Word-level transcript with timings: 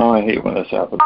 Oh, 0.00 0.10
I 0.10 0.20
hate 0.20 0.44
when 0.44 0.54
this 0.54 0.68
happens. 0.70 1.00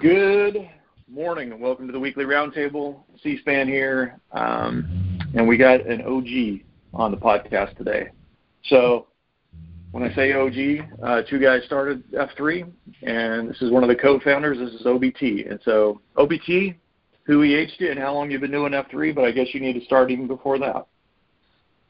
Good 0.00 0.66
morning 1.06 1.52
and 1.52 1.60
welcome 1.60 1.86
to 1.88 1.92
the 1.92 2.00
weekly 2.00 2.24
roundtable. 2.24 3.00
C-SPAN 3.22 3.68
here, 3.68 4.18
um, 4.32 5.20
and 5.34 5.46
we 5.46 5.58
got 5.58 5.86
an 5.86 6.00
OG 6.06 6.64
on 6.94 7.10
the 7.10 7.18
podcast 7.18 7.76
today. 7.76 8.08
So 8.64 9.08
when 9.90 10.02
I 10.02 10.14
say 10.14 10.32
OG, 10.32 10.88
uh, 11.02 11.20
two 11.28 11.38
guys 11.38 11.64
started 11.66 12.02
F3, 12.12 12.66
and 13.02 13.50
this 13.50 13.60
is 13.60 13.70
one 13.70 13.82
of 13.82 13.90
the 13.90 13.94
co-founders. 13.94 14.56
This 14.56 14.80
is 14.80 14.86
OBT, 14.86 15.50
and 15.50 15.60
so 15.66 16.00
OBT, 16.16 16.76
who 17.28 17.42
EH'd 17.42 17.74
you 17.78 17.90
and 17.90 18.00
how 18.00 18.14
long 18.14 18.30
you've 18.30 18.40
been 18.40 18.50
doing 18.50 18.72
F3, 18.72 19.14
but 19.14 19.24
I 19.24 19.30
guess 19.30 19.48
you 19.52 19.60
need 19.60 19.74
to 19.74 19.84
start 19.84 20.10
even 20.10 20.26
before 20.26 20.58
that. 20.58 20.86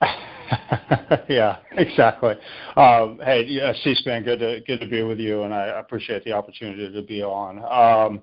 yeah, 1.28 1.59
exactly. 1.72 2.34
Um, 2.76 3.21
hey, 3.25 3.44
yeah, 3.47 3.72
C-SPAN, 3.82 4.25
good 4.25 4.41
to 4.41 4.60
good 4.66 4.81
to 4.81 4.87
be 4.88 5.03
with 5.03 5.19
you, 5.19 5.44
and 5.44 5.54
I 5.54 5.78
appreciate 5.78 6.25
the 6.25 6.32
opportunity 6.32 6.93
to 6.93 7.03
be 7.03 7.22
on. 7.22 7.59
Um, 7.59 8.22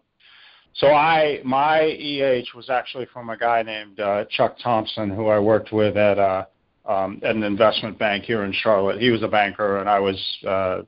so 0.75 0.87
I 0.87 1.39
my 1.45 1.81
EH 1.81 2.53
was 2.53 2.69
actually 2.69 3.07
from 3.13 3.29
a 3.29 3.37
guy 3.37 3.63
named 3.63 3.99
uh, 3.99 4.25
Chuck 4.29 4.57
Thompson, 4.61 5.09
who 5.09 5.27
I 5.27 5.39
worked 5.39 5.71
with 5.71 5.95
at 5.95 6.19
uh, 6.19 6.45
um, 6.85 7.21
at 7.23 7.35
an 7.35 7.43
investment 7.43 7.97
bank 7.97 8.25
here 8.25 8.43
in 8.43 8.53
Charlotte. 8.53 8.99
He 8.99 9.09
was 9.09 9.23
a 9.23 9.27
banker, 9.27 9.77
and 9.77 9.89
I 9.89 9.99
was 9.99 10.37
uh, 10.45 10.81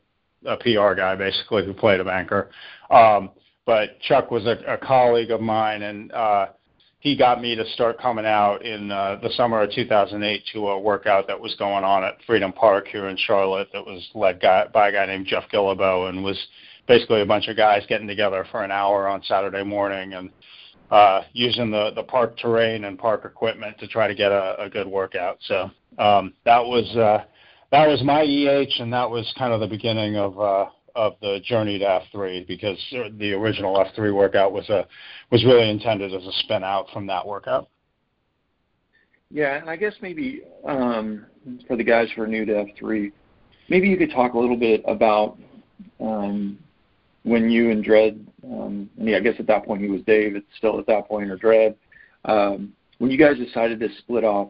a 0.46 0.58
PR 0.58 0.94
guy, 0.94 1.16
basically, 1.16 1.66
who 1.66 1.74
played 1.74 2.00
a 2.02 2.06
banker. 2.06 2.50
Um, 2.90 3.32
but 3.68 4.00
Chuck 4.00 4.32
was 4.32 4.46
a, 4.46 4.58
a 4.66 4.78
colleague 4.78 5.30
of 5.30 5.42
mine, 5.42 5.84
and 5.84 6.12
uh, 6.14 6.48
he 7.00 7.18
got 7.18 7.42
me 7.42 7.54
to 7.54 7.70
start 7.72 8.00
coming 8.00 8.26
out 8.26 8.66
in 8.66 8.90
uh, 8.90 9.20
the 9.22 9.30
summer 9.32 9.62
of 9.62 9.72
2008 9.72 10.44
to 10.54 10.70
a 10.70 10.80
workout 10.80 11.28
that 11.28 11.40
was 11.40 11.54
going 11.56 11.84
on 11.84 12.04
at 12.06 12.16
Freedom 12.26 12.54
Park 12.54 12.88
here 12.88 13.10
in 13.10 13.18
Charlotte 13.18 13.68
that 13.74 13.86
was 13.86 14.10
led 14.16 14.42
guy, 14.42 14.66
by 14.74 14.88
a 14.88 14.92
guy 14.94 15.06
named 15.06 15.28
Jeff 15.28 15.44
Guillebeau 15.52 16.10
and 16.10 16.24
was 16.24 16.42
basically 16.88 17.22
a 17.22 17.26
bunch 17.26 17.50
of 17.50 17.58
guys 17.58 17.84
getting 17.90 18.08
together 18.08 18.48
for 18.52 18.64
an 18.64 18.72
hour 18.72 19.06
on 19.06 19.22
Saturday 19.24 19.64
morning 19.64 20.14
and 20.14 20.30
uh, 20.90 21.22
using 21.34 21.70
the, 21.70 21.92
the 21.94 22.04
park 22.04 22.38
terrain 22.38 22.86
and 22.86 22.98
park 22.98 23.26
equipment 23.26 23.78
to 23.80 23.88
try 23.88 24.08
to 24.08 24.16
get 24.16 24.32
a, 24.32 24.56
a 24.64 24.70
good 24.70 24.88
workout. 24.88 25.38
So 25.42 25.70
um, 25.98 26.34
that 26.46 26.64
was 26.64 26.90
uh, 26.96 27.26
that 27.72 27.86
was 27.86 28.02
my 28.02 28.22
EH, 28.22 28.82
and 28.82 28.94
that 28.94 29.10
was 29.10 29.30
kind 29.38 29.52
of 29.52 29.60
the 29.60 29.68
beginning 29.68 30.16
of 30.16 30.40
uh, 30.40 30.68
of 30.98 31.14
the 31.22 31.40
journey 31.46 31.78
to 31.80 31.86
F3 31.86 32.48
because 32.48 32.78
the 33.18 33.32
original 33.34 33.76
F3 33.76 34.14
workout 34.14 34.52
was 34.52 34.68
a 34.70 34.86
was 35.32 35.46
really 35.46 35.70
intended 35.70 36.14
as 36.14 36.26
a 36.26 36.32
spin 36.44 36.64
out 36.64 36.88
from 36.92 37.06
that 37.08 37.26
workout. 37.26 37.70
Yeah, 39.30 39.58
and 39.58 39.70
I 39.70 39.76
guess 39.76 39.94
maybe 40.02 40.42
um, 40.68 41.26
for 41.68 41.78
the 41.78 41.84
guys 41.84 42.08
who 42.16 42.24
are 42.24 42.28
new 42.28 42.46
to 42.46 42.66
F3, 42.82 43.12
maybe 43.70 43.88
you 43.88 43.98
could 43.98 44.12
talk 44.12 44.34
a 44.34 44.40
little 44.40 44.58
bit 44.58 44.82
about 44.88 45.38
um, 46.00 46.58
when 47.24 47.50
you 47.50 47.72
and 47.72 47.84
Dred, 47.84 48.26
um, 48.46 48.90
I 49.00 49.04
mean, 49.04 49.16
I 49.16 49.20
guess 49.20 49.36
at 49.38 49.48
that 49.48 49.66
point 49.66 49.82
he 49.82 49.90
was 49.90 50.02
Dave, 50.04 50.36
it's 50.36 50.48
still 50.58 50.80
at 50.80 50.88
that 50.88 51.08
point, 51.08 51.30
or 51.30 51.36
Dred, 51.36 51.76
um, 52.26 52.74
when 53.00 53.12
you 53.12 53.18
guys 53.18 53.38
decided 53.38 53.80
to 53.82 53.90
split 54.00 54.24
off. 54.24 54.50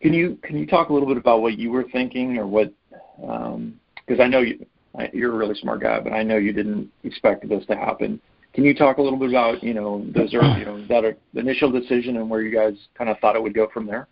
Can 0.00 0.12
you 0.12 0.36
can 0.42 0.58
you 0.58 0.66
talk 0.66 0.88
a 0.88 0.92
little 0.92 1.06
bit 1.06 1.16
about 1.16 1.42
what 1.42 1.56
you 1.56 1.70
were 1.70 1.84
thinking, 1.92 2.36
or 2.36 2.46
what? 2.46 2.72
Because 3.20 4.18
um, 4.18 4.20
I 4.20 4.26
know 4.26 4.40
you, 4.40 4.66
you're 5.12 5.32
a 5.32 5.36
really 5.36 5.54
smart 5.54 5.80
guy, 5.80 6.00
but 6.00 6.12
I 6.12 6.22
know 6.22 6.36
you 6.36 6.52
didn't 6.52 6.90
expect 7.04 7.48
this 7.48 7.64
to 7.66 7.76
happen. 7.76 8.20
Can 8.54 8.64
you 8.64 8.74
talk 8.74 8.98
a 8.98 9.02
little 9.02 9.18
bit 9.18 9.30
about 9.30 9.62
you 9.62 9.74
know 9.74 10.04
those 10.14 10.34
are 10.34 10.58
you 10.58 10.64
know 10.64 10.86
that 10.86 11.16
initial 11.34 11.70
decision 11.70 12.16
and 12.16 12.28
where 12.28 12.42
you 12.42 12.54
guys 12.54 12.74
kind 12.96 13.08
of 13.08 13.18
thought 13.18 13.36
it 13.36 13.42
would 13.42 13.54
go 13.54 13.68
from 13.72 13.86
there? 13.86 14.08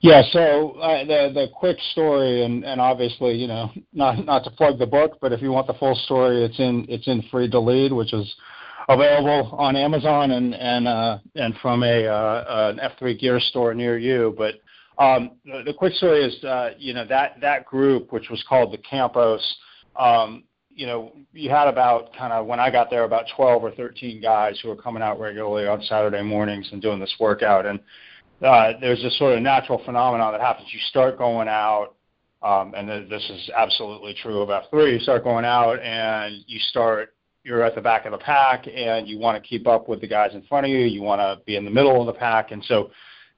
Yeah, 0.00 0.22
so 0.32 0.72
uh, 0.72 1.04
the 1.04 1.30
the 1.32 1.46
quick 1.54 1.78
story, 1.92 2.44
and, 2.44 2.64
and 2.64 2.80
obviously, 2.80 3.32
you 3.34 3.46
know, 3.46 3.70
not 3.92 4.24
not 4.24 4.44
to 4.44 4.50
plug 4.50 4.78
the 4.78 4.86
book, 4.86 5.18
but 5.20 5.32
if 5.32 5.40
you 5.40 5.50
want 5.50 5.66
the 5.66 5.74
full 5.74 5.94
story, 5.94 6.44
it's 6.44 6.58
in 6.58 6.84
it's 6.88 7.06
in 7.06 7.22
Freed 7.30 7.52
to 7.52 7.60
Lead, 7.60 7.92
which 7.92 8.12
is 8.12 8.34
available 8.88 9.54
on 9.56 9.76
Amazon 9.76 10.32
and 10.32 10.54
and 10.54 10.88
uh, 10.88 11.18
and 11.36 11.54
from 11.62 11.82
a 11.82 12.06
uh, 12.06 12.72
an 12.76 12.80
F3 13.00 13.18
gear 13.18 13.40
store 13.40 13.72
near 13.72 13.96
you. 13.96 14.34
But 14.36 14.56
um, 14.98 15.32
the, 15.44 15.62
the, 15.66 15.74
quick 15.74 15.94
story 15.94 16.24
is, 16.24 16.44
uh, 16.44 16.70
you 16.78 16.94
know, 16.94 17.04
that 17.06 17.40
that 17.40 17.64
group, 17.66 18.12
which 18.12 18.30
was 18.30 18.42
called 18.48 18.72
the 18.72 18.78
Campus, 18.78 19.42
um, 19.96 20.44
you 20.74 20.86
know, 20.86 21.12
you 21.32 21.50
had 21.50 21.68
about 21.68 22.14
kind 22.16 22.32
of 22.32 22.46
when 22.46 22.60
I 22.60 22.70
got 22.70 22.90
there 22.90 23.04
about 23.04 23.26
12 23.36 23.62
or 23.62 23.70
13 23.72 24.20
guys 24.20 24.58
who 24.60 24.68
were 24.68 24.76
coming 24.76 25.02
out 25.02 25.20
regularly 25.20 25.66
on 25.66 25.80
Saturday 25.82 26.22
mornings 26.22 26.68
and 26.72 26.82
doing 26.82 26.98
this 26.98 27.14
workout. 27.20 27.64
And 27.66 27.80
uh, 28.42 28.72
there's 28.80 29.00
this 29.02 29.16
sort 29.18 29.36
of 29.36 29.42
natural 29.42 29.80
phenomenon 29.84 30.32
that 30.32 30.40
happens. 30.40 30.68
You 30.72 30.80
start 30.90 31.16
going 31.16 31.48
out, 31.48 31.94
um, 32.42 32.74
and 32.76 32.88
this 32.88 33.22
is 33.30 33.50
absolutely 33.56 34.14
true 34.20 34.42
of 34.42 34.48
F3. 34.48 34.92
You 34.92 34.98
start 35.00 35.22
going 35.22 35.44
out 35.44 35.80
and 35.80 36.44
you 36.46 36.58
start, 36.70 37.14
you're 37.44 37.62
at 37.62 37.74
the 37.74 37.80
back 37.80 38.04
of 38.04 38.12
the 38.12 38.18
pack 38.18 38.66
and 38.66 39.06
you 39.06 39.18
want 39.18 39.40
to 39.40 39.48
keep 39.48 39.66
up 39.66 39.88
with 39.88 40.00
the 40.00 40.08
guys 40.08 40.34
in 40.34 40.42
front 40.42 40.66
of 40.66 40.70
you. 40.70 40.78
You 40.78 41.02
want 41.02 41.20
to 41.20 41.44
be 41.44 41.56
in 41.56 41.64
the 41.64 41.70
middle 41.70 42.00
of 42.00 42.06
the 42.06 42.18
pack. 42.18 42.50
And 42.50 42.64
so 42.64 42.90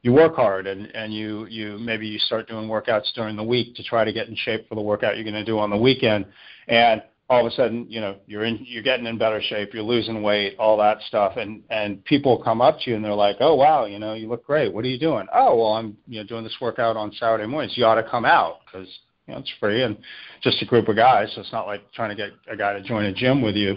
you 0.06 0.12
work 0.12 0.36
hard 0.36 0.68
and 0.68 0.86
and 0.94 1.12
you 1.12 1.46
you 1.46 1.78
maybe 1.78 2.06
you 2.06 2.16
start 2.20 2.46
doing 2.46 2.68
workouts 2.68 3.12
during 3.16 3.34
the 3.34 3.42
week 3.42 3.74
to 3.74 3.82
try 3.82 4.04
to 4.04 4.12
get 4.12 4.28
in 4.28 4.36
shape 4.36 4.68
for 4.68 4.76
the 4.76 4.80
workout 4.80 5.16
you're 5.16 5.24
going 5.24 5.34
to 5.34 5.44
do 5.44 5.58
on 5.58 5.68
the 5.68 5.76
weekend. 5.76 6.26
And 6.68 7.02
all 7.28 7.44
of 7.44 7.52
a 7.52 7.56
sudden 7.56 7.86
you 7.88 8.00
know 8.00 8.16
you're 8.28 8.44
in 8.44 8.64
you're 8.64 8.84
getting 8.84 9.06
in 9.06 9.18
better 9.18 9.42
shape 9.42 9.74
you're 9.74 9.82
losing 9.82 10.22
weight 10.22 10.54
all 10.60 10.76
that 10.76 11.02
stuff. 11.08 11.36
And 11.36 11.60
and 11.70 12.04
people 12.04 12.40
come 12.40 12.60
up 12.60 12.78
to 12.80 12.90
you 12.90 12.94
and 12.94 13.04
they're 13.04 13.14
like 13.14 13.38
oh 13.40 13.56
wow 13.56 13.86
you 13.86 13.98
know 13.98 14.14
you 14.14 14.28
look 14.28 14.46
great. 14.46 14.72
What 14.72 14.84
are 14.84 14.88
you 14.88 14.98
doing? 14.98 15.26
Oh 15.34 15.56
well 15.56 15.72
i'm 15.72 15.96
you 16.06 16.20
know 16.20 16.26
doing 16.26 16.44
this 16.44 16.56
workout 16.60 16.96
on 16.96 17.10
saturday 17.12 17.48
mornings 17.48 17.76
you 17.76 17.84
ought 17.84 18.00
to 18.00 18.08
come 18.08 18.24
out 18.24 18.60
because 18.64 18.88
you 19.26 19.34
know 19.34 19.40
it's 19.40 19.52
free 19.58 19.82
and 19.82 19.98
just 20.40 20.62
a 20.62 20.66
group 20.66 20.86
of 20.86 20.94
guys. 20.94 21.32
So 21.34 21.40
it's 21.40 21.50
not 21.50 21.66
like 21.66 21.82
trying 21.92 22.10
to 22.10 22.16
get 22.16 22.30
a 22.48 22.56
guy 22.56 22.74
to 22.74 22.82
join 22.82 23.06
a 23.06 23.12
gym 23.12 23.42
with 23.42 23.56
you. 23.56 23.76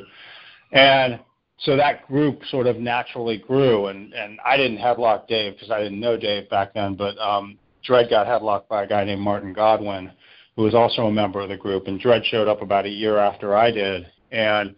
And 0.74 1.20
so 1.62 1.76
that 1.76 2.08
group 2.08 2.42
sort 2.50 2.68
of 2.68 2.78
naturally 2.78 3.38
grew 3.38 3.88
and 3.88 4.14
and 4.14 4.40
I 4.46 4.58
didn't 4.58 4.78
headlock 4.78 5.28
Dave 5.28 5.54
because 5.54 5.72
I 5.72 5.82
didn't 5.82 6.00
know 6.00 6.18
Dave 6.18 6.50
back 6.50 6.74
then 6.74 6.96
but 6.96 7.18
um 7.18 7.58
got 7.88 8.28
headlocked 8.28 8.68
by 8.68 8.84
a 8.84 8.88
guy 8.88 9.04
named 9.04 9.22
Martin 9.22 9.52
Godwin 9.52 10.12
who 10.56 10.64
was 10.64 10.76
also 10.76 11.08
a 11.08 11.12
member 11.12 11.40
of 11.40 11.50
the 11.50 11.58
group 11.58 11.88
and 11.88 12.00
Dred 12.00 12.26
showed 12.26 12.48
up 12.48 12.62
about 12.62 12.86
a 12.86 12.90
year 12.90 13.18
after 13.18 13.56
I 13.56 13.72
did. 13.72 14.06
And 14.32 14.76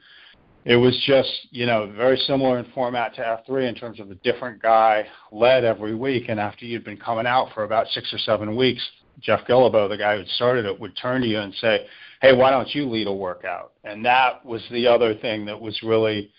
it 0.63 0.75
was 0.75 0.95
just 1.07 1.47
you 1.49 1.65
know 1.65 1.91
very 1.97 2.17
similar 2.17 2.59
in 2.59 2.65
format 2.71 3.15
to 3.15 3.21
F3 3.21 3.67
in 3.67 3.75
terms 3.75 3.99
of 3.99 4.11
a 4.11 4.15
different 4.15 4.61
guy 4.61 5.07
led 5.31 5.63
every 5.63 5.95
week 5.95 6.29
and 6.29 6.39
after 6.39 6.65
you'd 6.65 6.85
been 6.85 6.97
coming 6.97 7.25
out 7.25 7.49
for 7.53 7.63
about 7.63 7.87
six 7.87 8.13
or 8.13 8.19
seven 8.19 8.55
weeks 8.55 8.87
Jeff 9.19 9.41
Guillebeau 9.47 9.89
the 9.89 9.97
guy 9.97 10.17
who 10.17 10.25
started 10.35 10.65
it 10.65 10.79
would 10.79 10.95
turn 10.95 11.21
to 11.21 11.27
you 11.27 11.39
and 11.39 11.53
say 11.55 11.87
hey 12.21 12.33
why 12.33 12.51
don't 12.51 12.73
you 12.75 12.87
lead 12.87 13.07
a 13.07 13.13
workout? 13.13 13.73
And 13.83 14.05
that 14.05 14.45
was 14.45 14.61
the 14.69 14.85
other 14.85 15.15
thing 15.15 15.45
that 15.45 15.59
was 15.59 15.81
really 15.81 16.31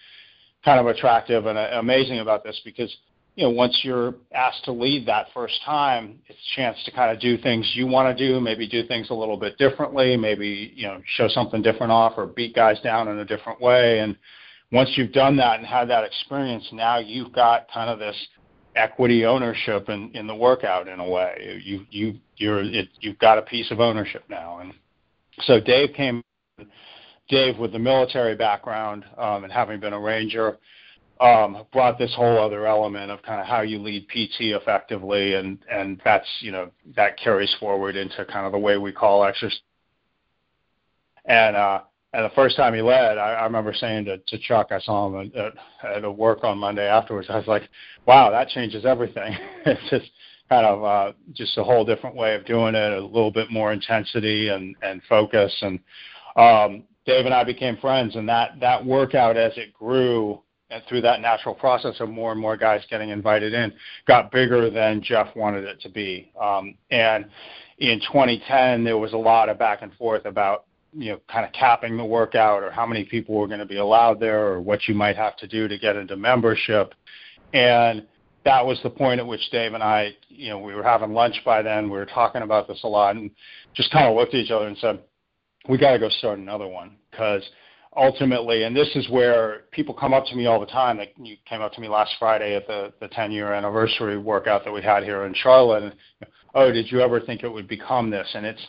kind 0.65 0.81
of 0.81 0.87
attractive 0.87 1.47
and 1.47 1.59
uh, 1.59 1.69
amazing 1.75 2.21
about 2.21 2.45
this 2.45 2.61
because 2.65 2.95
you 3.35 3.45
know 3.45 3.51
once 3.51 3.81
you're 3.83 4.15
asked 4.33 4.65
to 4.65 4.73
lead 4.73 5.07
that 5.07 5.27
first 5.35 5.61
time, 5.65 6.19
it's 6.27 6.39
a 6.39 6.57
chance 6.57 6.77
to 6.85 6.91
kind 6.91 7.11
of 7.11 7.21
do 7.21 7.37
things 7.39 7.71
you 7.75 7.87
want 7.87 8.17
to 8.17 8.29
do, 8.29 8.41
maybe 8.41 8.69
do 8.69 8.87
things 8.87 9.11
a 9.11 9.15
little 9.15 9.37
bit 9.37 9.59
differently, 9.59 10.17
maybe 10.17 10.73
you 10.75 10.87
know 10.87 11.01
show 11.17 11.29
something 11.29 11.63
different 11.63 11.93
off 11.93 12.15
or 12.17 12.27
beat 12.27 12.55
guys 12.55 12.81
down 12.81 13.09
in 13.09 13.19
a 13.19 13.25
different 13.25 13.61
way. 13.61 14.01
And 14.01 14.17
once 14.71 14.91
you've 14.97 15.13
done 15.13 15.37
that 15.37 15.59
and 15.59 15.67
had 15.67 15.89
that 15.89 16.05
experience, 16.05 16.69
now 16.73 16.99
you've 16.99 17.33
got 17.33 17.71
kind 17.73 17.91
of 17.91 17.99
this 17.99 18.17
equity 18.75 19.27
ownership 19.27 19.89
in, 19.89 20.11
in 20.15 20.27
the 20.27 20.35
workout 20.35 20.89
in 20.89 21.01
a 21.01 21.09
way. 21.09 21.61
You 21.65 21.87
you 21.91 22.15
you're 22.37 22.63
it, 22.63 22.89
you've 23.01 23.19
got 23.19 23.39
a 23.39 23.43
piece 23.43 23.71
of 23.71 23.81
ownership 23.81 24.25
now. 24.29 24.59
And 24.61 24.73
so 25.43 25.61
Dave 25.61 25.95
came 25.95 26.23
Dave, 27.33 27.59
with 27.59 27.73
the 27.73 27.79
military 27.79 28.37
background 28.37 29.07
um, 29.17 29.45
and 29.45 29.53
having 29.53 29.81
been 29.81 29.95
a 29.95 29.99
ranger, 29.99 30.59
um, 31.19 31.65
brought 31.73 31.99
this 31.99 32.15
whole 32.15 32.39
other 32.39 32.67
element 32.67 33.11
of 33.11 33.23
kind 33.23 33.41
of 33.41 33.47
how 33.47 33.63
you 33.63 33.79
lead 33.79 34.07
PT 34.09 34.53
effectively, 34.53 35.35
and 35.35 35.59
and 35.71 35.99
that's 36.05 36.27
you 36.41 36.53
know 36.53 36.71
that 36.95 37.19
carries 37.19 37.55
forward 37.59 37.97
into 37.97 38.27
kind 38.27 38.45
of 38.45 38.53
the 38.53 38.59
way 38.59 38.77
we 38.77 38.93
call 38.93 39.25
exercise. 39.25 39.61
And 41.25 41.57
uh, 41.57 41.81
and 42.13 42.23
the 42.27 42.35
first 42.35 42.55
time 42.55 42.75
he 42.75 42.83
led, 42.83 43.17
I, 43.17 43.33
I 43.33 43.45
remember 43.45 43.73
saying 43.73 44.05
to, 44.05 44.19
to 44.19 44.39
Chuck, 44.39 44.69
I 44.71 44.81
saw 44.81 45.09
him 45.09 45.33
at, 45.35 46.05
at, 46.05 46.15
work 46.15 46.45
on 46.45 46.59
Monday 46.59 46.87
afterwards. 46.87 47.29
I 47.31 47.39
was 47.39 47.47
like, 47.47 47.63
"Wow, 48.05 48.31
that 48.31 48.49
changes 48.49 48.85
everything." 48.85 49.35
it's 49.65 49.89
just 49.89 50.11
kind 50.51 50.67
of 50.67 50.85
uh, 50.85 51.13
just 51.33 51.57
a 51.57 51.65
whole 51.65 51.87
different 51.87 52.15
way 52.15 52.35
of 52.35 52.45
doing 52.45 52.75
it, 52.75 52.93
a 52.93 53.01
little 53.01 53.33
bit 53.33 53.51
more 53.51 53.73
intensity 53.73 54.49
and 54.49 54.77
and 54.83 55.01
focus, 55.09 55.57
and 55.63 55.79
um, 56.37 56.85
Dave 57.05 57.25
and 57.27 57.35
I 57.35 57.45
became 57.45 57.77
friends, 57.79 58.17
and 58.17 58.29
that 58.29 58.61
that 58.61 58.85
workout 58.85 59.37
as 59.37 59.53
it 59.57 59.73
grew 59.73 60.41
and 60.71 60.83
through 60.89 61.03
that 61.03 61.21
natural 61.21 61.55
process 61.55 61.97
of 62.01 62.09
more 62.09 62.33
and 62.33 62.41
more 62.41 62.57
guys 62.57 62.83
getting 62.89 63.11
invited 63.11 63.53
in, 63.53 63.73
got 64.07 64.31
bigger 64.31 64.71
than 64.71 65.03
Jeff 65.03 65.35
wanted 65.37 65.65
it 65.65 65.81
to 65.83 65.91
be. 65.91 66.33
Um, 66.41 66.77
and 66.91 67.27
in 67.79 68.01
2010, 68.01 68.85
there 68.85 68.97
was 68.97 69.13
a 69.13 69.19
lot 69.19 69.49
of 69.49 69.59
back 69.59 69.83
and 69.83 69.93
forth 69.95 70.25
about 70.25 70.65
you 70.95 71.11
know 71.13 71.21
kind 71.31 71.45
of 71.45 71.53
capping 71.53 71.97
the 71.97 72.05
workout 72.05 72.63
or 72.63 72.71
how 72.71 72.87
many 72.87 73.05
people 73.05 73.35
were 73.35 73.47
going 73.47 73.61
to 73.61 73.67
be 73.67 73.79
allowed 73.79 74.21
there 74.21 74.47
or 74.47 74.61
what 74.61 74.89
you 74.89 74.95
might 74.95 75.17
have 75.17 75.37
to 75.37 75.47
do 75.47 75.69
to 75.69 75.79
get 75.79 75.97
into 75.97 76.17
membership. 76.17 76.95
And 77.53 78.07
that 78.45 78.65
was 78.65 78.81
the 78.83 78.91
point 78.91 79.21
at 79.21 79.27
which 79.27 79.51
Dave 79.51 79.75
and 79.75 79.83
I, 79.83 80.15
you 80.29 80.49
know, 80.49 80.59
we 80.59 80.75
were 80.75 80.83
having 80.83 81.13
lunch 81.13 81.41
by 81.45 81.63
then. 81.63 81.85
We 81.85 81.99
were 81.99 82.07
talking 82.07 82.43
about 82.43 82.67
this 82.67 82.81
a 82.83 82.89
lot 82.89 83.17
and 83.17 83.31
just 83.75 83.93
kind 83.93 84.07
of 84.07 84.17
looked 84.17 84.35
at 84.35 84.41
each 84.41 84.51
other 84.51 84.67
and 84.67 84.77
said, 84.79 85.01
we 85.69 85.79
got 85.79 85.93
to 85.93 85.99
go 85.99 86.09
start 86.09 86.39
another 86.39 86.67
one 86.67 86.97
because 87.11 87.43
ultimately, 87.97 88.65
and 88.65 88.75
this 88.75 88.91
is 88.95 89.09
where 89.09 89.65
people 89.71 89.95
come 89.95 90.15
up 90.15 90.27
to 90.27 90.35
me 90.35 90.47
all 90.47 90.61
the 90.61 90.67
time. 90.67 90.99
Like 90.99 91.15
you 91.19 91.37
came 91.49 91.61
up 91.61 91.73
to 91.75 91.81
me 91.81 91.89
last 91.89 92.13
Friday 92.19 92.55
at 92.57 92.67
the 92.67 92.93
the 93.01 93.09
10 93.09 93.33
year 93.33 93.53
anniversary 93.53 94.19
workout 94.19 94.65
that 94.65 94.73
we 94.73 94.83
had 94.83 95.05
here 95.05 95.25
in 95.25 95.35
Charlotte. 95.35 95.85
And, 95.85 95.95
oh, 96.55 96.73
did 96.73 96.91
you 96.91 97.01
ever 97.01 97.21
think 97.21 97.43
it 97.43 97.53
would 97.53 97.69
become 97.69 98.11
this? 98.11 98.29
And 98.35 98.47
it's 98.47 98.67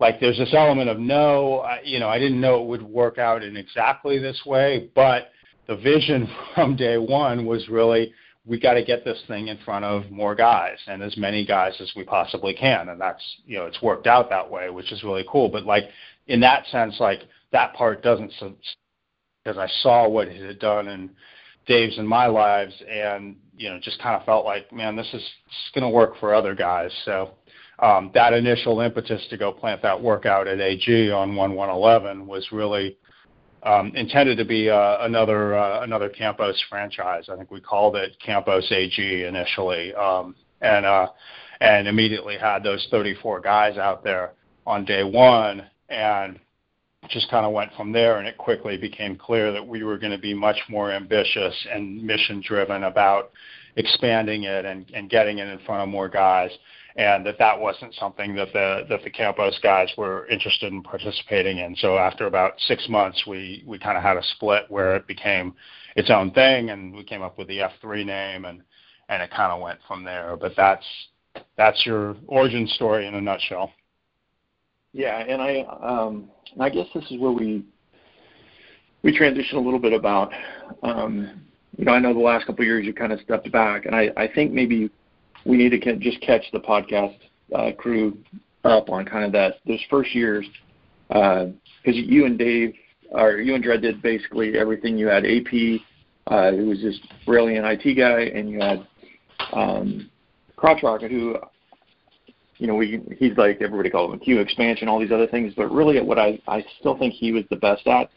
like 0.00 0.20
there's 0.20 0.38
this 0.38 0.54
element 0.54 0.90
of 0.90 0.98
no, 0.98 1.60
I, 1.60 1.80
you 1.84 1.98
know, 1.98 2.08
I 2.08 2.18
didn't 2.18 2.40
know 2.40 2.62
it 2.62 2.66
would 2.66 2.82
work 2.82 3.18
out 3.18 3.42
in 3.42 3.56
exactly 3.56 4.18
this 4.18 4.40
way, 4.46 4.90
but 4.94 5.30
the 5.66 5.76
vision 5.76 6.28
from 6.54 6.76
day 6.76 6.98
one 6.98 7.46
was 7.46 7.68
really 7.68 8.12
we 8.44 8.58
got 8.58 8.74
to 8.74 8.84
get 8.84 9.04
this 9.04 9.22
thing 9.28 9.48
in 9.48 9.58
front 9.58 9.84
of 9.84 10.10
more 10.10 10.34
guys 10.34 10.76
and 10.88 11.00
as 11.00 11.16
many 11.16 11.46
guys 11.46 11.74
as 11.80 11.92
we 11.94 12.02
possibly 12.02 12.52
can 12.52 12.88
and 12.88 13.00
that's 13.00 13.22
you 13.46 13.56
know 13.56 13.66
it's 13.66 13.80
worked 13.80 14.08
out 14.08 14.28
that 14.28 14.50
way 14.50 14.68
which 14.68 14.90
is 14.90 15.04
really 15.04 15.24
cool 15.30 15.48
but 15.48 15.64
like 15.64 15.84
in 16.26 16.40
that 16.40 16.66
sense, 16.66 16.96
like 17.00 17.20
that 17.52 17.74
part 17.74 18.02
doesn't 18.02 18.32
because 19.44 19.58
I 19.58 19.68
saw 19.82 20.08
what 20.08 20.28
it 20.28 20.44
had 20.44 20.58
done 20.58 20.88
in 20.88 21.10
Dave's 21.66 21.98
and 21.98 22.08
my 22.08 22.26
lives, 22.26 22.74
and 22.88 23.36
you 23.56 23.68
know, 23.68 23.78
just 23.80 24.00
kind 24.00 24.16
of 24.16 24.24
felt 24.24 24.44
like, 24.44 24.72
man, 24.72 24.96
this 24.96 25.08
is, 25.12 25.22
going 25.74 25.82
to 25.82 25.88
work 25.88 26.18
for 26.18 26.34
other 26.34 26.54
guys. 26.54 26.90
So 27.04 27.34
um, 27.78 28.10
that 28.14 28.32
initial 28.32 28.80
impetus 28.80 29.24
to 29.30 29.36
go 29.36 29.52
plant 29.52 29.82
that 29.82 30.00
workout 30.00 30.48
at 30.48 30.60
AG 30.60 31.10
on 31.10 31.36
one 31.36 31.54
one 31.54 31.70
eleven 31.70 32.26
was 32.26 32.46
really 32.52 32.96
um, 33.62 33.92
intended 33.94 34.38
to 34.38 34.44
be 34.44 34.68
uh, 34.68 34.98
another 35.00 35.56
uh, 35.56 35.82
another 35.82 36.08
Campus 36.08 36.60
franchise. 36.68 37.28
I 37.28 37.36
think 37.36 37.50
we 37.50 37.60
called 37.60 37.96
it 37.96 38.16
Campus 38.24 38.66
AG 38.70 39.24
initially, 39.24 39.94
um, 39.94 40.34
and 40.60 40.84
uh, 40.84 41.08
and 41.60 41.86
immediately 41.86 42.36
had 42.36 42.62
those 42.64 42.86
34 42.90 43.40
guys 43.40 43.78
out 43.78 44.02
there 44.02 44.32
on 44.66 44.84
day 44.84 45.04
one 45.04 45.64
and 45.92 46.40
just 47.08 47.30
kind 47.30 47.44
of 47.44 47.52
went 47.52 47.72
from 47.76 47.92
there. 47.92 48.18
And 48.18 48.26
it 48.26 48.38
quickly 48.38 48.76
became 48.76 49.16
clear 49.16 49.52
that 49.52 49.66
we 49.66 49.82
were 49.82 49.98
going 49.98 50.12
to 50.12 50.18
be 50.18 50.34
much 50.34 50.58
more 50.68 50.92
ambitious 50.92 51.54
and 51.70 52.02
mission 52.02 52.42
driven 52.46 52.84
about 52.84 53.32
expanding 53.76 54.44
it 54.44 54.64
and, 54.64 54.90
and 54.94 55.10
getting 55.10 55.38
it 55.38 55.48
in 55.48 55.58
front 55.60 55.82
of 55.82 55.88
more 55.88 56.08
guys. 56.08 56.50
And 56.94 57.24
that 57.24 57.38
that 57.38 57.58
wasn't 57.58 57.94
something 57.94 58.34
that 58.34 58.52
the 58.52 58.84
that 58.90 59.02
the 59.02 59.08
campus 59.08 59.58
guys 59.62 59.88
were 59.96 60.26
interested 60.26 60.70
in 60.70 60.82
participating 60.82 61.56
in. 61.58 61.74
So 61.76 61.96
after 61.96 62.26
about 62.26 62.60
six 62.68 62.86
months, 62.86 63.24
we 63.26 63.64
we 63.66 63.78
kind 63.78 63.96
of 63.96 64.02
had 64.02 64.18
a 64.18 64.22
split 64.34 64.64
where 64.68 64.94
it 64.96 65.06
became 65.06 65.54
its 65.96 66.10
own 66.10 66.32
thing, 66.32 66.68
and 66.68 66.94
we 66.94 67.02
came 67.02 67.22
up 67.22 67.38
with 67.38 67.48
the 67.48 67.60
F3 67.60 68.04
name, 68.04 68.44
and 68.44 68.62
and 69.08 69.22
it 69.22 69.30
kind 69.30 69.52
of 69.52 69.62
went 69.62 69.78
from 69.88 70.04
there. 70.04 70.36
But 70.38 70.52
that's 70.54 70.84
that's 71.56 71.86
your 71.86 72.14
origin 72.26 72.66
story 72.66 73.06
in 73.06 73.14
a 73.14 73.20
nutshell. 73.22 73.72
Yeah, 74.92 75.18
and 75.18 75.40
I 75.40 75.62
um, 75.82 76.28
I 76.60 76.68
guess 76.68 76.86
this 76.94 77.04
is 77.10 77.18
where 77.18 77.32
we 77.32 77.64
we 79.02 79.16
transition 79.16 79.58
a 79.58 79.60
little 79.60 79.78
bit 79.78 79.92
about 79.92 80.32
um, 80.82 81.42
you 81.76 81.84
know 81.84 81.92
I 81.92 81.98
know 81.98 82.12
the 82.12 82.20
last 82.20 82.46
couple 82.46 82.62
of 82.62 82.66
years 82.66 82.84
you 82.84 82.92
kind 82.92 83.12
of 83.12 83.20
stepped 83.20 83.50
back, 83.50 83.86
and 83.86 83.94
I 83.94 84.10
I 84.16 84.28
think 84.32 84.52
maybe 84.52 84.90
we 85.46 85.56
need 85.56 85.70
to 85.70 85.96
just 85.96 86.20
catch 86.20 86.44
the 86.52 86.60
podcast 86.60 87.16
uh, 87.54 87.72
crew 87.72 88.18
up 88.64 88.90
on 88.90 89.04
kind 89.04 89.24
of 89.24 89.32
that 89.32 89.54
those 89.66 89.80
first 89.90 90.14
years 90.14 90.46
because 91.08 91.52
uh, 91.86 91.90
you 91.90 92.26
and 92.26 92.38
Dave 92.38 92.74
or 93.12 93.38
you 93.38 93.54
and 93.54 93.62
Dred 93.62 93.82
did 93.82 94.02
basically 94.02 94.58
everything. 94.58 94.98
You 94.98 95.06
had 95.06 95.24
AP, 95.24 95.80
uh, 96.26 96.52
who 96.52 96.66
was 96.66 96.80
this 96.82 96.98
brilliant 97.26 97.66
IT 97.66 97.94
guy, 97.94 98.22
and 98.38 98.50
you 98.50 98.60
had 98.60 98.86
um, 99.52 100.10
Crotch 100.56 100.82
Rocket, 100.82 101.10
who 101.10 101.36
you 102.62 102.68
know, 102.68 102.76
we 102.76 103.02
he's 103.18 103.36
like 103.36 103.60
everybody 103.60 103.90
calls 103.90 104.14
him 104.14 104.20
Q 104.20 104.38
expansion, 104.38 104.86
all 104.86 105.00
these 105.00 105.10
other 105.10 105.26
things, 105.26 105.52
but 105.56 105.66
really 105.72 106.00
what 106.00 106.16
I 106.16 106.40
I 106.46 106.64
still 106.78 106.96
think 106.96 107.12
he 107.12 107.32
was 107.32 107.42
the 107.50 107.56
best 107.56 107.84
at. 107.88 108.08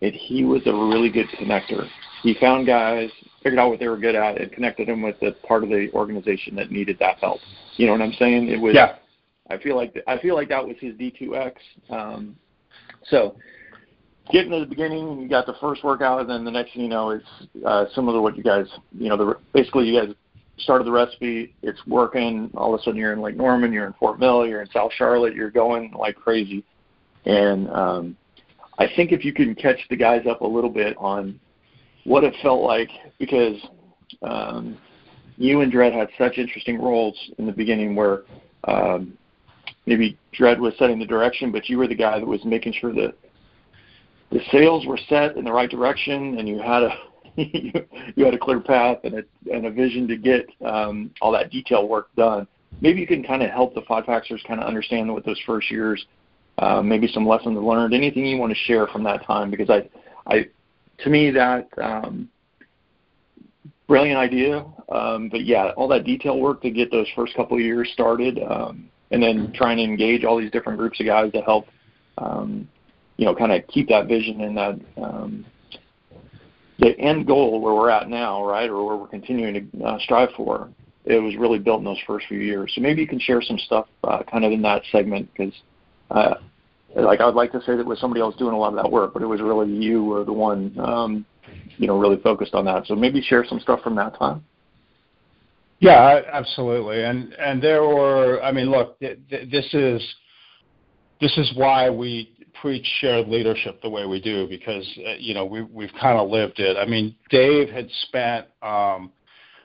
It 0.00 0.14
he 0.14 0.44
was 0.44 0.62
a 0.66 0.72
really 0.72 1.10
good 1.10 1.26
connector. 1.36 1.88
He 2.22 2.34
found 2.34 2.64
guys, 2.64 3.10
figured 3.42 3.58
out 3.58 3.70
what 3.70 3.80
they 3.80 3.88
were 3.88 3.98
good 3.98 4.14
at, 4.14 4.40
and 4.40 4.52
connected 4.52 4.86
them 4.86 5.02
with 5.02 5.18
the 5.18 5.32
part 5.48 5.64
of 5.64 5.70
the 5.70 5.90
organization 5.94 6.54
that 6.54 6.70
needed 6.70 6.96
that 7.00 7.18
help. 7.18 7.40
You 7.74 7.86
know 7.86 7.92
what 7.92 8.02
I'm 8.02 8.12
saying? 8.12 8.50
It 8.50 8.60
was. 8.60 8.76
Yeah. 8.76 8.98
I 9.50 9.58
feel 9.58 9.74
like 9.74 10.00
I 10.06 10.16
feel 10.18 10.36
like 10.36 10.48
that 10.50 10.64
was 10.64 10.76
his 10.80 10.94
D2X. 10.94 11.54
Um, 11.90 12.36
so 13.08 13.34
getting 14.30 14.52
to 14.52 14.60
the 14.60 14.66
beginning, 14.66 15.20
you 15.20 15.28
got 15.28 15.44
the 15.44 15.56
first 15.60 15.82
workout, 15.82 16.20
and 16.20 16.30
then 16.30 16.44
the 16.44 16.52
next 16.52 16.72
thing 16.72 16.82
you 16.82 16.88
know, 16.88 17.10
it's 17.10 17.26
uh, 17.66 17.86
similar 17.96 18.18
to 18.18 18.22
what 18.22 18.36
you 18.36 18.44
guys, 18.44 18.66
you 18.96 19.08
know, 19.08 19.16
the 19.16 19.36
basically 19.52 19.88
you 19.88 20.00
guys 20.00 20.14
started 20.58 20.86
the 20.86 20.92
recipe, 20.92 21.54
it's 21.62 21.84
working. 21.86 22.50
All 22.54 22.74
of 22.74 22.80
a 22.80 22.82
sudden, 22.82 22.98
you're 22.98 23.12
in 23.12 23.20
Lake 23.20 23.36
Norman, 23.36 23.72
you're 23.72 23.86
in 23.86 23.94
Fort 23.94 24.18
Mill, 24.18 24.46
you're 24.46 24.62
in 24.62 24.70
South 24.70 24.92
Charlotte, 24.96 25.34
you're 25.34 25.50
going 25.50 25.92
like 25.92 26.16
crazy. 26.16 26.64
And 27.24 27.70
um, 27.70 28.16
I 28.78 28.88
think 28.96 29.12
if 29.12 29.24
you 29.24 29.32
can 29.32 29.54
catch 29.54 29.78
the 29.90 29.96
guys 29.96 30.26
up 30.28 30.40
a 30.40 30.46
little 30.46 30.70
bit 30.70 30.96
on 30.98 31.38
what 32.04 32.24
it 32.24 32.34
felt 32.42 32.62
like, 32.62 32.90
because 33.18 33.56
um, 34.22 34.76
you 35.36 35.60
and 35.60 35.70
Dred 35.70 35.92
had 35.92 36.08
such 36.18 36.38
interesting 36.38 36.80
roles 36.80 37.16
in 37.38 37.46
the 37.46 37.52
beginning 37.52 37.94
where 37.94 38.22
um, 38.64 39.16
maybe 39.86 40.18
Dred 40.32 40.60
was 40.60 40.74
setting 40.78 40.98
the 40.98 41.06
direction, 41.06 41.52
but 41.52 41.68
you 41.68 41.78
were 41.78 41.88
the 41.88 41.94
guy 41.94 42.18
that 42.18 42.26
was 42.26 42.44
making 42.44 42.74
sure 42.74 42.92
that 42.94 43.14
the 44.30 44.40
sails 44.50 44.86
were 44.86 44.98
set 45.08 45.36
in 45.36 45.44
the 45.44 45.52
right 45.52 45.70
direction, 45.70 46.38
and 46.38 46.48
you 46.48 46.58
had 46.58 46.82
a 46.82 46.90
you 48.16 48.24
had 48.24 48.34
a 48.34 48.38
clear 48.38 48.60
path 48.60 48.98
and 49.04 49.14
a 49.14 49.22
and 49.52 49.66
a 49.66 49.70
vision 49.70 50.06
to 50.08 50.16
get 50.16 50.46
um, 50.64 51.10
all 51.20 51.32
that 51.32 51.50
detail 51.50 51.88
work 51.88 52.08
done. 52.16 52.46
Maybe 52.80 53.00
you 53.00 53.06
can 53.06 53.22
kind 53.22 53.42
of 53.42 53.50
help 53.50 53.74
the 53.74 53.82
five 53.82 54.04
packsers 54.04 54.42
kind 54.46 54.60
of 54.60 54.66
understand 54.66 55.12
what 55.12 55.24
those 55.24 55.40
first 55.46 55.70
years, 55.70 56.04
uh, 56.58 56.82
maybe 56.82 57.06
some 57.06 57.26
lessons 57.26 57.56
learned, 57.58 57.94
anything 57.94 58.26
you 58.26 58.38
want 58.38 58.52
to 58.52 58.58
share 58.66 58.86
from 58.88 59.04
that 59.04 59.24
time, 59.24 59.50
because 59.50 59.70
I, 59.70 59.88
I, 60.26 60.46
to 60.98 61.10
me 61.10 61.30
that 61.30 61.68
um, 61.80 62.28
brilliant 63.86 64.18
idea. 64.18 64.64
Um, 64.90 65.28
but 65.28 65.44
yeah, 65.44 65.70
all 65.76 65.88
that 65.88 66.04
detail 66.04 66.38
work 66.40 66.62
to 66.62 66.70
get 66.70 66.90
those 66.90 67.06
first 67.14 67.34
couple 67.34 67.56
of 67.56 67.62
years 67.62 67.90
started, 67.92 68.40
um, 68.50 68.88
and 69.10 69.22
then 69.22 69.52
trying 69.54 69.76
to 69.76 69.82
engage 69.82 70.24
all 70.24 70.38
these 70.38 70.50
different 70.50 70.78
groups 70.78 70.98
of 71.00 71.06
guys 71.06 71.30
to 71.32 71.42
help, 71.42 71.66
um, 72.18 72.68
you 73.16 73.26
know, 73.26 73.34
kind 73.34 73.52
of 73.52 73.66
keep 73.68 73.88
that 73.88 74.06
vision 74.06 74.40
and 74.40 74.56
that 74.56 74.80
um, 74.96 75.44
the 76.82 76.98
end 76.98 77.26
goal 77.26 77.60
where 77.60 77.74
we're 77.74 77.90
at 77.90 78.08
now, 78.08 78.44
right, 78.44 78.68
or 78.68 78.84
where 78.84 78.96
we're 78.96 79.08
continuing 79.08 79.70
to 79.70 79.84
uh, 79.84 79.98
strive 80.00 80.30
for. 80.36 80.68
It 81.04 81.18
was 81.18 81.34
really 81.36 81.58
built 81.58 81.78
in 81.78 81.84
those 81.84 82.00
first 82.06 82.26
few 82.28 82.38
years. 82.38 82.72
So 82.74 82.80
maybe 82.80 83.00
you 83.00 83.08
can 83.08 83.18
share 83.18 83.42
some 83.42 83.58
stuff 83.58 83.86
uh, 84.04 84.22
kind 84.30 84.44
of 84.44 84.52
in 84.52 84.62
that 84.62 84.82
segment 84.90 85.28
because. 85.32 85.54
Uh, 86.10 86.34
like 86.94 87.20
I 87.20 87.24
would 87.24 87.34
like 87.34 87.52
to 87.52 87.60
say 87.60 87.72
that 87.72 87.80
it 87.80 87.86
was 87.86 87.98
somebody 87.98 88.20
else 88.20 88.36
doing 88.36 88.52
a 88.52 88.58
lot 88.58 88.68
of 88.68 88.76
that 88.76 88.90
work, 88.90 89.14
but 89.14 89.22
it 89.22 89.26
was 89.26 89.40
really 89.40 89.70
you 89.70 90.04
were 90.04 90.24
the 90.24 90.32
one 90.32 90.78
um, 90.78 91.24
you 91.78 91.86
know 91.86 91.98
really 91.98 92.20
focused 92.20 92.54
on 92.54 92.66
that. 92.66 92.86
So 92.86 92.94
maybe 92.94 93.22
share 93.22 93.46
some 93.48 93.60
stuff 93.60 93.80
from 93.82 93.96
that 93.96 94.18
time. 94.18 94.44
Yeah, 95.82 96.20
absolutely. 96.32 97.02
And 97.02 97.32
and 97.34 97.60
there 97.60 97.82
were, 97.82 98.40
I 98.42 98.52
mean, 98.52 98.70
look, 98.70 98.98
th- 99.00 99.18
th- 99.28 99.50
this 99.50 99.66
is 99.74 100.14
this 101.20 101.36
is 101.36 101.52
why 101.56 101.90
we 101.90 102.30
preach 102.62 102.86
shared 103.00 103.28
leadership 103.28 103.82
the 103.82 103.90
way 103.90 104.06
we 104.06 104.20
do 104.20 104.46
because 104.46 104.86
uh, 105.04 105.14
you 105.18 105.34
know 105.34 105.44
we 105.44 105.62
we've 105.62 105.92
kind 106.00 106.16
of 106.18 106.30
lived 106.30 106.60
it. 106.60 106.76
I 106.76 106.86
mean, 106.86 107.14
Dave 107.28 107.68
had 107.68 107.90
spent. 108.04 108.46
Um, 108.62 109.10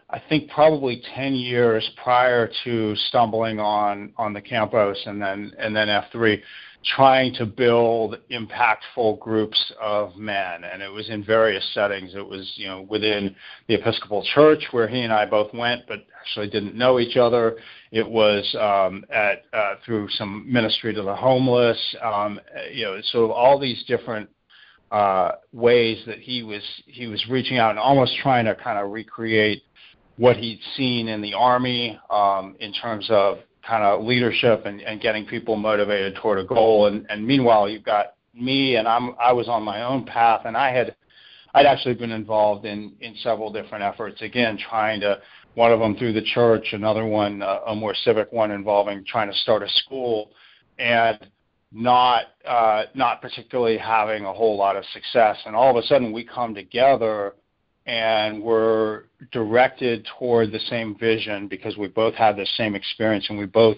I 0.09 0.21
think 0.29 0.49
probably 0.49 1.01
10 1.15 1.35
years 1.35 1.89
prior 2.01 2.49
to 2.63 2.95
stumbling 2.95 3.59
on 3.59 4.13
on 4.17 4.31
the 4.31 4.41
campus 4.41 4.97
and 5.05 5.21
then 5.21 5.51
and 5.59 5.75
then 5.75 5.89
F3 5.89 6.41
trying 6.95 7.33
to 7.33 7.45
build 7.45 8.17
impactful 8.31 9.19
groups 9.19 9.73
of 9.81 10.15
men. 10.15 10.63
And 10.63 10.81
it 10.81 10.87
was 10.87 11.09
in 11.09 11.25
various 11.25 11.67
settings. 11.73 12.15
It 12.15 12.25
was 12.25 12.49
you 12.55 12.67
know 12.67 12.83
within 12.83 13.35
the 13.67 13.73
episcopal 13.75 14.23
church 14.33 14.63
where 14.71 14.87
he 14.87 15.01
and 15.01 15.11
i 15.11 15.25
both 15.25 15.53
went 15.53 15.81
but 15.89 16.05
actually 16.21 16.49
didn't 16.49 16.75
know 16.75 16.99
each 16.99 17.17
other. 17.17 17.57
It 17.91 18.07
was 18.07 18.55
um, 18.57 19.03
at 19.13 19.43
uh, 19.51 19.75
through 19.85 20.07
some 20.11 20.45
ministry 20.49 20.93
to 20.93 21.01
the 21.01 21.15
homeless 21.15 21.95
um, 22.01 22.39
you 22.71 22.85
know 22.85 23.01
sort 23.11 23.25
of 23.25 23.31
all 23.31 23.59
these 23.59 23.83
different 23.89 24.29
uh, 24.89 25.31
ways 25.51 26.01
that 26.07 26.19
he 26.19 26.43
was 26.43 26.63
he 26.85 27.07
was 27.07 27.27
reaching 27.27 27.57
out 27.57 27.71
and 27.71 27.79
almost 27.79 28.15
trying 28.23 28.45
to 28.45 28.55
kind 28.55 28.79
of 28.79 28.91
recreate 28.91 29.63
what 30.17 30.35
he'd 30.35 30.59
seen 30.75 31.07
in 31.07 31.21
the 31.21 31.33
army 31.33 31.99
um, 32.09 32.55
in 32.59 32.73
terms 32.73 33.07
of 33.09 33.39
kind 33.65 33.83
of 33.83 34.03
leadership 34.03 34.65
and, 34.65 34.81
and 34.81 35.01
getting 35.01 35.25
people 35.25 35.55
motivated 35.55 36.15
toward 36.15 36.39
a 36.39 36.43
goal. 36.43 36.87
And, 36.87 37.05
and 37.09 37.25
meanwhile, 37.25 37.69
you've 37.69 37.83
got 37.83 38.15
me, 38.33 38.75
and 38.75 38.87
I'm 38.87 39.15
I 39.19 39.33
was 39.33 39.47
on 39.47 39.63
my 39.63 39.83
own 39.83 40.05
path, 40.05 40.41
and 40.45 40.55
I 40.55 40.71
had 40.71 40.95
I'd 41.53 41.65
actually 41.65 41.95
been 41.95 42.11
involved 42.11 42.65
in 42.65 42.93
in 43.01 43.15
several 43.17 43.51
different 43.51 43.83
efforts. 43.83 44.21
Again, 44.21 44.57
trying 44.57 44.99
to 45.01 45.19
one 45.55 45.71
of 45.71 45.79
them 45.79 45.95
through 45.95 46.13
the 46.13 46.21
church, 46.21 46.67
another 46.73 47.05
one 47.05 47.41
uh, 47.41 47.59
a 47.67 47.75
more 47.75 47.95
civic 47.95 48.31
one 48.31 48.51
involving 48.51 49.03
trying 49.05 49.31
to 49.31 49.37
start 49.37 49.63
a 49.63 49.69
school, 49.69 50.31
and 50.77 51.27
not 51.71 52.25
uh, 52.47 52.83
not 52.93 53.21
particularly 53.21 53.77
having 53.77 54.25
a 54.25 54.33
whole 54.33 54.55
lot 54.55 54.75
of 54.75 54.85
success. 54.93 55.37
And 55.45 55.55
all 55.55 55.71
of 55.71 55.83
a 55.83 55.87
sudden, 55.87 56.11
we 56.11 56.23
come 56.23 56.53
together 56.53 57.33
and 57.87 58.43
we're 58.43 59.03
directed 59.31 60.05
toward 60.19 60.51
the 60.51 60.59
same 60.69 60.95
vision 60.97 61.47
because 61.47 61.77
we 61.77 61.87
both 61.87 62.13
have 62.15 62.35
the 62.35 62.45
same 62.57 62.75
experience 62.75 63.25
and 63.29 63.39
we 63.39 63.45
both 63.45 63.77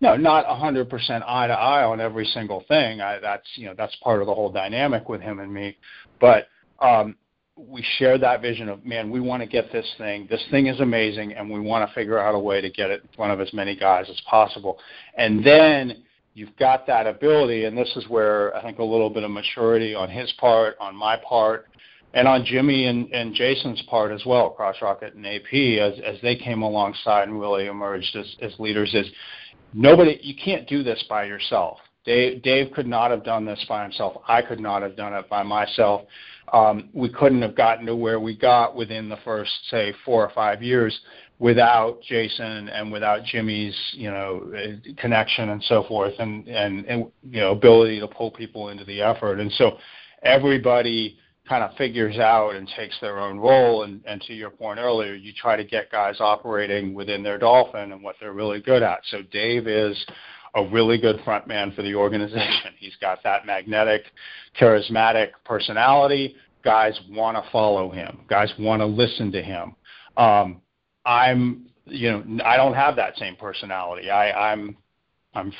no 0.00 0.16
not 0.16 0.46
100% 0.46 1.22
eye 1.26 1.46
to 1.46 1.52
eye 1.52 1.84
on 1.84 2.00
every 2.00 2.24
single 2.26 2.64
thing. 2.66 3.00
I, 3.00 3.18
that's 3.20 3.46
you 3.54 3.66
know 3.66 3.74
that's 3.76 3.94
part 3.96 4.20
of 4.20 4.26
the 4.26 4.34
whole 4.34 4.50
dynamic 4.50 5.08
with 5.08 5.20
him 5.20 5.38
and 5.38 5.52
me. 5.52 5.76
But 6.20 6.48
um, 6.80 7.16
we 7.56 7.84
share 7.98 8.18
that 8.18 8.42
vision 8.42 8.68
of 8.68 8.84
man 8.84 9.10
we 9.10 9.20
want 9.20 9.42
to 9.42 9.48
get 9.48 9.70
this 9.70 9.86
thing. 9.98 10.26
This 10.28 10.44
thing 10.50 10.66
is 10.66 10.80
amazing 10.80 11.34
and 11.34 11.48
we 11.48 11.60
want 11.60 11.88
to 11.88 11.94
figure 11.94 12.18
out 12.18 12.34
a 12.34 12.38
way 12.38 12.60
to 12.60 12.70
get 12.70 12.90
it 12.90 13.02
in 13.02 13.08
front 13.14 13.32
of 13.32 13.40
as 13.40 13.52
many 13.52 13.76
guys 13.76 14.06
as 14.08 14.20
possible. 14.28 14.78
And 15.16 15.44
then 15.44 16.02
you've 16.32 16.56
got 16.56 16.86
that 16.86 17.06
ability 17.06 17.64
and 17.64 17.78
this 17.78 17.90
is 17.96 18.08
where 18.08 18.54
i 18.56 18.62
think 18.62 18.80
a 18.80 18.84
little 18.84 19.08
bit 19.08 19.22
of 19.22 19.30
maturity 19.30 19.94
on 19.94 20.10
his 20.10 20.30
part 20.32 20.76
on 20.80 20.94
my 20.94 21.16
part 21.16 21.68
and 22.14 22.28
on 22.28 22.44
Jimmy 22.44 22.86
and, 22.86 23.12
and 23.12 23.34
Jason's 23.34 23.82
part 23.82 24.12
as 24.12 24.24
well, 24.24 24.50
Crotch 24.50 24.76
Rocket 24.80 25.14
and 25.14 25.26
AP, 25.26 25.52
as, 25.80 26.00
as 26.04 26.20
they 26.22 26.36
came 26.36 26.62
alongside 26.62 27.28
and 27.28 27.40
really 27.40 27.66
emerged 27.66 28.14
as, 28.16 28.36
as 28.40 28.52
leaders, 28.60 28.94
is 28.94 29.06
nobody, 29.72 30.18
you 30.22 30.34
can't 30.36 30.68
do 30.68 30.84
this 30.84 31.04
by 31.08 31.24
yourself. 31.24 31.78
Dave, 32.04 32.42
Dave 32.42 32.72
could 32.72 32.86
not 32.86 33.10
have 33.10 33.24
done 33.24 33.44
this 33.44 33.64
by 33.68 33.82
himself. 33.82 34.22
I 34.28 34.42
could 34.42 34.60
not 34.60 34.82
have 34.82 34.96
done 34.96 35.12
it 35.12 35.28
by 35.28 35.42
myself. 35.42 36.02
Um, 36.52 36.90
we 36.92 37.08
couldn't 37.08 37.42
have 37.42 37.56
gotten 37.56 37.86
to 37.86 37.96
where 37.96 38.20
we 38.20 38.36
got 38.36 38.76
within 38.76 39.08
the 39.08 39.16
first, 39.24 39.50
say, 39.70 39.92
four 40.04 40.22
or 40.22 40.30
five 40.34 40.62
years 40.62 40.98
without 41.40 42.00
Jason 42.02 42.68
and 42.68 42.92
without 42.92 43.24
Jimmy's, 43.24 43.76
you 43.92 44.10
know, 44.10 44.52
connection 44.98 45.48
and 45.48 45.64
so 45.64 45.82
forth, 45.84 46.12
and 46.18 46.46
and, 46.46 46.84
and 46.84 47.06
you 47.28 47.40
know, 47.40 47.52
ability 47.52 47.98
to 48.00 48.06
pull 48.06 48.30
people 48.30 48.68
into 48.68 48.84
the 48.84 49.00
effort. 49.00 49.40
And 49.40 49.50
so, 49.52 49.78
everybody 50.22 51.18
kind 51.48 51.62
of 51.62 51.76
figures 51.76 52.18
out 52.18 52.54
and 52.54 52.68
takes 52.76 52.98
their 53.00 53.18
own 53.18 53.38
role. 53.38 53.82
And, 53.82 54.02
and 54.06 54.20
to 54.22 54.34
your 54.34 54.50
point 54.50 54.78
earlier, 54.78 55.14
you 55.14 55.32
try 55.32 55.56
to 55.56 55.64
get 55.64 55.90
guys 55.90 56.16
operating 56.20 56.94
within 56.94 57.22
their 57.22 57.38
dolphin 57.38 57.92
and 57.92 58.02
what 58.02 58.16
they're 58.20 58.32
really 58.32 58.60
good 58.60 58.82
at. 58.82 59.00
So 59.10 59.22
Dave 59.30 59.66
is 59.66 60.04
a 60.54 60.64
really 60.66 60.98
good 60.98 61.20
front 61.24 61.46
man 61.46 61.72
for 61.72 61.82
the 61.82 61.94
organization. 61.94 62.72
He's 62.78 62.96
got 63.00 63.22
that 63.24 63.46
magnetic, 63.46 64.04
charismatic 64.58 65.30
personality. 65.44 66.36
Guys 66.62 66.98
want 67.10 67.36
to 67.36 67.50
follow 67.50 67.90
him. 67.90 68.20
Guys 68.28 68.52
want 68.58 68.80
to 68.80 68.86
listen 68.86 69.30
to 69.32 69.42
him. 69.42 69.74
Um, 70.16 70.62
I'm, 71.04 71.66
you 71.84 72.10
know, 72.10 72.44
I 72.44 72.56
don't 72.56 72.72
have 72.72 72.96
that 72.96 73.18
same 73.18 73.36
personality. 73.36 74.08
I, 74.08 74.52
I'm 74.52 74.76
I'm 75.34 75.52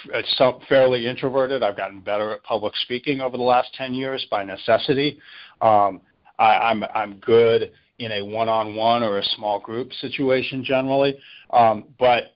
fairly 0.69 1.07
introverted. 1.07 1.63
I've 1.63 1.77
gotten 1.77 2.01
better 2.01 2.33
at 2.33 2.43
public 2.45 2.75
speaking 2.77 3.21
over 3.21 3.37
the 3.37 3.43
last 3.43 3.75
10 3.75 3.95
years 3.95 4.27
by 4.31 4.45
necessity. 4.45 5.19
Um, 5.61 6.01
I, 6.39 6.57
I'm 6.57 6.85
I'm 6.95 7.15
good 7.19 7.73
in 7.99 8.13
a 8.13 8.25
one-on-one 8.25 9.03
or 9.03 9.19
a 9.19 9.25
small 9.37 9.61
group 9.61 9.93
situation 9.95 10.65
generally, 10.65 11.17
um, 11.51 11.85
but 11.99 12.35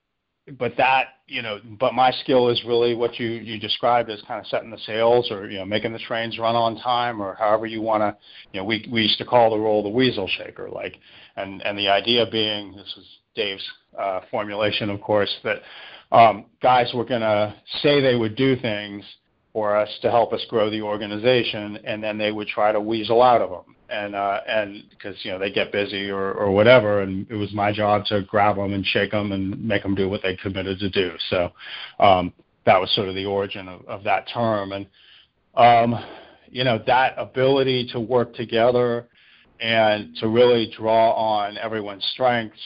but 0.57 0.77
that 0.77 1.09
you 1.27 1.43
know 1.43 1.59
but 1.79 1.95
my 1.95 2.11
skill 2.11 2.49
is 2.49 2.63
really 2.65 2.95
what 2.95 3.19
you 3.19 3.29
you 3.29 3.59
described 3.59 4.09
as 4.09 4.23
kind 4.27 4.41
of 4.41 4.47
setting 4.47 4.71
the 4.71 4.79
sails 4.79 5.31
or 5.31 5.51
you 5.51 5.59
know 5.59 5.65
making 5.65 5.93
the 5.93 5.99
trains 5.99 6.39
run 6.39 6.55
on 6.55 6.77
time 6.79 7.21
or 7.21 7.35
however 7.35 7.67
you 7.67 7.83
want 7.83 8.01
to 8.01 8.17
you 8.53 8.61
know 8.61 8.65
we 8.65 8.89
we 8.91 9.03
used 9.03 9.19
to 9.19 9.25
call 9.25 9.51
the 9.51 9.59
role 9.59 9.83
the 9.83 9.89
weasel 9.89 10.29
shaker 10.39 10.71
like 10.71 10.97
and 11.37 11.61
and 11.63 11.79
the 11.79 11.89
idea 11.89 12.25
being 12.31 12.75
this 12.77 12.95
is 12.97 13.07
Dave's 13.35 13.69
uh, 13.99 14.21
formulation 14.31 14.89
of 14.89 15.01
course 15.01 15.35
that 15.45 15.59
um, 16.13 16.47
guys 16.63 16.91
were 16.95 17.05
going 17.05 17.21
to 17.21 17.55
say 17.83 18.01
they 18.01 18.15
would 18.15 18.37
do 18.37 18.57
things 18.57 19.05
for 19.53 19.77
us 19.77 19.89
to 20.03 20.11
help 20.11 20.33
us 20.33 20.45
grow 20.49 20.71
the 20.71 20.83
organization, 20.83 21.79
and 21.85 22.03
then 22.03 22.19
they 22.19 22.33
would 22.33 22.49
try 22.49 22.73
to 22.73 22.81
weasel 22.81 23.23
out 23.23 23.43
of 23.43 23.51
them, 23.51 23.75
and 23.89 24.15
uh, 24.15 24.41
and 24.47 24.85
because 24.91 25.17
you 25.25 25.31
know 25.31 25.39
they 25.39 25.51
get 25.51 25.73
busy 25.73 26.11
or 26.11 26.33
or 26.33 26.51
whatever, 26.51 27.03
and 27.03 27.27
it 27.31 27.35
was 27.35 27.53
my 27.53 27.73
job 27.73 28.05
to 28.07 28.23
grab 28.23 28.57
them 28.57 28.73
and 28.73 28.85
shake 28.87 29.11
them 29.11 29.33
and 29.33 29.63
make 29.63 29.83
them 29.83 29.95
do 29.95 30.09
what 30.09 30.23
they 30.23 30.37
committed 30.37 30.79
to 30.79 30.91
do. 30.91 31.13
So 31.31 31.51
um, 31.99 32.33
that 32.67 32.81
was 32.81 32.95
sort 32.95 33.09
of 33.09 33.15
the 33.15 33.25
origin 33.25 33.69
of, 33.69 33.85
of 33.87 34.05
that 34.05 34.29
term, 34.33 34.73
and 34.73 34.87
um, 35.57 36.05
you 36.51 36.65
know 36.65 36.81
that 36.87 37.15
ability 37.17 37.89
to 37.93 38.01
work 38.01 38.35
together 38.35 39.09
and 39.61 40.15
to 40.17 40.29
really 40.29 40.73
draw 40.77 41.13
on 41.13 41.59
everyone's 41.59 42.05
strengths 42.13 42.61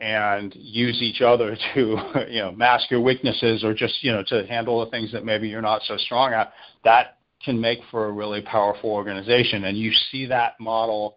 and 0.00 0.54
use 0.56 1.00
each 1.02 1.20
other 1.20 1.56
to 1.74 1.96
you 2.28 2.40
know 2.40 2.52
mask 2.52 2.90
your 2.90 3.00
weaknesses 3.00 3.64
or 3.64 3.74
just 3.74 4.02
you 4.02 4.12
know 4.12 4.22
to 4.26 4.46
handle 4.46 4.84
the 4.84 4.90
things 4.90 5.12
that 5.12 5.24
maybe 5.24 5.48
you're 5.48 5.62
not 5.62 5.82
so 5.82 5.96
strong 5.96 6.32
at 6.32 6.52
that 6.84 7.18
can 7.44 7.60
make 7.60 7.78
for 7.90 8.06
a 8.06 8.12
really 8.12 8.42
powerful 8.42 8.90
organization. 8.90 9.64
And 9.64 9.76
you 9.76 9.92
see 10.10 10.26
that 10.26 10.60
model 10.60 11.16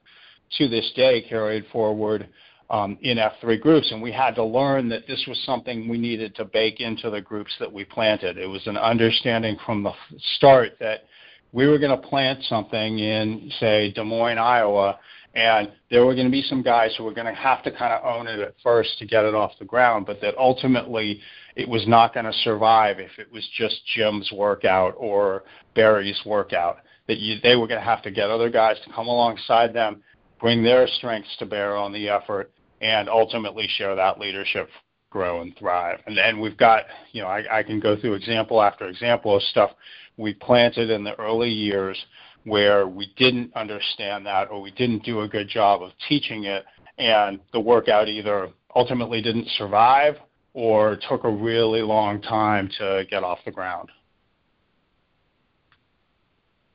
to 0.57 0.67
this 0.67 0.91
day 0.95 1.21
carried 1.21 1.65
forward 1.71 2.29
um, 2.69 2.97
in 3.01 3.17
F3 3.17 3.59
groups. 3.59 3.91
And 3.91 4.01
we 4.01 4.11
had 4.11 4.35
to 4.35 4.43
learn 4.43 4.89
that 4.89 5.05
this 5.07 5.23
was 5.27 5.37
something 5.45 5.89
we 5.89 5.97
needed 5.97 6.35
to 6.35 6.45
bake 6.45 6.79
into 6.79 7.09
the 7.09 7.21
groups 7.21 7.53
that 7.59 7.71
we 7.71 7.83
planted. 7.83 8.37
It 8.37 8.47
was 8.47 8.65
an 8.67 8.77
understanding 8.77 9.57
from 9.65 9.83
the 9.83 9.91
start 10.35 10.73
that 10.79 11.03
we 11.51 11.67
were 11.67 11.77
going 11.77 11.99
to 11.99 12.07
plant 12.07 12.43
something 12.45 12.99
in 12.99 13.51
say 13.59 13.91
Des 13.91 14.03
Moines 14.03 14.39
Iowa 14.39 14.97
And 15.35 15.71
there 15.89 16.05
were 16.05 16.13
going 16.13 16.27
to 16.27 16.31
be 16.31 16.43
some 16.43 16.61
guys 16.61 16.93
who 16.95 17.03
were 17.03 17.13
going 17.13 17.27
to 17.27 17.33
have 17.33 17.63
to 17.63 17.71
kind 17.71 17.91
of 17.91 18.05
own 18.05 18.27
it 18.27 18.39
at 18.39 18.53
first 18.61 18.99
to 18.99 19.05
get 19.05 19.25
it 19.25 19.33
off 19.33 19.51
the 19.57 19.65
ground, 19.65 20.05
but 20.05 20.21
that 20.21 20.37
ultimately 20.37 21.21
it 21.55 21.67
was 21.67 21.87
not 21.87 22.13
going 22.13 22.25
to 22.25 22.33
survive 22.43 22.99
if 22.99 23.11
it 23.17 23.31
was 23.31 23.47
just 23.57 23.81
Jim's 23.95 24.31
workout 24.31 24.93
or 24.97 25.43
Barry's 25.75 26.21
workout. 26.25 26.77
That 27.07 27.17
you, 27.17 27.37
they 27.41 27.55
were 27.55 27.67
going 27.67 27.79
to 27.79 27.85
have 27.85 28.03
to 28.03 28.11
get 28.11 28.29
other 28.29 28.49
guys 28.49 28.77
to 28.85 28.93
come 28.93 29.07
alongside 29.07 29.73
them, 29.73 30.03
bring 30.39 30.63
their 30.63 30.87
strengths 30.87 31.35
to 31.39 31.45
bear 31.45 31.75
on 31.75 31.91
the 31.91 32.09
effort, 32.09 32.51
and 32.81 33.09
ultimately 33.09 33.67
share 33.67 33.95
that 33.95 34.19
leadership 34.19 34.69
grow 35.13 35.41
and 35.41 35.55
thrive. 35.57 35.99
And 36.07 36.17
then 36.17 36.39
we've 36.41 36.57
got, 36.57 36.85
you 37.11 37.21
know, 37.21 37.27
I, 37.27 37.59
I 37.59 37.63
can 37.63 37.79
go 37.79 37.95
through 37.95 38.15
example 38.15 38.61
after 38.61 38.87
example 38.87 39.37
of 39.37 39.43
stuff 39.43 39.71
we 40.17 40.33
planted 40.33 40.89
in 40.89 41.03
the 41.03 41.17
early 41.19 41.51
years 41.51 41.97
where 42.45 42.87
we 42.87 43.11
didn't 43.17 43.55
understand 43.55 44.25
that 44.25 44.49
or 44.49 44.61
we 44.61 44.71
didn't 44.71 45.03
do 45.03 45.21
a 45.21 45.27
good 45.27 45.47
job 45.47 45.81
of 45.81 45.91
teaching 46.07 46.45
it, 46.45 46.65
and 46.97 47.39
the 47.51 47.59
workout 47.59 48.07
either 48.07 48.49
ultimately 48.75 49.21
didn't 49.21 49.47
survive 49.57 50.15
or 50.53 50.97
took 51.09 51.23
a 51.23 51.29
really 51.29 51.81
long 51.81 52.21
time 52.21 52.69
to 52.77 53.05
get 53.09 53.23
off 53.23 53.39
the 53.45 53.51
ground. 53.51 53.89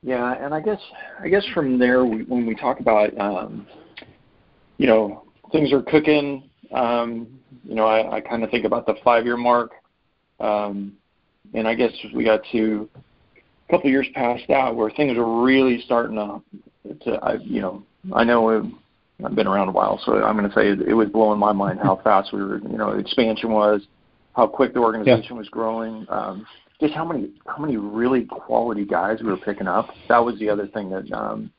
Yeah, 0.01 0.33
and 0.43 0.53
I 0.53 0.61
guess 0.61 0.79
I 1.21 1.27
guess 1.27 1.45
from 1.53 1.77
there, 1.77 2.05
we, 2.05 2.23
when 2.23 2.45
we 2.45 2.55
talk 2.55 2.79
about, 2.79 3.17
um, 3.19 3.67
you 4.77 4.87
know, 4.87 5.23
things 5.51 5.73
are 5.73 5.81
cooking. 5.81 6.49
Um, 6.73 7.27
you 7.63 7.75
know, 7.75 7.85
I, 7.85 8.17
I 8.17 8.21
kind 8.21 8.43
of 8.43 8.49
think 8.49 8.65
about 8.65 8.85
the 8.85 8.95
five-year 9.03 9.35
mark, 9.35 9.71
um, 10.39 10.93
and 11.53 11.67
I 11.67 11.75
guess 11.75 11.91
we 12.13 12.23
got 12.23 12.41
to 12.53 12.89
a 13.69 13.71
couple 13.71 13.87
of 13.87 13.91
years 13.91 14.07
past 14.15 14.43
that 14.47 14.75
where 14.75 14.89
things 14.89 15.17
are 15.17 15.43
really 15.43 15.81
starting 15.85 16.15
to, 16.15 16.93
to 17.05 17.11
I, 17.23 17.33
you 17.35 17.61
know, 17.61 17.83
I 18.13 18.23
know 18.23 18.49
it, 18.49 18.65
I've 19.23 19.35
been 19.35 19.47
around 19.47 19.67
a 19.69 19.71
while, 19.71 20.01
so 20.03 20.23
I'm 20.23 20.37
going 20.37 20.49
to 20.49 20.55
say 20.55 20.69
it, 20.69 20.81
it 20.81 20.93
was 20.93 21.09
blowing 21.09 21.39
my 21.39 21.51
mind 21.51 21.79
how 21.81 22.01
fast 22.03 22.33
we 22.33 22.41
were, 22.41 22.59
you 22.59 22.77
know, 22.77 22.91
expansion 22.91 23.51
was, 23.51 23.81
how 24.35 24.47
quick 24.47 24.73
the 24.73 24.79
organization 24.79 25.35
yeah. 25.35 25.37
was 25.37 25.49
growing, 25.49 26.05
um, 26.09 26.47
just 26.79 26.93
how 26.93 27.05
many 27.05 27.29
how 27.45 27.57
many 27.57 27.77
really 27.77 28.25
quality 28.25 28.85
guys 28.85 29.19
we 29.21 29.27
were 29.27 29.37
picking 29.37 29.67
up. 29.67 29.89
That 30.07 30.19
was 30.19 30.39
the 30.39 30.49
other 30.49 30.65
thing 30.67 30.89
that, 30.91 31.11
um, 31.11 31.51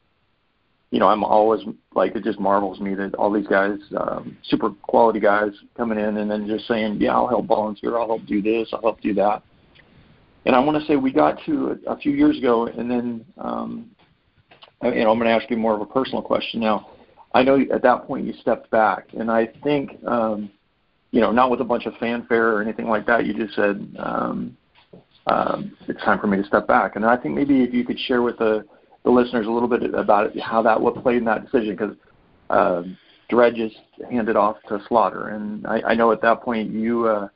you 0.90 0.98
know, 0.98 1.08
I'm 1.08 1.22
always 1.22 1.60
like 1.94 2.16
it 2.16 2.24
just 2.24 2.40
marvels 2.40 2.80
me 2.80 2.94
that 2.94 3.14
all 3.16 3.30
these 3.30 3.46
guys, 3.46 3.78
um, 3.96 4.36
super 4.44 4.70
quality 4.82 5.20
guys, 5.20 5.50
coming 5.76 5.98
in 5.98 6.16
and 6.16 6.30
then 6.30 6.48
just 6.48 6.66
saying, 6.66 6.96
yeah, 7.00 7.14
I'll 7.14 7.28
help 7.28 7.46
volunteer, 7.46 7.98
I'll 7.98 8.06
help 8.06 8.24
do 8.26 8.40
this, 8.42 8.70
I'll 8.72 8.80
help 8.80 9.00
do 9.00 9.14
that. 9.14 9.42
And 10.46 10.56
I 10.56 10.58
want 10.58 10.80
to 10.80 10.86
say 10.86 10.96
we 10.96 11.12
got 11.12 11.38
to 11.46 11.78
a, 11.86 11.92
a 11.92 11.96
few 11.98 12.12
years 12.12 12.38
ago, 12.38 12.66
and 12.66 12.90
then 12.90 13.24
um, 13.38 13.90
you 14.82 15.04
know 15.04 15.10
I'm 15.10 15.18
going 15.18 15.28
to 15.28 15.34
ask 15.34 15.50
you 15.50 15.56
more 15.56 15.74
of 15.74 15.80
a 15.80 15.86
personal 15.86 16.22
question 16.22 16.60
now. 16.60 16.90
I 17.34 17.42
know 17.42 17.60
at 17.72 17.82
that 17.82 18.06
point 18.06 18.26
you 18.26 18.32
stepped 18.40 18.70
back, 18.70 19.08
and 19.12 19.30
I 19.30 19.48
think 19.62 19.98
um, 20.06 20.50
you 21.10 21.20
know 21.20 21.30
not 21.30 21.50
with 21.50 21.60
a 21.60 21.64
bunch 21.64 21.86
of 21.86 21.94
fanfare 22.00 22.48
or 22.48 22.62
anything 22.62 22.88
like 22.88 23.06
that. 23.06 23.26
You 23.26 23.34
just 23.34 23.54
said 23.54 23.94
um, 23.98 24.56
um, 25.26 25.76
it's 25.88 26.02
time 26.02 26.18
for 26.18 26.26
me 26.26 26.38
to 26.38 26.44
step 26.44 26.66
back, 26.66 26.96
and 26.96 27.04
I 27.04 27.16
think 27.16 27.34
maybe 27.34 27.62
if 27.62 27.74
you 27.74 27.84
could 27.84 27.98
share 27.98 28.22
with 28.22 28.38
the 28.38 28.64
the 29.04 29.10
listeners 29.10 29.46
a 29.46 29.50
little 29.50 29.68
bit 29.68 29.94
about 29.94 30.26
it, 30.26 30.40
how 30.40 30.62
that 30.62 30.80
what 30.80 31.00
played 31.02 31.18
in 31.18 31.24
that 31.24 31.44
decision 31.44 31.76
because. 31.76 31.96
Um, 32.48 32.96
Dred 33.30 33.54
just 33.54 33.76
handed 34.10 34.34
off 34.34 34.56
to 34.68 34.82
Slaughter, 34.88 35.28
and 35.28 35.64
I, 35.64 35.80
I 35.90 35.94
know 35.94 36.10
at 36.10 36.20
that 36.22 36.42
point 36.42 36.72
you 36.72 37.06
uh, 37.06 37.28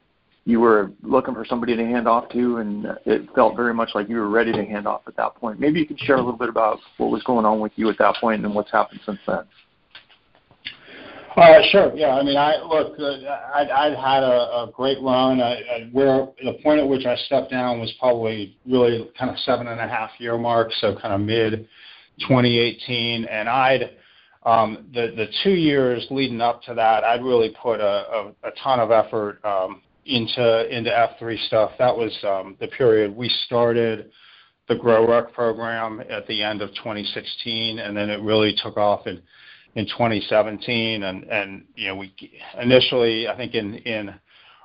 you 0.47 0.61
were 0.61 0.91
looking 1.03 1.35
for 1.35 1.45
somebody 1.45 1.75
to 1.75 1.85
hand 1.85 2.07
off 2.07 2.29
to, 2.31 2.59
and 2.59 2.87
it 3.07 3.29
felt 3.35 3.57
very 3.57 3.73
much 3.73 3.91
like 3.95 4.09
you 4.09 4.17
were 4.17 4.29
ready 4.29 4.53
to 4.53 4.65
hand 4.65 4.87
off 4.87 5.03
at 5.07 5.17
that 5.17 5.35
point. 5.37 5.59
Maybe 5.59 5.81
you 5.81 5.87
could 5.87 5.99
share 6.01 6.17
a 6.17 6.23
little 6.23 6.39
bit 6.39 6.51
about 6.51 6.79
what 6.99 7.11
was 7.11 7.23
going 7.23 7.47
on 7.47 7.61
with 7.61 7.73
you 7.77 7.89
at 7.89 7.97
that 7.99 8.17
point 8.21 8.45
and 8.45 8.55
what's 8.55 8.71
happened 8.71 9.01
since 9.07 9.19
then. 9.27 9.41
Uh, 11.37 11.61
sure. 11.71 11.93
Yeah. 11.97 12.15
I 12.15 12.23
mean, 12.23 12.37
I 12.37 12.63
look. 12.63 12.99
Uh, 12.99 13.27
I'd, 13.55 13.69
I'd 13.69 13.97
had 13.97 14.23
a, 14.23 14.67
a 14.67 14.71
great 14.73 14.99
run. 15.03 15.41
I, 15.41 15.55
I, 15.55 15.89
where 15.91 16.29
the 16.45 16.59
point 16.63 16.79
at 16.79 16.87
which 16.87 17.07
I 17.07 17.17
stepped 17.17 17.51
down 17.51 17.81
was 17.81 17.93
probably 17.99 18.57
really 18.67 19.11
kind 19.19 19.31
of 19.31 19.39
seven 19.41 19.67
and 19.67 19.81
a 19.81 19.89
half 19.89 20.11
year 20.19 20.39
mark, 20.39 20.71
so 20.81 20.95
kind 20.95 21.13
of 21.13 21.21
mid 21.21 21.67
2018, 22.21 23.25
and 23.25 23.49
I'd 23.49 23.97
um, 24.45 24.87
the 24.93 25.13
the 25.17 25.27
two 25.43 25.55
years 25.55 26.07
leading 26.11 26.41
up 26.41 26.63
to 26.65 26.75
that, 26.75 27.03
I'd 27.03 27.25
really 27.25 27.53
put 27.61 27.81
a, 27.81 27.85
a, 27.85 28.33
a 28.45 28.51
ton 28.63 28.79
of 28.79 28.93
effort 28.93 29.45
um, 29.45 29.81
into 30.07 30.77
into 30.77 30.91
F3 30.91 31.47
stuff. 31.47 31.73
That 31.79 31.97
was 31.97 32.17
um, 32.25 32.57
the 32.61 32.69
period 32.69 33.15
we 33.15 33.29
started 33.47 34.11
the 34.69 34.75
GrowRuck 34.75 35.33
program 35.33 36.03
at 36.09 36.27
the 36.27 36.43
end 36.43 36.63
of 36.63 36.71
2016, 36.71 37.79
and 37.79 37.95
then 37.95 38.09
it 38.09 38.21
really 38.23 38.55
took 38.63 38.77
off 38.77 39.07
in 39.07 39.21
in 39.75 39.87
2017. 39.87 41.03
And 41.03 41.25
and 41.25 41.65
you 41.75 41.89
know 41.89 41.97
we 41.97 42.15
initially 42.61 43.29
I 43.29 43.37
think 43.37 43.55
in 43.55 43.75
in 43.75 44.15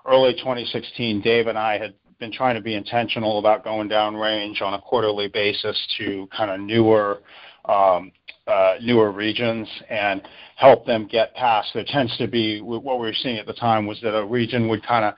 early 0.08 0.34
2016, 0.34 1.21
Dave 1.21 1.47
and 1.47 1.58
I 1.58 1.78
had 1.78 1.93
been 2.19 2.32
trying 2.32 2.56
to 2.56 2.62
be 2.62 2.75
intentional 2.75 3.39
about 3.39 3.63
going 3.63 3.88
down 3.88 4.15
range 4.15 4.62
on 4.62 4.73
a 4.73 4.82
quarterly 4.82 5.30
basis 5.30 5.78
to 5.97 6.28
kind 6.36 6.52
of 6.52 6.60
newer 6.60 7.21
um, 7.65 8.12
uh, 8.49 8.75
newer 8.81 9.12
regions 9.12 9.67
and 9.89 10.21
help 10.55 10.85
them 10.85 11.07
get 11.07 11.33
past. 11.35 11.69
There 11.73 11.85
tends 11.88 12.17
to 12.17 12.27
be 12.27 12.62
what 12.62 12.83
we 12.83 13.05
were 13.05 13.13
seeing 13.13 13.38
at 13.38 13.45
the 13.45 13.53
time 13.53 13.85
was 13.85 13.99
that 14.01 14.17
a 14.17 14.25
region 14.25 14.67
would 14.67 14.85
kind 14.85 15.05
of 15.05 15.13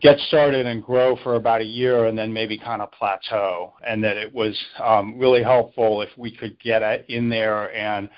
get 0.00 0.18
started 0.20 0.66
and 0.66 0.82
grow 0.82 1.16
for 1.22 1.36
about 1.36 1.60
a 1.60 1.64
year 1.64 2.06
and 2.06 2.18
then 2.18 2.32
maybe 2.32 2.58
kind 2.58 2.82
of 2.82 2.90
plateau, 2.92 3.72
and 3.86 4.02
that 4.02 4.16
it 4.16 4.32
was 4.34 4.58
um, 4.82 5.18
really 5.18 5.42
helpful 5.42 6.02
if 6.02 6.10
we 6.16 6.34
could 6.34 6.58
get 6.60 6.82
in 7.08 7.28
there 7.28 7.74
and 7.74 8.08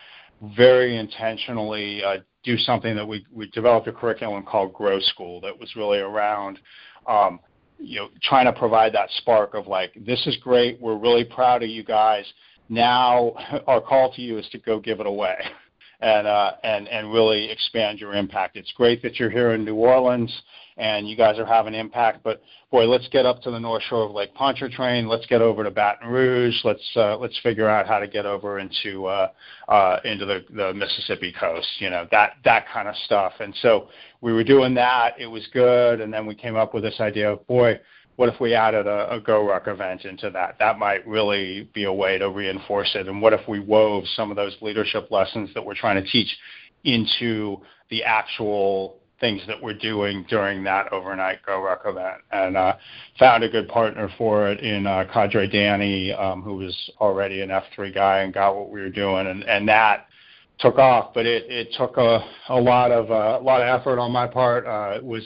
very 0.57 0.97
intentionally 0.97 2.03
uh, 2.05 2.17
do 2.45 2.57
something 2.57 2.95
that 2.95 3.07
we 3.07 3.27
we 3.33 3.49
developed 3.51 3.89
a 3.89 3.93
curriculum 3.93 4.43
called 4.45 4.73
Grow 4.73 5.01
School 5.01 5.41
that 5.41 5.59
was 5.59 5.75
really 5.77 5.99
around. 5.99 6.59
Um, 7.07 7.41
you 7.81 8.01
know, 8.01 8.09
trying 8.23 8.47
to 8.47 8.53
provide 8.53 8.93
that 8.95 9.09
spark 9.19 9.55
of 9.55 9.69
like, 9.69 9.93
this 10.05 10.27
is 10.27 10.37
great. 10.39 10.81
We're 10.81 10.99
really 10.99 11.25
proud 11.25 11.63
of 11.63 11.69
you 11.69 11.85
guys 11.85 12.25
now 12.69 13.35
our 13.67 13.81
call 13.81 14.13
to 14.15 14.23
you 14.23 14.39
is 14.39 14.49
to 14.51 14.59
go 14.59 14.79
give 14.79 15.01
it 15.01 15.07
away 15.07 15.37
and 16.01 16.27
uh, 16.27 16.53
and 16.63 16.89
and 16.89 17.13
really 17.13 17.51
expand 17.51 17.99
your 17.99 18.15
impact. 18.15 18.57
It's 18.57 18.73
great 18.73 19.03
that 19.03 19.19
you're 19.19 19.31
here 19.31 19.53
in 19.53 19.65
New 19.65 19.77
Orleans 19.77 20.43
and 20.79 21.09
you 21.09 21.17
guys 21.17 21.39
are 21.39 21.45
having 21.45 21.75
impact, 21.75 22.21
but 22.23 22.41
boy, 22.71 22.87
let's 22.87 23.09
get 23.09 23.27
up 23.27 23.43
to 23.43 23.51
the 23.51 23.59
North 23.59 23.83
Shore 23.89 24.05
of 24.05 24.13
Lake 24.13 24.33
Pontchartrain. 24.35 25.09
Let's 25.09 25.27
get 25.27 25.43
over 25.43 25.65
to 25.65 25.71
Baton 25.71 26.09
Rouge. 26.09 26.55
Let's 26.65 26.89
uh, 26.97 27.19
let's 27.19 27.39
figure 27.41 27.69
out 27.69 27.87
how 27.87 27.99
to 27.99 28.07
get 28.07 28.27
over 28.27 28.61
into 28.61 29.07
uh, 29.07 29.29
uh, 29.69 29.99
into 30.05 30.25
the, 30.25 30.45
the 30.51 30.73
Mississippi 30.75 31.35
coast. 31.39 31.69
You 31.79 31.91
know 31.91 32.07
that 32.13 32.35
that 32.45 32.67
kind 32.73 32.89
of 32.89 32.95
stuff. 33.05 33.33
And 33.41 33.55
so 33.61 33.89
we 34.21 34.33
were 34.33 34.45
doing 34.45 34.73
that. 34.75 35.15
It 35.19 35.27
was 35.27 35.47
good, 35.53 36.01
and 36.01 36.13
then 36.13 36.27
we 36.27 36.35
came 36.35 36.57
up 36.57 36.75
with 36.75 36.85
this 36.85 37.01
idea 37.01 37.33
of 37.33 37.47
boy 37.49 37.79
what 38.19 38.29
if 38.29 38.41
we 38.41 38.53
added 38.53 38.89
a, 38.89 39.15
a 39.15 39.21
GoRuck 39.21 39.69
event 39.69 40.05
into 40.05 40.29
that? 40.31 40.57
That 40.59 40.77
might 40.77 41.07
really 41.07 41.71
be 41.73 41.85
a 41.85 41.93
way 41.93 42.19
to 42.19 42.29
reinforce 42.29 42.91
it. 42.97 43.07
And 43.07 43.23
what 43.23 43.33
if 43.33 43.47
we 43.47 43.61
wove 43.61 44.03
some 44.17 44.33
of 44.33 44.37
those 44.37 44.57
leadership 44.61 45.13
lessons 45.13 45.51
that 45.55 45.65
we're 45.65 45.77
trying 45.77 46.03
to 46.03 46.11
teach 46.11 46.37
into 46.83 47.59
the 47.91 48.03
actual 48.03 48.97
things 49.21 49.41
that 49.47 49.63
we're 49.63 49.79
doing 49.79 50.27
during 50.29 50.65
that 50.65 50.93
overnight 50.93 51.47
GoRuck 51.47 51.89
event? 51.89 52.23
And 52.33 52.57
uh, 52.57 52.75
found 53.21 53.45
a 53.45 53.49
good 53.49 53.69
partner 53.69 54.13
for 54.19 54.49
it 54.49 54.59
in 54.65 54.89
uh, 54.89 55.05
Cadre 55.15 55.47
Danny, 55.47 56.13
um, 56.13 56.43
who 56.43 56.57
was 56.57 56.91
already 57.01 57.43
an 57.43 57.51
F3 57.51 57.95
guy 57.95 58.19
and 58.23 58.35
got 58.35 58.57
what 58.57 58.71
we 58.71 58.81
were 58.81 58.91
doing. 58.91 59.29
And, 59.29 59.45
and 59.45 59.69
that 59.69 60.09
took 60.59 60.77
off, 60.77 61.15
but 61.15 61.25
it, 61.25 61.49
it 61.49 61.69
took 61.79 61.97
a, 61.99 62.29
a 62.49 62.61
lot 62.61 62.91
of 62.91 63.13
uh, 63.13 63.39
a 63.41 63.45
lot 63.45 63.63
of 63.63 63.81
effort 63.81 64.01
on 64.01 64.11
my 64.11 64.27
part. 64.27 64.67
Uh, 64.67 64.97
it 64.97 65.05
was 65.05 65.23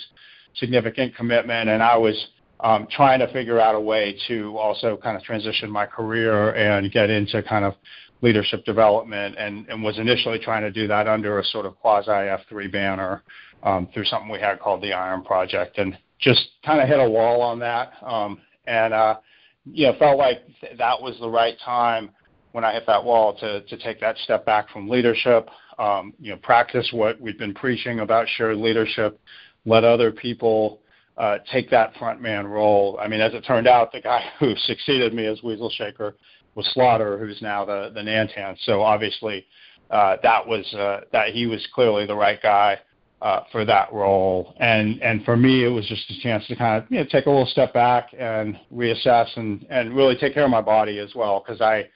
significant 0.56 1.16
commitment, 1.16 1.70
and 1.70 1.82
I 1.82 1.96
was 1.96 2.26
um, 2.62 2.86
trying 2.90 3.18
to 3.18 3.32
figure 3.32 3.60
out 3.60 3.74
a 3.74 3.80
way 3.80 4.16
to 4.28 4.56
also 4.56 4.96
kind 4.96 5.16
of 5.16 5.22
transition 5.22 5.70
my 5.70 5.84
career 5.84 6.54
and 6.54 6.90
get 6.92 7.10
into 7.10 7.42
kind 7.42 7.64
of 7.64 7.74
leadership 8.20 8.64
development 8.64 9.34
and, 9.36 9.68
and 9.68 9.82
was 9.82 9.98
initially 9.98 10.38
trying 10.38 10.62
to 10.62 10.70
do 10.70 10.86
that 10.86 11.08
under 11.08 11.40
a 11.40 11.44
sort 11.44 11.66
of 11.66 11.76
quasi 11.80 12.08
F3 12.10 12.70
banner 12.70 13.22
um, 13.64 13.88
through 13.92 14.04
something 14.04 14.30
we 14.30 14.38
had 14.38 14.60
called 14.60 14.80
the 14.80 14.92
Iron 14.92 15.22
Project 15.22 15.78
and 15.78 15.98
just 16.20 16.50
kind 16.64 16.80
of 16.80 16.88
hit 16.88 17.00
a 17.00 17.10
wall 17.10 17.42
on 17.42 17.58
that. 17.58 17.92
Um, 18.00 18.38
and, 18.66 18.94
uh, 18.94 19.16
you 19.64 19.86
know, 19.86 19.96
felt 19.98 20.18
like 20.18 20.46
th- 20.60 20.78
that 20.78 21.00
was 21.00 21.16
the 21.20 21.28
right 21.28 21.56
time 21.64 22.10
when 22.52 22.64
I 22.64 22.74
hit 22.74 22.86
that 22.86 23.02
wall 23.02 23.34
to, 23.38 23.62
to 23.62 23.76
take 23.78 23.98
that 24.00 24.16
step 24.18 24.46
back 24.46 24.70
from 24.70 24.88
leadership, 24.88 25.48
um, 25.78 26.14
you 26.20 26.30
know, 26.30 26.36
practice 26.36 26.88
what 26.92 27.20
we've 27.20 27.38
been 27.38 27.54
preaching 27.54 28.00
about 28.00 28.28
shared 28.36 28.58
leadership, 28.58 29.18
let 29.64 29.82
other 29.82 30.12
people 30.12 30.81
uh, 31.16 31.38
take 31.52 31.70
that 31.70 31.94
front 31.96 32.20
man 32.20 32.46
role. 32.46 32.98
I 33.00 33.08
mean, 33.08 33.20
as 33.20 33.34
it 33.34 33.42
turned 33.42 33.66
out, 33.66 33.92
the 33.92 34.00
guy 34.00 34.24
who 34.38 34.54
succeeded 34.56 35.14
me 35.14 35.26
as 35.26 35.42
Weasel 35.42 35.70
Shaker 35.70 36.16
was 36.54 36.66
Slaughter, 36.72 37.18
who's 37.18 37.40
now 37.42 37.64
the 37.64 37.90
the 37.94 38.00
Nantan. 38.00 38.56
So 38.64 38.82
obviously, 38.82 39.46
uh, 39.90 40.16
that 40.22 40.46
was 40.46 40.72
uh, 40.74 41.02
that 41.12 41.30
he 41.30 41.46
was 41.46 41.66
clearly 41.74 42.06
the 42.06 42.14
right 42.14 42.40
guy 42.42 42.78
uh, 43.20 43.40
for 43.50 43.64
that 43.64 43.92
role. 43.92 44.54
And 44.58 45.02
and 45.02 45.24
for 45.24 45.36
me, 45.36 45.64
it 45.64 45.68
was 45.68 45.86
just 45.86 46.10
a 46.10 46.20
chance 46.20 46.46
to 46.48 46.56
kind 46.56 46.82
of 46.82 46.90
you 46.90 46.98
know, 46.98 47.06
take 47.10 47.26
a 47.26 47.30
little 47.30 47.46
step 47.46 47.72
back 47.72 48.08
and 48.18 48.58
reassess 48.72 49.28
and 49.36 49.66
and 49.70 49.94
really 49.94 50.16
take 50.16 50.34
care 50.34 50.44
of 50.44 50.50
my 50.50 50.62
body 50.62 50.98
as 50.98 51.14
well 51.14 51.42
because 51.44 51.60
I 51.60 51.88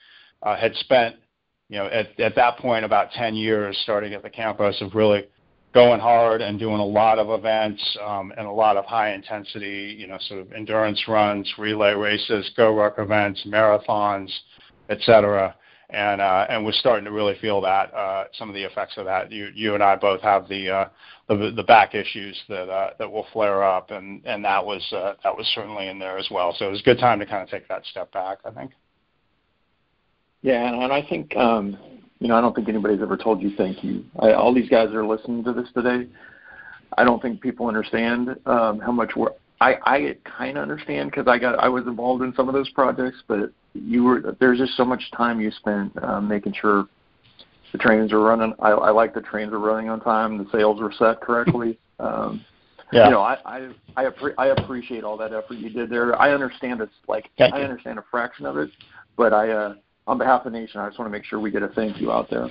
uh, 0.43 0.55
had 0.55 0.75
spent 0.75 1.15
you 1.69 1.77
know, 1.77 1.87
at, 1.87 2.17
at 2.19 2.35
that 2.35 2.57
point, 2.57 2.85
about 2.85 3.11
10 3.11 3.35
years 3.35 3.77
starting 3.83 4.13
at 4.13 4.23
the 4.23 4.29
campus 4.29 4.79
of 4.81 4.95
really 4.95 5.25
going 5.73 5.99
hard 5.99 6.41
and 6.41 6.57
doing 6.57 6.79
a 6.79 6.85
lot 6.85 7.19
of 7.19 7.29
events 7.29 7.97
um, 8.03 8.33
and 8.37 8.47
a 8.47 8.51
lot 8.51 8.77
of 8.77 8.85
high 8.85 9.13
intensity, 9.13 9.95
you 9.99 10.07
know, 10.07 10.17
sort 10.27 10.39
of 10.39 10.51
endurance 10.53 11.07
runs, 11.07 11.51
relay 11.57 11.93
races, 11.93 12.49
go 12.55 12.73
GORUCK 12.73 12.99
events, 12.99 13.45
marathons, 13.45 14.31
et 14.89 14.99
cetera. 15.01 15.53
And, 15.89 16.19
uh, 16.19 16.47
and 16.49 16.65
we're 16.65 16.73
starting 16.73 17.05
to 17.05 17.11
really 17.11 17.37
feel 17.39 17.61
that, 17.61 17.93
uh, 17.93 18.25
some 18.37 18.49
of 18.49 18.55
the 18.55 18.63
effects 18.63 18.97
of 18.97 19.05
that. 19.05 19.31
You, 19.31 19.49
you 19.53 19.73
and 19.73 19.83
I 19.83 19.95
both 19.95 20.21
have 20.21 20.47
the, 20.49 20.69
uh, 20.69 20.89
the, 21.27 21.53
the 21.55 21.63
back 21.63 21.95
issues 21.95 22.37
that, 22.49 22.69
uh, 22.69 22.91
that 22.97 23.09
will 23.09 23.27
flare 23.31 23.63
up 23.63 23.91
and, 23.91 24.25
and 24.25 24.43
that 24.43 24.65
was, 24.65 24.85
uh, 24.91 25.13
that 25.23 25.35
was 25.35 25.45
certainly 25.53 25.87
in 25.87 25.99
there 25.99 26.17
as 26.17 26.27
well. 26.31 26.55
So 26.57 26.67
it 26.67 26.71
was 26.71 26.81
a 26.81 26.83
good 26.83 26.99
time 26.99 27.19
to 27.19 27.25
kind 27.25 27.43
of 27.43 27.49
take 27.49 27.67
that 27.67 27.85
step 27.85 28.11
back, 28.11 28.39
I 28.43 28.51
think. 28.51 28.71
Yeah, 30.41 30.73
and 30.73 30.93
I 30.93 31.01
think 31.07 31.35
um, 31.35 31.77
you 32.19 32.27
know 32.27 32.35
I 32.35 32.41
don't 32.41 32.55
think 32.55 32.69
anybody's 32.69 33.01
ever 33.01 33.17
told 33.17 33.41
you 33.41 33.55
thank 33.55 33.83
you. 33.83 34.03
I, 34.19 34.33
all 34.33 34.53
these 34.53 34.69
guys 34.69 34.89
that 34.89 34.97
are 34.97 35.05
listening 35.05 35.43
to 35.45 35.53
this 35.53 35.67
today, 35.73 36.07
I 36.97 37.03
don't 37.03 37.21
think 37.21 37.41
people 37.41 37.67
understand 37.67 38.35
um, 38.45 38.79
how 38.79 38.91
much 38.91 39.15
work. 39.15 39.35
I 39.61 39.75
I 39.85 40.15
kind 40.37 40.57
of 40.57 40.63
understand 40.63 41.11
because 41.11 41.27
I 41.27 41.37
got 41.37 41.59
I 41.59 41.69
was 41.69 41.85
involved 41.85 42.23
in 42.23 42.33
some 42.35 42.47
of 42.47 42.53
those 42.53 42.69
projects, 42.71 43.17
but 43.27 43.51
you 43.73 44.03
were 44.03 44.35
there's 44.39 44.59
just 44.59 44.75
so 44.75 44.85
much 44.85 45.11
time 45.15 45.39
you 45.39 45.51
spent 45.51 45.91
um, 46.03 46.27
making 46.27 46.53
sure 46.59 46.87
the 47.71 47.77
trains 47.77 48.11
are 48.13 48.19
running. 48.19 48.53
I, 48.59 48.69
I 48.69 48.91
like 48.91 49.13
the 49.13 49.21
trains 49.21 49.53
are 49.53 49.59
running 49.59 49.89
on 49.89 49.99
time. 49.99 50.37
The 50.37 50.49
sails 50.51 50.79
were 50.79 50.93
set 50.97 51.21
correctly. 51.21 51.77
Um, 51.99 52.45
yeah. 52.91 53.05
You 53.05 53.11
know, 53.11 53.21
I 53.21 53.37
I 53.43 53.69
I, 53.97 54.05
appre- 54.05 54.35
I 54.37 54.47
appreciate 54.47 55.03
all 55.03 55.17
that 55.17 55.33
effort 55.33 55.55
you 55.55 55.69
did 55.69 55.89
there. 55.89 56.19
I 56.21 56.31
understand 56.31 56.79
it's 56.79 56.93
like 57.07 57.29
Thank 57.37 57.53
I 57.53 57.57
you. 57.57 57.63
understand 57.63 57.99
a 57.99 58.03
fraction 58.09 58.45
of 58.45 58.57
it, 58.57 58.69
but 59.17 59.33
I 59.33 59.49
uh 59.49 59.73
on 60.07 60.17
behalf 60.17 60.45
of 60.45 60.51
the 60.51 60.59
nation, 60.59 60.79
I 60.79 60.87
just 60.87 60.97
want 60.97 61.11
to 61.11 61.17
make 61.17 61.25
sure 61.25 61.39
we 61.39 61.51
get 61.51 61.63
a 61.63 61.67
thank 61.69 61.99
you 61.99 62.11
out 62.11 62.29
there. 62.29 62.47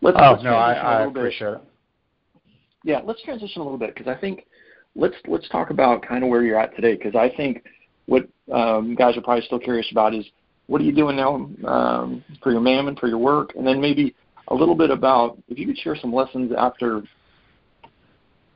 Let's, 0.00 0.16
oh 0.20 0.32
let's 0.32 0.44
no, 0.44 0.54
I, 0.54 0.72
I 0.72 1.02
appreciate 1.02 1.52
bit. 1.52 1.54
it. 1.54 2.42
Yeah, 2.84 3.00
let's 3.04 3.22
transition 3.22 3.60
a 3.60 3.64
little 3.64 3.78
bit 3.78 3.94
because 3.94 4.08
I 4.08 4.18
think 4.18 4.46
let's 4.94 5.14
let's 5.26 5.48
talk 5.48 5.70
about 5.70 6.06
kind 6.06 6.22
of 6.22 6.30
where 6.30 6.42
you're 6.42 6.58
at 6.58 6.74
today 6.76 6.94
because 6.94 7.14
I 7.14 7.34
think 7.34 7.64
what 8.06 8.28
um, 8.52 8.94
guys 8.94 9.16
are 9.16 9.22
probably 9.22 9.44
still 9.46 9.58
curious 9.58 9.90
about 9.90 10.14
is 10.14 10.24
what 10.66 10.80
are 10.80 10.84
you 10.84 10.92
doing 10.92 11.16
now 11.16 11.50
um, 11.66 12.24
for 12.42 12.52
your 12.52 12.60
mammon 12.60 12.96
for 12.96 13.08
your 13.08 13.18
work, 13.18 13.54
and 13.56 13.66
then 13.66 13.80
maybe 13.80 14.14
a 14.48 14.54
little 14.54 14.74
bit 14.74 14.90
about 14.90 15.38
if 15.48 15.58
you 15.58 15.66
could 15.66 15.78
share 15.78 15.96
some 15.96 16.12
lessons 16.12 16.52
after 16.56 17.02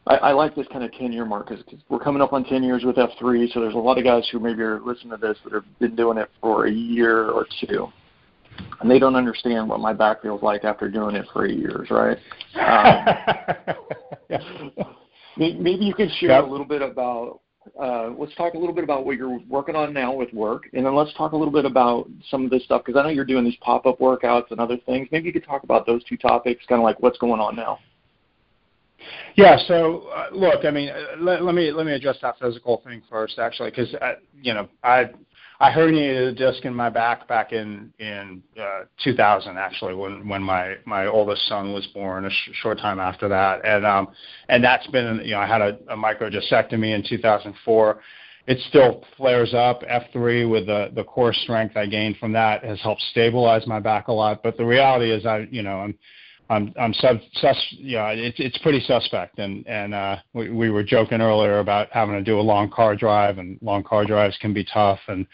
I, 0.08 0.16
I 0.16 0.32
like 0.32 0.54
this 0.54 0.66
kind 0.72 0.82
of 0.82 0.92
10 0.92 1.12
year 1.12 1.26
mark 1.26 1.48
because 1.48 1.62
we're 1.88 1.98
coming 1.98 2.22
up 2.22 2.32
on 2.32 2.44
10 2.44 2.62
years 2.62 2.82
with 2.82 2.96
F3. 2.96 3.52
So 3.52 3.60
there's 3.60 3.74
a 3.74 3.78
lot 3.78 3.98
of 3.98 4.04
guys 4.04 4.26
who 4.32 4.40
maybe 4.40 4.62
are 4.62 4.80
listening 4.80 5.10
to 5.10 5.16
this 5.18 5.36
that 5.44 5.52
have 5.52 5.78
been 5.78 5.94
doing 5.94 6.18
it 6.18 6.30
for 6.40 6.66
a 6.66 6.72
year 6.72 7.30
or 7.30 7.46
two. 7.66 7.88
And 8.80 8.90
they 8.90 8.98
don't 8.98 9.14
understand 9.14 9.68
what 9.68 9.80
my 9.80 9.92
back 9.92 10.22
feels 10.22 10.42
like 10.42 10.64
after 10.64 10.88
doing 10.88 11.14
it 11.14 11.26
for 11.32 11.46
eight 11.46 11.58
years, 11.58 11.88
right? 11.90 12.18
Um, 14.30 14.96
maybe 15.38 15.84
you 15.84 15.94
can 15.94 16.10
share 16.18 16.42
a 16.42 16.50
little 16.50 16.66
bit 16.66 16.82
about 16.82 17.40
uh, 17.80 18.10
let's 18.18 18.34
talk 18.34 18.54
a 18.54 18.58
little 18.58 18.74
bit 18.74 18.84
about 18.84 19.06
what 19.06 19.16
you're 19.16 19.40
working 19.48 19.76
on 19.76 19.92
now 19.92 20.12
with 20.12 20.32
work, 20.32 20.68
and 20.72 20.84
then 20.84 20.94
let's 20.94 21.12
talk 21.14 21.32
a 21.32 21.36
little 21.36 21.52
bit 21.52 21.64
about 21.64 22.08
some 22.30 22.44
of 22.44 22.50
this 22.50 22.64
stuff 22.64 22.82
because 22.84 22.98
I 22.98 23.04
know 23.04 23.10
you're 23.10 23.24
doing 23.24 23.44
these 23.44 23.56
pop-up 23.60 23.98
workouts 24.00 24.50
and 24.50 24.60
other 24.60 24.76
things. 24.84 25.08
Maybe 25.12 25.26
you 25.26 25.32
could 25.32 25.44
talk 25.44 25.62
about 25.62 25.86
those 25.86 26.02
two 26.04 26.16
topics, 26.16 26.64
kind 26.66 26.80
of 26.80 26.84
like 26.84 27.00
what's 27.00 27.18
going 27.18 27.40
on 27.40 27.56
now. 27.56 27.78
Yeah. 29.36 29.56
So 29.66 30.08
uh, 30.14 30.26
look, 30.32 30.64
I 30.64 30.70
mean, 30.70 30.90
uh, 30.90 31.16
let, 31.20 31.42
let 31.42 31.54
me 31.54 31.70
let 31.70 31.86
me 31.86 31.92
address 31.92 32.16
that 32.22 32.38
physical 32.38 32.82
thing 32.84 33.02
first, 33.10 33.38
actually, 33.38 33.70
because 33.70 33.94
uh, 33.94 34.14
you 34.42 34.54
know 34.54 34.68
I 34.82 35.10
I 35.60 35.70
herniated 35.72 36.28
a 36.28 36.32
disc 36.32 36.64
in 36.64 36.74
my 36.74 36.88
back 36.88 37.26
back 37.26 37.52
in 37.52 37.92
in 37.98 38.42
uh, 38.60 38.84
2000 39.02 39.56
actually 39.56 39.94
when 39.94 40.28
when 40.28 40.42
my 40.42 40.76
my 40.84 41.06
oldest 41.06 41.46
son 41.48 41.72
was 41.72 41.86
born 41.88 42.26
a 42.26 42.30
sh- 42.30 42.50
short 42.54 42.78
time 42.78 43.00
after 43.00 43.28
that. 43.28 43.64
And 43.64 43.84
um 43.84 44.08
and 44.48 44.62
that's 44.62 44.86
been 44.88 45.20
you 45.24 45.32
know 45.32 45.40
I 45.40 45.46
had 45.46 45.60
a, 45.60 45.78
a 45.88 45.96
microdiscectomy 45.96 46.94
in 46.94 47.02
2004 47.08 48.00
it 48.46 48.58
still 48.70 49.04
flares 49.18 49.52
up. 49.52 49.82
F3 49.82 50.48
with 50.48 50.66
the 50.66 50.90
the 50.94 51.04
core 51.04 51.34
strength 51.34 51.76
I 51.76 51.86
gained 51.86 52.16
from 52.18 52.32
that 52.32 52.64
has 52.64 52.80
helped 52.80 53.02
stabilize 53.10 53.66
my 53.66 53.80
back 53.80 54.08
a 54.08 54.12
lot. 54.12 54.42
But 54.42 54.56
the 54.56 54.64
reality 54.64 55.10
is 55.10 55.26
I 55.26 55.48
you 55.50 55.62
know 55.62 55.80
I'm 55.80 55.98
I'm 56.50 56.72
I'm 56.80 56.94
sub, 56.94 57.18
sus, 57.34 57.56
yeah, 57.72 58.08
it's 58.08 58.38
it's 58.40 58.56
pretty 58.58 58.80
suspect, 58.80 59.38
and 59.38 59.66
and 59.66 59.94
uh, 59.94 60.16
we 60.32 60.48
we 60.50 60.70
were 60.70 60.82
joking 60.82 61.20
earlier 61.20 61.58
about 61.58 61.88
having 61.92 62.14
to 62.14 62.22
do 62.22 62.40
a 62.40 62.42
long 62.42 62.70
car 62.70 62.96
drive, 62.96 63.38
and 63.38 63.58
long 63.60 63.82
car 63.82 64.04
drives 64.04 64.36
can 64.40 64.54
be 64.54 64.64
tough, 64.64 65.00
and 65.08 65.26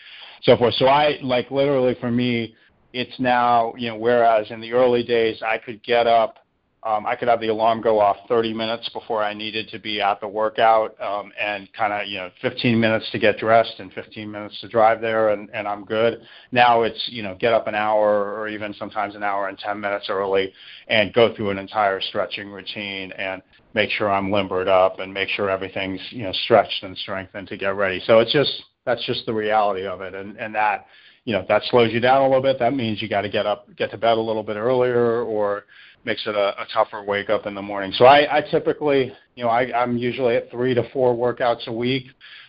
so 0.42 0.56
forth. 0.56 0.74
So 0.74 0.86
I 0.86 1.18
like 1.22 1.50
literally 1.50 1.94
for 2.00 2.10
me, 2.10 2.56
it's 2.92 3.18
now 3.20 3.74
you 3.76 3.88
know 3.88 3.96
whereas 3.96 4.50
in 4.50 4.60
the 4.60 4.72
early 4.72 5.04
days 5.04 5.40
I 5.40 5.58
could 5.58 5.82
get 5.84 6.08
up 6.08 6.43
um, 6.84 7.06
I 7.06 7.16
could 7.16 7.28
have 7.28 7.40
the 7.40 7.48
alarm 7.48 7.80
go 7.80 7.98
off 7.98 8.16
30 8.28 8.52
minutes 8.52 8.88
before 8.90 9.22
I 9.22 9.32
needed 9.32 9.68
to 9.70 9.78
be 9.78 10.02
at 10.02 10.20
the 10.20 10.28
workout, 10.28 11.00
um, 11.00 11.32
and 11.40 11.72
kind 11.72 11.94
of 11.94 12.06
you 12.06 12.18
know 12.18 12.30
15 12.42 12.78
minutes 12.78 13.10
to 13.12 13.18
get 13.18 13.38
dressed 13.38 13.74
and 13.78 13.90
15 13.92 14.30
minutes 14.30 14.60
to 14.60 14.68
drive 14.68 15.00
there, 15.00 15.30
and, 15.30 15.48
and 15.54 15.66
I'm 15.66 15.84
good. 15.84 16.20
Now 16.52 16.82
it's 16.82 17.02
you 17.08 17.22
know 17.22 17.36
get 17.40 17.54
up 17.54 17.66
an 17.68 17.74
hour 17.74 18.38
or 18.38 18.48
even 18.48 18.74
sometimes 18.74 19.14
an 19.14 19.22
hour 19.22 19.48
and 19.48 19.58
10 19.58 19.80
minutes 19.80 20.06
early, 20.10 20.52
and 20.88 21.12
go 21.14 21.34
through 21.34 21.50
an 21.50 21.58
entire 21.58 22.02
stretching 22.02 22.50
routine 22.50 23.12
and 23.12 23.40
make 23.72 23.90
sure 23.90 24.10
I'm 24.10 24.30
limbered 24.30 24.68
up 24.68 24.98
and 24.98 25.12
make 25.12 25.30
sure 25.30 25.48
everything's 25.48 26.00
you 26.10 26.24
know 26.24 26.32
stretched 26.44 26.82
and 26.82 26.96
strengthened 26.98 27.48
to 27.48 27.56
get 27.56 27.76
ready. 27.76 28.02
So 28.06 28.18
it's 28.18 28.32
just 28.32 28.62
that's 28.84 29.04
just 29.06 29.24
the 29.24 29.32
reality 29.32 29.86
of 29.86 30.02
it, 30.02 30.14
and 30.14 30.36
and 30.36 30.54
that 30.54 30.86
you 31.24 31.32
know 31.32 31.46
that 31.48 31.62
slows 31.70 31.92
you 31.94 32.00
down 32.00 32.20
a 32.20 32.26
little 32.26 32.42
bit. 32.42 32.58
That 32.58 32.74
means 32.74 33.00
you 33.00 33.08
got 33.08 33.22
to 33.22 33.30
get 33.30 33.46
up, 33.46 33.74
get 33.74 33.90
to 33.92 33.96
bed 33.96 34.18
a 34.18 34.20
little 34.20 34.42
bit 34.42 34.56
earlier, 34.56 35.22
or 35.22 35.64
makes 36.04 36.26
it 36.26 36.34
a, 36.34 36.60
a 36.60 36.66
tougher 36.72 37.02
wake 37.02 37.30
up 37.30 37.46
in 37.46 37.54
the 37.54 37.62
morning. 37.62 37.92
So 37.96 38.04
I, 38.04 38.38
I 38.38 38.40
typically, 38.42 39.12
you 39.34 39.44
know, 39.44 39.50
I, 39.50 39.72
I'm 39.82 39.96
usually 39.96 40.36
at 40.36 40.50
three 40.50 40.74
to 40.74 40.88
four 40.90 41.14
workouts 41.14 41.66
a 41.66 41.72
week, 41.72 42.06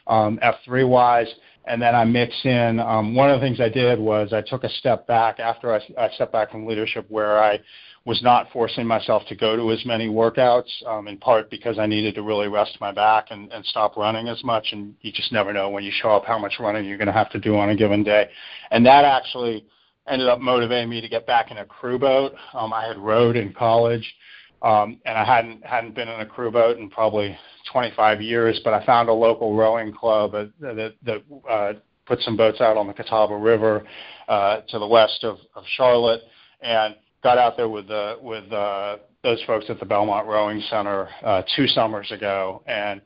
um, 0.08 0.40
F3 0.44 0.88
wise, 0.88 1.28
and 1.66 1.82
then 1.82 1.96
I 1.96 2.06
mix 2.06 2.34
in. 2.44 2.80
Um, 2.80 3.16
one 3.16 3.30
of 3.30 3.40
the 3.40 3.46
things 3.46 3.60
I 3.60 3.70
did 3.70 4.00
was 4.00 4.34
I 4.34 4.42
took 4.42 4.64
a 4.64 4.70
step 4.70 5.08
back 5.08 5.40
after 5.40 5.74
I, 5.74 5.82
I 5.98 6.10
stepped 6.12 6.32
back 6.32 6.52
from 6.52 6.66
leadership, 6.66 7.06
where 7.10 7.42
I 7.42 7.60
was 8.06 8.22
not 8.22 8.52
forcing 8.52 8.86
myself 8.86 9.24
to 9.28 9.36
go 9.36 9.56
to 9.56 9.72
as 9.72 9.84
many 9.84 10.08
workouts, 10.08 10.70
um, 10.86 11.08
in 11.08 11.18
part 11.18 11.50
because 11.50 11.80
I 11.80 11.88
needed 11.88 12.14
to 12.16 12.22
really 12.22 12.48
rest 12.48 12.78
my 12.80 12.92
back 12.92 13.28
and, 13.32 13.52
and 13.52 13.66
stop 13.66 13.98
running 13.98 14.28
as 14.28 14.44
much. 14.44 14.68
And 14.74 14.94
you 15.02 15.12
just 15.12 15.32
never 15.32 15.52
know 15.52 15.70
when 15.70 15.84
you 15.84 15.92
show 15.92 16.12
up 16.12 16.24
how 16.24 16.38
much 16.38 16.54
running 16.60 16.86
you're 16.86 17.00
going 17.00 17.08
to 17.08 17.14
have 17.14 17.32
to 17.32 17.40
do 17.40 17.58
on 17.58 17.70
a 17.70 17.76
given 17.76 18.04
day. 18.04 18.30
And 18.70 18.86
that 18.86 19.06
actually 19.06 19.66
ended 20.08 20.28
up 20.28 20.40
motivating 20.40 20.90
me 20.90 21.02
to 21.02 21.10
get 21.10 21.26
back 21.26 21.52
in 21.52 21.58
a 21.58 21.66
crew 21.66 21.98
boat. 21.98 22.34
Um, 22.54 22.74
I 22.74 22.86
had 22.86 22.98
rowed 22.98 23.36
in 23.36 23.54
college, 23.54 24.14
um, 24.62 25.00
and 25.06 25.18
I 25.18 25.26
hadn't 25.26 25.66
hadn't 25.66 25.96
been 25.96 26.08
in 26.08 26.22
a 26.22 26.26
crew 26.26 26.52
boat 26.52 26.78
in 26.78 26.90
probably 26.90 27.38
25 27.72 28.22
years. 28.22 28.60
But 28.64 28.74
I 28.74 28.86
found 28.86 29.10
a 29.10 29.14
local 29.14 29.56
rowing 29.56 29.94
club 29.94 30.34
that 30.34 30.52
that, 30.60 30.94
that 31.04 31.24
uh, 31.50 31.74
put 32.06 32.20
some 32.22 32.38
boats 32.38 32.62
out 32.62 32.78
on 32.78 32.88
the 32.88 32.94
Catawba 32.94 33.36
River 33.36 33.84
uh, 34.28 34.62
to 34.70 34.80
the 34.80 34.88
west 34.88 35.24
of, 35.24 35.38
of 35.56 35.64
Charlotte, 35.76 36.22
and 36.62 36.96
got 37.24 37.38
out 37.38 37.58
there 37.58 37.70
with 37.70 37.88
the 37.88 38.18
with 38.22 38.52
uh, 38.52 38.98
those 39.24 39.42
folks 39.48 39.66
at 39.70 39.80
the 39.80 39.86
Belmont 39.86 40.28
Rowing 40.28 40.62
Center 40.70 41.10
uh, 41.24 41.42
two 41.56 41.68
summers 41.68 42.12
ago, 42.12 42.62
and 42.68 43.02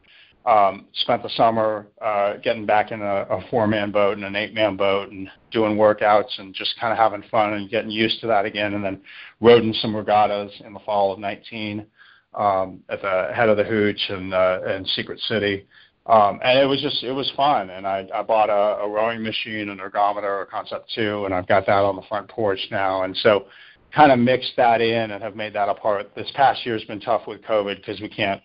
um, 0.49 0.85
spent 0.93 1.21
the 1.21 1.29
summer 1.29 1.85
uh, 2.01 2.37
getting 2.37 2.65
back 2.65 2.91
in 2.91 3.01
a, 3.01 3.25
a 3.29 3.41
four-man 3.51 3.91
boat 3.91 4.17
and 4.17 4.25
an 4.25 4.35
eight-man 4.35 4.75
boat 4.75 5.11
and 5.11 5.29
doing 5.51 5.77
workouts 5.77 6.39
and 6.39 6.55
just 6.55 6.73
kind 6.79 6.91
of 6.91 6.97
having 6.97 7.27
fun 7.29 7.53
and 7.53 7.69
getting 7.69 7.91
used 7.91 8.19
to 8.21 8.27
that 8.27 8.45
again. 8.45 8.73
And 8.73 8.83
then 8.83 8.99
rode 9.41 9.63
in 9.63 9.73
some 9.75 9.95
regattas 9.95 10.51
in 10.65 10.73
the 10.73 10.79
fall 10.79 11.13
of 11.13 11.19
19 11.19 11.85
um, 12.33 12.79
at 12.89 13.01
the 13.01 13.29
head 13.35 13.49
of 13.49 13.57
the 13.57 13.63
Hooch 13.63 14.01
and 14.09 14.33
uh, 14.33 14.61
in 14.75 14.85
Secret 14.85 15.19
City. 15.21 15.67
Um, 16.07 16.39
and 16.43 16.57
it 16.57 16.65
was 16.65 16.81
just 16.81 17.03
it 17.03 17.11
was 17.11 17.31
fun. 17.35 17.69
And 17.69 17.85
I, 17.85 18.07
I 18.11 18.23
bought 18.23 18.49
a, 18.49 18.83
a 18.83 18.89
rowing 18.89 19.21
machine, 19.21 19.69
an 19.69 19.77
ergometer, 19.77 20.41
a 20.41 20.45
Concept 20.47 20.91
Two, 20.95 21.25
and 21.25 21.33
I've 21.33 21.47
got 21.47 21.67
that 21.67 21.83
on 21.83 21.95
the 21.95 22.01
front 22.09 22.27
porch 22.27 22.59
now. 22.71 23.03
And 23.03 23.15
so 23.17 23.45
kind 23.93 24.11
of 24.11 24.17
mixed 24.17 24.53
that 24.57 24.81
in 24.81 25.11
and 25.11 25.21
have 25.21 25.35
made 25.35 25.53
that 25.53 25.69
a 25.69 25.75
part. 25.75 26.15
This 26.15 26.31
past 26.33 26.65
year 26.65 26.75
has 26.75 26.87
been 26.87 26.99
tough 26.99 27.27
with 27.27 27.41
COVID 27.43 27.75
because 27.75 28.01
we 28.01 28.09
can't 28.09 28.41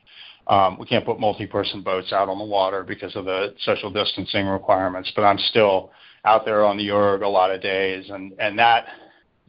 um, 0.46 0.78
we 0.78 0.86
can't 0.86 1.04
put 1.04 1.18
multi-person 1.18 1.82
boats 1.82 2.12
out 2.12 2.28
on 2.28 2.38
the 2.38 2.44
water 2.44 2.82
because 2.82 3.16
of 3.16 3.24
the 3.24 3.54
social 3.60 3.90
distancing 3.90 4.46
requirements, 4.46 5.10
but 5.14 5.22
I'm 5.22 5.38
still 5.38 5.90
out 6.24 6.44
there 6.44 6.64
on 6.64 6.76
the 6.76 6.90
erg 6.90 7.22
a 7.22 7.28
lot 7.28 7.50
of 7.50 7.62
days, 7.62 8.10
and 8.10 8.32
and 8.38 8.58
that 8.58 8.86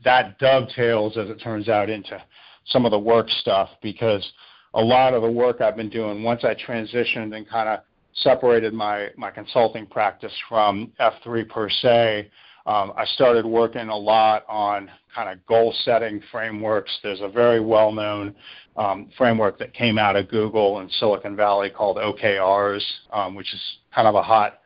that 0.04 0.38
dovetails 0.40 1.18
as 1.18 1.30
it 1.30 1.42
turns 1.42 1.68
out 1.68 1.90
into 1.90 2.22
some 2.68 2.86
of 2.86 2.92
the 2.92 3.00
work 3.00 3.30
stuff 3.42 3.70
because 3.82 4.32
a 4.74 4.82
lot 4.82 5.14
of 5.14 5.22
the 5.22 5.32
work 5.32 5.62
I've 5.62 5.78
been 5.78 5.90
doing 5.90 6.24
once 6.24 6.44
I 6.44 6.54
transitioned 6.56 7.36
and 7.36 7.48
kind 7.48 7.70
of 7.70 7.80
separated 8.16 8.74
my 8.74 9.10
my 9.18 9.32
consulting 9.32 9.86
practice 9.86 10.34
from 10.48 10.92
F3 11.00 11.50
per 11.50 11.70
se 11.70 12.30
um, 12.66 12.94
I 12.98 13.06
started 13.06 13.46
working 13.46 13.90
a 13.90 13.98
lot 13.98 14.44
on 14.50 14.90
kind 15.14 15.30
of 15.30 15.46
goal 15.46 15.74
setting 15.84 16.22
frameworks. 16.32 16.98
There's 17.04 17.22
a 17.22 17.28
very 17.28 17.60
well 17.60 17.92
known 17.92 18.36
um, 18.76 19.10
framework 19.18 19.60
that 19.60 19.74
came 19.74 20.00
out 20.00 20.16
of 20.16 20.30
Google 20.30 20.80
and 20.80 20.92
Silicon 20.94 21.36
Valley 21.36 21.70
called 21.70 21.98
OKRs, 21.98 22.84
um, 23.14 23.36
which 23.36 23.54
is 23.54 23.62
kind 23.94 24.08
of 24.08 24.16
a 24.16 24.24
hot 24.24 24.60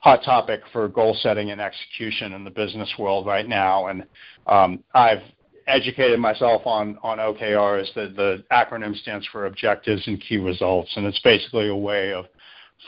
hot 0.00 0.24
topic 0.24 0.62
for 0.72 0.88
goal 0.88 1.16
setting 1.20 1.50
and 1.50 1.60
execution 1.60 2.32
in 2.32 2.42
the 2.42 2.50
business 2.50 2.92
world 2.98 3.26
right 3.26 3.48
now. 3.48 3.86
And 3.86 4.04
um, 4.46 4.82
I've 4.94 5.22
educated 5.66 6.18
myself 6.18 6.62
on 6.64 6.98
on 7.02 7.18
OKRs. 7.18 7.92
The 7.94 8.12
the 8.16 8.44
acronym 8.50 8.96
stands 8.96 9.26
for 9.30 9.44
Objectives 9.44 10.06
and 10.06 10.20
Key 10.20 10.38
Results, 10.38 10.90
and 10.96 11.04
it's 11.04 11.20
basically 11.20 11.68
a 11.68 11.76
way 11.76 12.14
of 12.14 12.26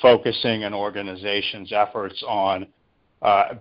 focusing 0.01 0.65
an 0.65 0.73
organization's 0.73 1.71
efforts 1.71 2.23
on 2.27 2.67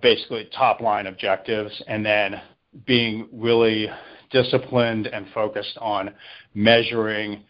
basically 0.02 0.48
top 0.56 0.80
line 0.80 1.06
objectives 1.06 1.82
and 1.88 2.04
then 2.04 2.40
being 2.86 3.28
really 3.32 3.88
disciplined 4.30 5.06
and 5.06 5.26
focused 5.32 5.78
on 5.80 6.10
measuring 6.54 7.42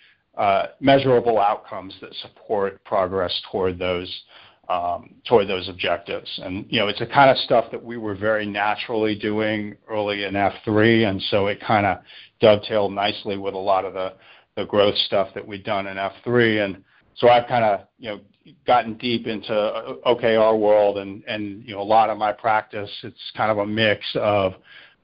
measurable 0.80 1.38
outcomes 1.38 1.94
that 2.00 2.14
support 2.14 2.82
progress 2.84 3.32
toward 3.50 3.78
those 3.78 4.22
toward 5.28 5.48
those 5.48 5.68
objectives. 5.68 6.40
And 6.42 6.66
you 6.68 6.80
know, 6.80 6.88
it's 6.88 6.98
the 6.98 7.06
kind 7.06 7.30
of 7.30 7.36
stuff 7.38 7.66
that 7.70 7.82
we 7.82 7.96
were 7.96 8.14
very 8.14 8.46
naturally 8.46 9.14
doing 9.14 9.76
early 9.88 10.24
in 10.24 10.34
F3, 10.34 11.08
and 11.08 11.22
so 11.30 11.48
it 11.48 11.60
kind 11.60 11.86
of 11.86 11.98
dovetailed 12.40 12.92
nicely 12.92 13.36
with 13.36 13.54
a 13.54 13.58
lot 13.58 13.84
of 13.84 13.94
the 13.94 14.14
the 14.56 14.64
growth 14.64 14.96
stuff 14.98 15.28
that 15.34 15.46
we'd 15.46 15.64
done 15.64 15.86
in 15.86 15.96
F3. 15.96 16.64
So 17.16 17.28
I've 17.28 17.46
kind 17.46 17.64
of 17.64 17.80
you 17.98 18.10
know 18.10 18.20
gotten 18.66 18.94
deep 18.94 19.26
into 19.26 19.52
OKR 20.06 20.58
world, 20.58 20.98
and 20.98 21.22
and 21.26 21.64
you 21.64 21.74
know 21.74 21.80
a 21.80 21.82
lot 21.82 22.10
of 22.10 22.18
my 22.18 22.32
practice 22.32 22.90
it's 23.02 23.32
kind 23.36 23.50
of 23.50 23.58
a 23.58 23.66
mix 23.66 24.04
of 24.16 24.54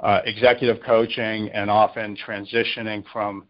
uh, 0.01 0.21
executive 0.25 0.83
coaching 0.85 1.49
and 1.51 1.71
often 1.71 2.17
transitioning 2.17 3.05
from 3.13 3.45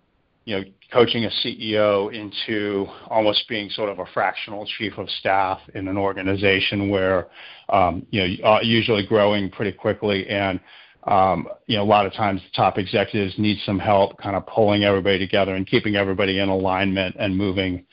you 0.44 0.57
know 0.57 0.64
coaching 0.92 1.25
a 1.25 1.31
CEO 1.44 2.12
into 2.12 2.87
almost 3.09 3.49
being 3.49 3.70
sort 3.70 3.88
of 3.88 3.99
a 4.01 4.07
fractional 4.12 4.66
chief 4.79 4.99
of 4.99 5.09
staff 5.09 5.61
in 5.75 5.87
an 5.87 5.96
organization 5.96 6.90
where 6.90 7.29
um, 7.68 8.05
you 8.11 8.20
know 8.20 8.49
uh, 8.49 8.61
usually 8.62 9.07
growing 9.07 9.51
pretty 9.51 9.73
quickly 9.73 10.29
and 10.29 10.59
um, 11.05 11.46
you 11.66 11.77
know 11.77 11.83
a 11.83 11.85
lot 11.85 12.05
of 12.05 12.12
times 12.12 12.40
the 12.42 12.57
top 12.57 12.79
executives 12.79 13.35
need 13.38 13.59
some 13.64 13.79
help 13.79 14.18
kind 14.18 14.35
of 14.35 14.46
pulling 14.46 14.83
everybody 14.83 15.18
together 15.18 15.55
and 15.55 15.66
keeping 15.66 15.94
everybody 15.94 16.40
in 16.40 16.49
alignment 16.49 17.14
and 17.18 17.37
moving 17.37 17.85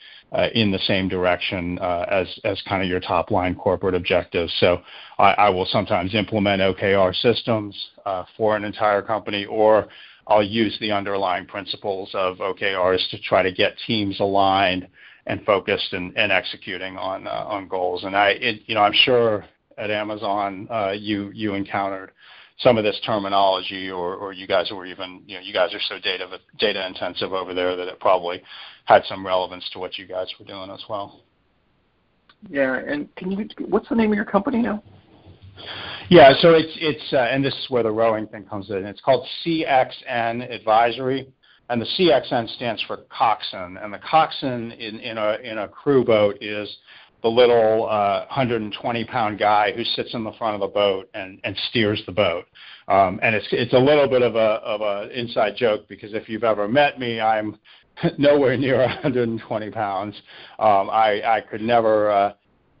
in 0.54 0.70
the 0.70 0.78
same 0.80 1.08
direction 1.08 1.78
uh, 1.78 2.04
as 2.44 2.62
kind 2.68 2.82
of 2.82 2.88
your 2.88 3.00
top 3.00 3.30
line 3.30 3.54
corporate 3.54 3.94
objectives. 3.94 4.52
So 4.60 4.82
I, 5.18 5.48
will 5.48 5.66
sometimes 5.66 6.14
implement 6.14 6.60
OKR 6.60 7.14
systems 7.14 7.74
uh, 8.04 8.24
for 8.36 8.56
an 8.56 8.64
entire 8.64 9.02
company, 9.02 9.46
or 9.46 9.88
I'll 10.26 10.42
use 10.42 10.76
the 10.80 10.92
underlying 10.92 11.46
principles 11.46 12.10
of 12.14 12.36
OKRs 12.38 13.10
to 13.10 13.18
try 13.20 13.42
to 13.42 13.52
get 13.52 13.74
teams 13.86 14.20
aligned 14.20 14.86
and 15.26 15.44
focused 15.44 15.92
and, 15.92 16.16
executing 16.16 16.96
on 16.96 17.26
uh, 17.26 17.30
goals. 17.68 18.04
And 18.04 18.16
I 18.16 18.32
you 18.66 18.74
know 18.74 18.82
I'm 18.82 18.92
sure 18.92 19.44
at 19.78 19.90
Amazon 19.90 20.68
uh, 20.70 20.92
you 21.34 21.54
encountered 21.54 22.12
some 22.58 22.76
of 22.76 22.84
this 22.84 23.00
terminology, 23.06 23.90
or, 23.90 24.16
or 24.16 24.32
you 24.32 24.46
guys 24.46 24.70
were 24.72 24.84
even, 24.84 25.22
you 25.26 25.36
know, 25.36 25.40
you 25.40 25.52
guys 25.52 25.72
are 25.74 25.80
so 25.88 25.98
data 26.00 26.26
data 26.58 26.86
intensive 26.86 27.32
over 27.32 27.54
there 27.54 27.76
that 27.76 27.88
it 27.88 28.00
probably 28.00 28.42
had 28.84 29.02
some 29.04 29.24
relevance 29.24 29.68
to 29.72 29.78
what 29.78 29.96
you 29.96 30.06
guys 30.06 30.26
were 30.38 30.46
doing 30.46 30.70
as 30.70 30.82
well. 30.88 31.22
Yeah, 32.48 32.76
and 32.76 33.14
can 33.16 33.32
you? 33.32 33.48
What's 33.66 33.88
the 33.88 33.94
name 33.94 34.10
of 34.12 34.16
your 34.16 34.24
company 34.24 34.58
now? 34.58 34.82
Yeah, 36.08 36.32
so 36.40 36.50
it's 36.50 36.72
it's 36.76 37.12
uh, 37.12 37.28
and 37.30 37.44
this 37.44 37.54
is 37.54 37.66
where 37.68 37.82
the 37.82 37.90
rowing 37.90 38.26
thing 38.26 38.44
comes 38.44 38.70
in. 38.70 38.84
It's 38.86 39.00
called 39.00 39.26
CXN 39.44 40.50
Advisory, 40.50 41.28
and 41.68 41.80
the 41.80 41.86
CXN 41.98 42.48
stands 42.56 42.82
for 42.86 42.98
coxswain, 43.10 43.76
and 43.76 43.92
the 43.92 43.98
coxswain 43.98 44.72
in 44.72 45.00
in 45.00 45.18
a 45.18 45.36
in 45.42 45.58
a 45.58 45.68
crew 45.68 46.04
boat 46.04 46.38
is 46.40 46.76
the 47.22 47.28
little 47.28 47.88
uh, 47.88 48.26
120 48.28 49.04
pound 49.04 49.38
guy 49.38 49.72
who 49.72 49.84
sits 49.84 50.14
in 50.14 50.24
the 50.24 50.32
front 50.32 50.54
of 50.54 50.60
the 50.60 50.72
boat 50.72 51.08
and, 51.14 51.40
and 51.44 51.56
steers 51.68 52.02
the 52.06 52.12
boat. 52.12 52.44
Um, 52.86 53.18
and 53.22 53.34
it's 53.34 53.46
it's 53.52 53.74
a 53.74 53.78
little 53.78 54.08
bit 54.08 54.22
of 54.22 54.34
a 54.34 54.38
of 54.38 54.80
an 54.80 55.10
inside 55.10 55.56
joke 55.56 55.88
because 55.88 56.14
if 56.14 56.28
you've 56.28 56.44
ever 56.44 56.68
met 56.68 56.98
me, 56.98 57.20
I'm 57.20 57.58
nowhere 58.18 58.56
near 58.56 58.78
120 58.78 59.70
pounds. 59.70 60.14
Um, 60.58 60.88
I 60.90 61.22
I 61.24 61.40
could 61.40 61.60
never 61.60 62.10
uh, 62.10 62.32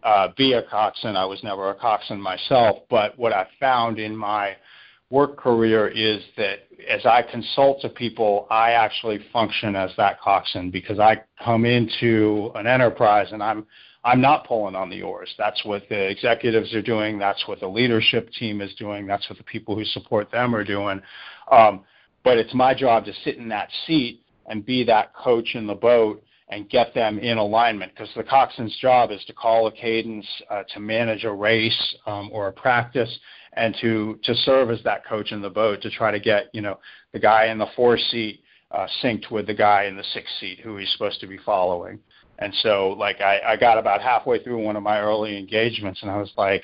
uh, 0.02 0.28
be 0.36 0.54
a 0.54 0.62
coxswain. 0.62 1.16
I 1.16 1.24
was 1.24 1.42
never 1.42 1.70
a 1.70 1.74
coxswain 1.74 2.20
myself. 2.20 2.78
But 2.88 3.18
what 3.18 3.32
I 3.32 3.46
found 3.60 3.98
in 3.98 4.16
my 4.16 4.56
work 5.10 5.36
career 5.36 5.88
is 5.88 6.22
that 6.36 6.60
as 6.88 7.04
I 7.04 7.22
consult 7.22 7.80
to 7.80 7.88
people, 7.88 8.46
I 8.50 8.72
actually 8.72 9.20
function 9.32 9.74
as 9.74 9.90
that 9.96 10.20
coxswain 10.20 10.70
because 10.70 10.98
I 10.98 11.22
come 11.42 11.64
into 11.64 12.50
an 12.54 12.66
enterprise 12.66 13.28
and 13.32 13.42
I'm 13.42 13.66
I'm 14.08 14.22
not 14.22 14.46
pulling 14.46 14.74
on 14.74 14.88
the 14.88 15.02
oars. 15.02 15.34
That's 15.36 15.62
what 15.66 15.86
the 15.90 16.08
executives 16.08 16.72
are 16.72 16.80
doing. 16.80 17.18
That's 17.18 17.46
what 17.46 17.60
the 17.60 17.68
leadership 17.68 18.30
team 18.32 18.62
is 18.62 18.74
doing. 18.76 19.06
That's 19.06 19.28
what 19.28 19.36
the 19.36 19.44
people 19.44 19.76
who 19.76 19.84
support 19.84 20.30
them 20.30 20.54
are 20.54 20.64
doing. 20.64 21.02
Um, 21.52 21.84
but 22.24 22.38
it's 22.38 22.54
my 22.54 22.72
job 22.72 23.04
to 23.04 23.12
sit 23.22 23.36
in 23.36 23.48
that 23.50 23.68
seat 23.86 24.22
and 24.46 24.64
be 24.64 24.82
that 24.84 25.14
coach 25.14 25.54
in 25.54 25.66
the 25.66 25.74
boat 25.74 26.24
and 26.48 26.70
get 26.70 26.94
them 26.94 27.18
in 27.18 27.36
alignment 27.36 27.92
because 27.92 28.08
the 28.16 28.24
coxswain's 28.24 28.74
job 28.78 29.10
is 29.10 29.22
to 29.26 29.34
call 29.34 29.66
a 29.66 29.72
cadence, 29.72 30.26
uh, 30.48 30.62
to 30.72 30.80
manage 30.80 31.24
a 31.24 31.30
race 31.30 31.96
um, 32.06 32.30
or 32.32 32.48
a 32.48 32.52
practice, 32.52 33.14
and 33.52 33.76
to 33.82 34.18
to 34.24 34.34
serve 34.34 34.70
as 34.70 34.82
that 34.84 35.04
coach 35.04 35.32
in 35.32 35.42
the 35.42 35.50
boat 35.50 35.82
to 35.82 35.90
try 35.90 36.10
to 36.10 36.18
get 36.18 36.48
you 36.54 36.62
know 36.62 36.78
the 37.12 37.18
guy 37.18 37.48
in 37.48 37.58
the 37.58 37.66
four 37.76 37.98
seat 37.98 38.42
uh, 38.70 38.86
synced 39.02 39.30
with 39.30 39.46
the 39.46 39.54
guy 39.54 39.84
in 39.84 39.96
the 39.98 40.04
six 40.14 40.26
seat 40.40 40.60
who 40.60 40.78
he's 40.78 40.90
supposed 40.92 41.20
to 41.20 41.26
be 41.26 41.36
following. 41.44 41.98
And 42.38 42.54
so, 42.62 42.94
like, 42.98 43.20
I, 43.20 43.40
I 43.40 43.56
got 43.56 43.78
about 43.78 44.00
halfway 44.00 44.42
through 44.42 44.62
one 44.62 44.76
of 44.76 44.82
my 44.82 45.00
early 45.00 45.36
engagements, 45.36 46.02
and 46.02 46.10
I 46.10 46.16
was 46.18 46.32
like, 46.36 46.62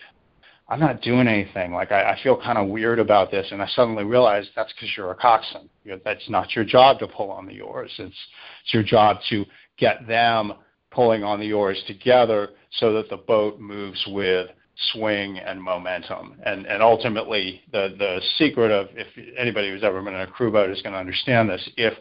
I'm 0.68 0.80
not 0.80 1.02
doing 1.02 1.28
anything. 1.28 1.72
Like, 1.72 1.92
I, 1.92 2.12
I 2.12 2.18
feel 2.22 2.40
kind 2.40 2.56
of 2.56 2.68
weird 2.68 2.98
about 2.98 3.30
this. 3.30 3.46
And 3.50 3.60
I 3.60 3.66
suddenly 3.68 4.04
realized 4.04 4.50
that's 4.56 4.72
because 4.72 4.90
you're 4.96 5.10
a 5.10 5.14
coxswain. 5.14 5.68
You're, 5.84 5.98
that's 5.98 6.28
not 6.30 6.54
your 6.54 6.64
job 6.64 6.98
to 7.00 7.08
pull 7.08 7.30
on 7.30 7.46
the 7.46 7.60
oars. 7.60 7.92
It's, 7.98 8.16
it's 8.64 8.72
your 8.72 8.82
job 8.82 9.18
to 9.28 9.44
get 9.76 10.06
them 10.06 10.54
pulling 10.90 11.22
on 11.22 11.40
the 11.40 11.52
oars 11.52 11.82
together 11.86 12.50
so 12.78 12.92
that 12.94 13.10
the 13.10 13.16
boat 13.16 13.60
moves 13.60 14.02
with 14.08 14.48
swing 14.92 15.38
and 15.38 15.62
momentum. 15.62 16.36
And, 16.46 16.66
and 16.66 16.82
ultimately, 16.82 17.62
the, 17.70 17.94
the 17.98 18.20
secret 18.38 18.70
of 18.70 18.88
if 18.92 19.06
anybody 19.36 19.70
who's 19.70 19.84
ever 19.84 20.00
been 20.02 20.14
in 20.14 20.20
a 20.20 20.26
crew 20.26 20.50
boat 20.50 20.70
is 20.70 20.80
going 20.82 20.94
to 20.94 20.98
understand 20.98 21.50
this, 21.50 21.68
if 21.76 21.94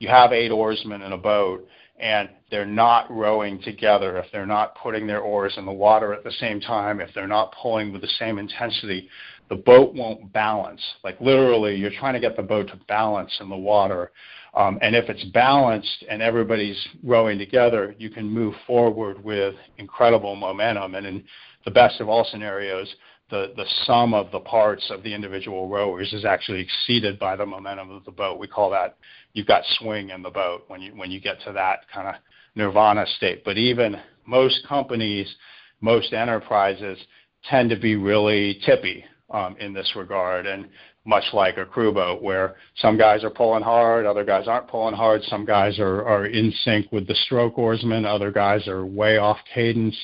you 0.00 0.08
have 0.08 0.32
eight 0.32 0.50
oarsmen 0.50 1.02
in 1.02 1.12
a 1.12 1.18
boat 1.18 1.68
and 2.00 2.28
they're 2.50 2.64
not 2.64 3.10
rowing 3.10 3.60
together, 3.62 4.18
if 4.18 4.26
they're 4.32 4.46
not 4.46 4.74
putting 4.76 5.06
their 5.06 5.20
oars 5.20 5.54
in 5.56 5.66
the 5.66 5.72
water 5.72 6.12
at 6.12 6.24
the 6.24 6.32
same 6.32 6.60
time, 6.60 7.00
if 7.00 7.12
they're 7.14 7.26
not 7.26 7.54
pulling 7.60 7.92
with 7.92 8.02
the 8.02 8.08
same 8.18 8.38
intensity, 8.38 9.08
the 9.48 9.56
boat 9.56 9.94
won't 9.94 10.32
balance. 10.32 10.80
Like 11.02 11.20
literally, 11.20 11.76
you're 11.76 11.90
trying 11.98 12.14
to 12.14 12.20
get 12.20 12.36
the 12.36 12.42
boat 12.42 12.68
to 12.68 12.76
balance 12.88 13.36
in 13.40 13.48
the 13.48 13.56
water. 13.56 14.12
Um, 14.54 14.78
and 14.80 14.94
if 14.94 15.08
it's 15.08 15.24
balanced 15.24 16.04
and 16.08 16.22
everybody's 16.22 16.88
rowing 17.02 17.38
together, 17.38 17.94
you 17.98 18.10
can 18.10 18.28
move 18.28 18.54
forward 18.66 19.22
with 19.22 19.54
incredible 19.78 20.36
momentum. 20.36 20.94
And 20.94 21.06
in 21.06 21.24
the 21.64 21.70
best 21.70 22.00
of 22.00 22.08
all 22.08 22.26
scenarios, 22.30 22.94
the, 23.30 23.52
the 23.56 23.66
sum 23.84 24.14
of 24.14 24.30
the 24.30 24.40
parts 24.40 24.90
of 24.90 25.02
the 25.02 25.12
individual 25.12 25.68
rowers 25.68 26.12
is 26.12 26.24
actually 26.24 26.60
exceeded 26.60 27.18
by 27.18 27.36
the 27.36 27.44
momentum 27.44 27.90
of 27.90 28.04
the 28.04 28.10
boat. 28.10 28.38
We 28.38 28.46
call 28.46 28.70
that 28.70 28.96
you've 29.34 29.46
got 29.46 29.62
swing 29.78 30.10
in 30.10 30.22
the 30.22 30.30
boat 30.30 30.64
when 30.68 30.80
you 30.80 30.92
when 30.92 31.10
you 31.10 31.20
get 31.20 31.40
to 31.44 31.52
that 31.52 31.80
kind 31.92 32.08
of 32.08 32.14
nirvana 32.54 33.06
state. 33.16 33.44
But 33.44 33.58
even 33.58 33.96
most 34.26 34.66
companies, 34.66 35.32
most 35.80 36.12
enterprises 36.12 36.98
tend 37.44 37.70
to 37.70 37.76
be 37.76 37.96
really 37.96 38.60
tippy 38.64 39.04
um, 39.30 39.56
in 39.60 39.74
this 39.74 39.92
regard, 39.94 40.46
and 40.46 40.68
much 41.04 41.24
like 41.32 41.56
a 41.56 41.64
crew 41.64 41.92
boat, 41.92 42.22
where 42.22 42.56
some 42.76 42.98
guys 42.98 43.24
are 43.24 43.30
pulling 43.30 43.62
hard, 43.62 44.04
other 44.04 44.24
guys 44.24 44.46
aren't 44.46 44.68
pulling 44.68 44.94
hard. 44.94 45.22
Some 45.24 45.44
guys 45.44 45.78
are 45.78 46.06
are 46.06 46.26
in 46.26 46.52
sync 46.64 46.92
with 46.92 47.06
the 47.06 47.14
stroke 47.14 47.58
oarsmen, 47.58 48.04
other 48.04 48.30
guys 48.30 48.68
are 48.68 48.84
way 48.84 49.18
off 49.18 49.38
cadence, 49.54 49.96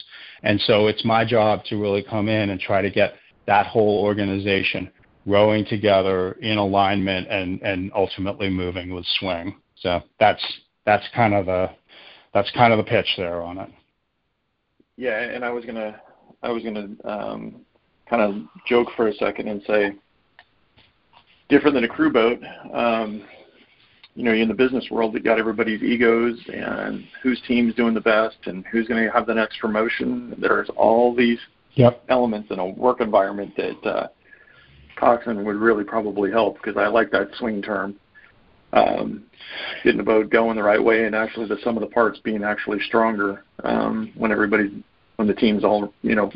and 0.42 0.60
so 0.62 0.86
it's 0.86 1.04
my 1.04 1.24
job 1.24 1.64
to 1.66 1.76
really 1.76 2.02
come 2.02 2.28
in 2.28 2.50
and 2.50 2.60
try 2.60 2.82
to 2.82 2.90
get 2.90 3.14
that 3.46 3.66
whole 3.66 4.02
organization 4.02 4.90
rowing 5.26 5.64
together 5.64 6.32
in 6.40 6.58
alignment 6.58 7.28
and, 7.28 7.60
and 7.62 7.90
ultimately 7.94 8.50
moving 8.50 8.94
with 8.94 9.04
swing. 9.18 9.56
So 9.76 10.02
that's 10.20 10.42
that's 10.84 11.04
kind 11.14 11.34
of 11.34 11.46
the 11.46 11.70
that's 12.32 12.50
kind 12.52 12.72
of 12.72 12.78
the 12.78 12.84
pitch 12.84 13.08
there 13.16 13.42
on 13.42 13.58
it. 13.58 13.70
Yeah, 14.96 15.18
and 15.18 15.44
I 15.44 15.50
was 15.50 15.64
gonna 15.64 16.00
I 16.42 16.50
was 16.50 16.62
gonna 16.62 16.88
um, 17.04 17.60
kind 18.08 18.22
of 18.22 18.42
joke 18.66 18.88
for 18.96 19.08
a 19.08 19.14
second 19.14 19.48
and 19.48 19.62
say 19.66 19.92
different 21.48 21.74
than 21.74 21.84
a 21.84 21.88
crew 21.88 22.12
boat. 22.12 22.40
Um, 22.72 23.24
you 24.14 24.22
know, 24.22 24.32
in 24.32 24.48
the 24.48 24.54
business 24.54 24.86
world, 24.90 25.14
you 25.14 25.20
got 25.20 25.38
everybody's 25.38 25.82
egos 25.82 26.38
and 26.52 27.04
whose 27.22 27.40
team's 27.48 27.74
doing 27.74 27.94
the 27.94 28.00
best 28.00 28.36
and 28.46 28.64
who's 28.70 28.86
going 28.86 29.04
to 29.04 29.10
have 29.10 29.26
the 29.26 29.34
next 29.34 29.58
promotion. 29.58 30.34
There's 30.38 30.68
all 30.76 31.14
these 31.14 31.38
yep. 31.74 32.02
elements 32.08 32.50
in 32.50 32.60
a 32.60 32.66
work 32.66 33.00
environment 33.00 33.54
that 33.56 33.86
uh, 33.88 34.08
coxswain 34.96 35.44
would 35.44 35.56
really 35.56 35.82
probably 35.82 36.30
help 36.30 36.56
because 36.56 36.76
I 36.76 36.86
like 36.86 37.10
that 37.10 37.28
swing 37.38 37.60
term. 37.60 37.96
Um, 38.72 39.24
getting 39.84 39.98
the 39.98 40.04
boat 40.04 40.30
going 40.30 40.56
the 40.56 40.62
right 40.62 40.82
way 40.82 41.04
and 41.04 41.14
actually 41.14 41.46
the 41.46 41.58
sum 41.62 41.76
of 41.76 41.80
the 41.80 41.88
parts 41.88 42.18
being 42.24 42.42
actually 42.42 42.80
stronger 42.80 43.44
um, 43.62 44.10
when 44.16 44.32
everybody's 44.32 44.72
when 45.14 45.28
the 45.28 45.34
team's 45.34 45.62
all 45.62 45.92
you 46.02 46.16
know 46.16 46.32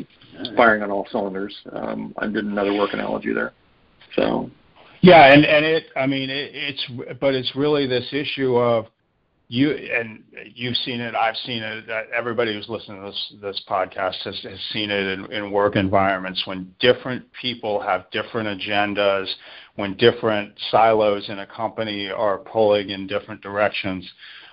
firing 0.55 0.81
on 0.81 0.91
all 0.91 1.05
cylinders. 1.11 1.53
Um, 1.73 2.13
I 2.17 2.27
did 2.27 2.45
another 2.45 2.73
work 2.73 2.93
analogy 2.93 3.33
there. 3.33 3.51
So 4.15 4.49
Yeah, 5.01 5.33
and 5.33 5.45
and 5.45 5.65
it, 5.65 5.85
I 5.95 6.05
mean, 6.05 6.29
it, 6.29 6.51
it's, 6.53 7.17
but 7.19 7.33
it's 7.33 7.55
really 7.55 7.87
this 7.87 8.07
issue 8.11 8.57
of 8.57 8.87
you 9.51 9.71
and 9.71 10.23
you've 10.53 10.77
seen 10.77 11.01
it, 11.01 11.15
I've 11.15 11.35
seen 11.37 11.63
it. 11.63 11.85
Everybody 12.15 12.53
who's 12.53 12.69
listening 12.69 13.01
to 13.01 13.07
this 13.07 13.33
this 13.41 13.61
podcast 13.67 14.21
has, 14.23 14.39
has 14.43 14.59
seen 14.71 14.91
it 14.91 15.19
in, 15.19 15.31
in 15.31 15.51
work 15.51 15.75
environments 15.75 16.45
when 16.45 16.73
different 16.79 17.25
people 17.41 17.81
have 17.81 18.05
different 18.11 18.61
agendas, 18.61 19.27
when 19.75 19.97
different 19.97 20.53
silos 20.69 21.29
in 21.29 21.39
a 21.39 21.47
company 21.47 22.09
are 22.09 22.37
pulling 22.37 22.91
in 22.91 23.07
different 23.07 23.41
directions. 23.41 24.07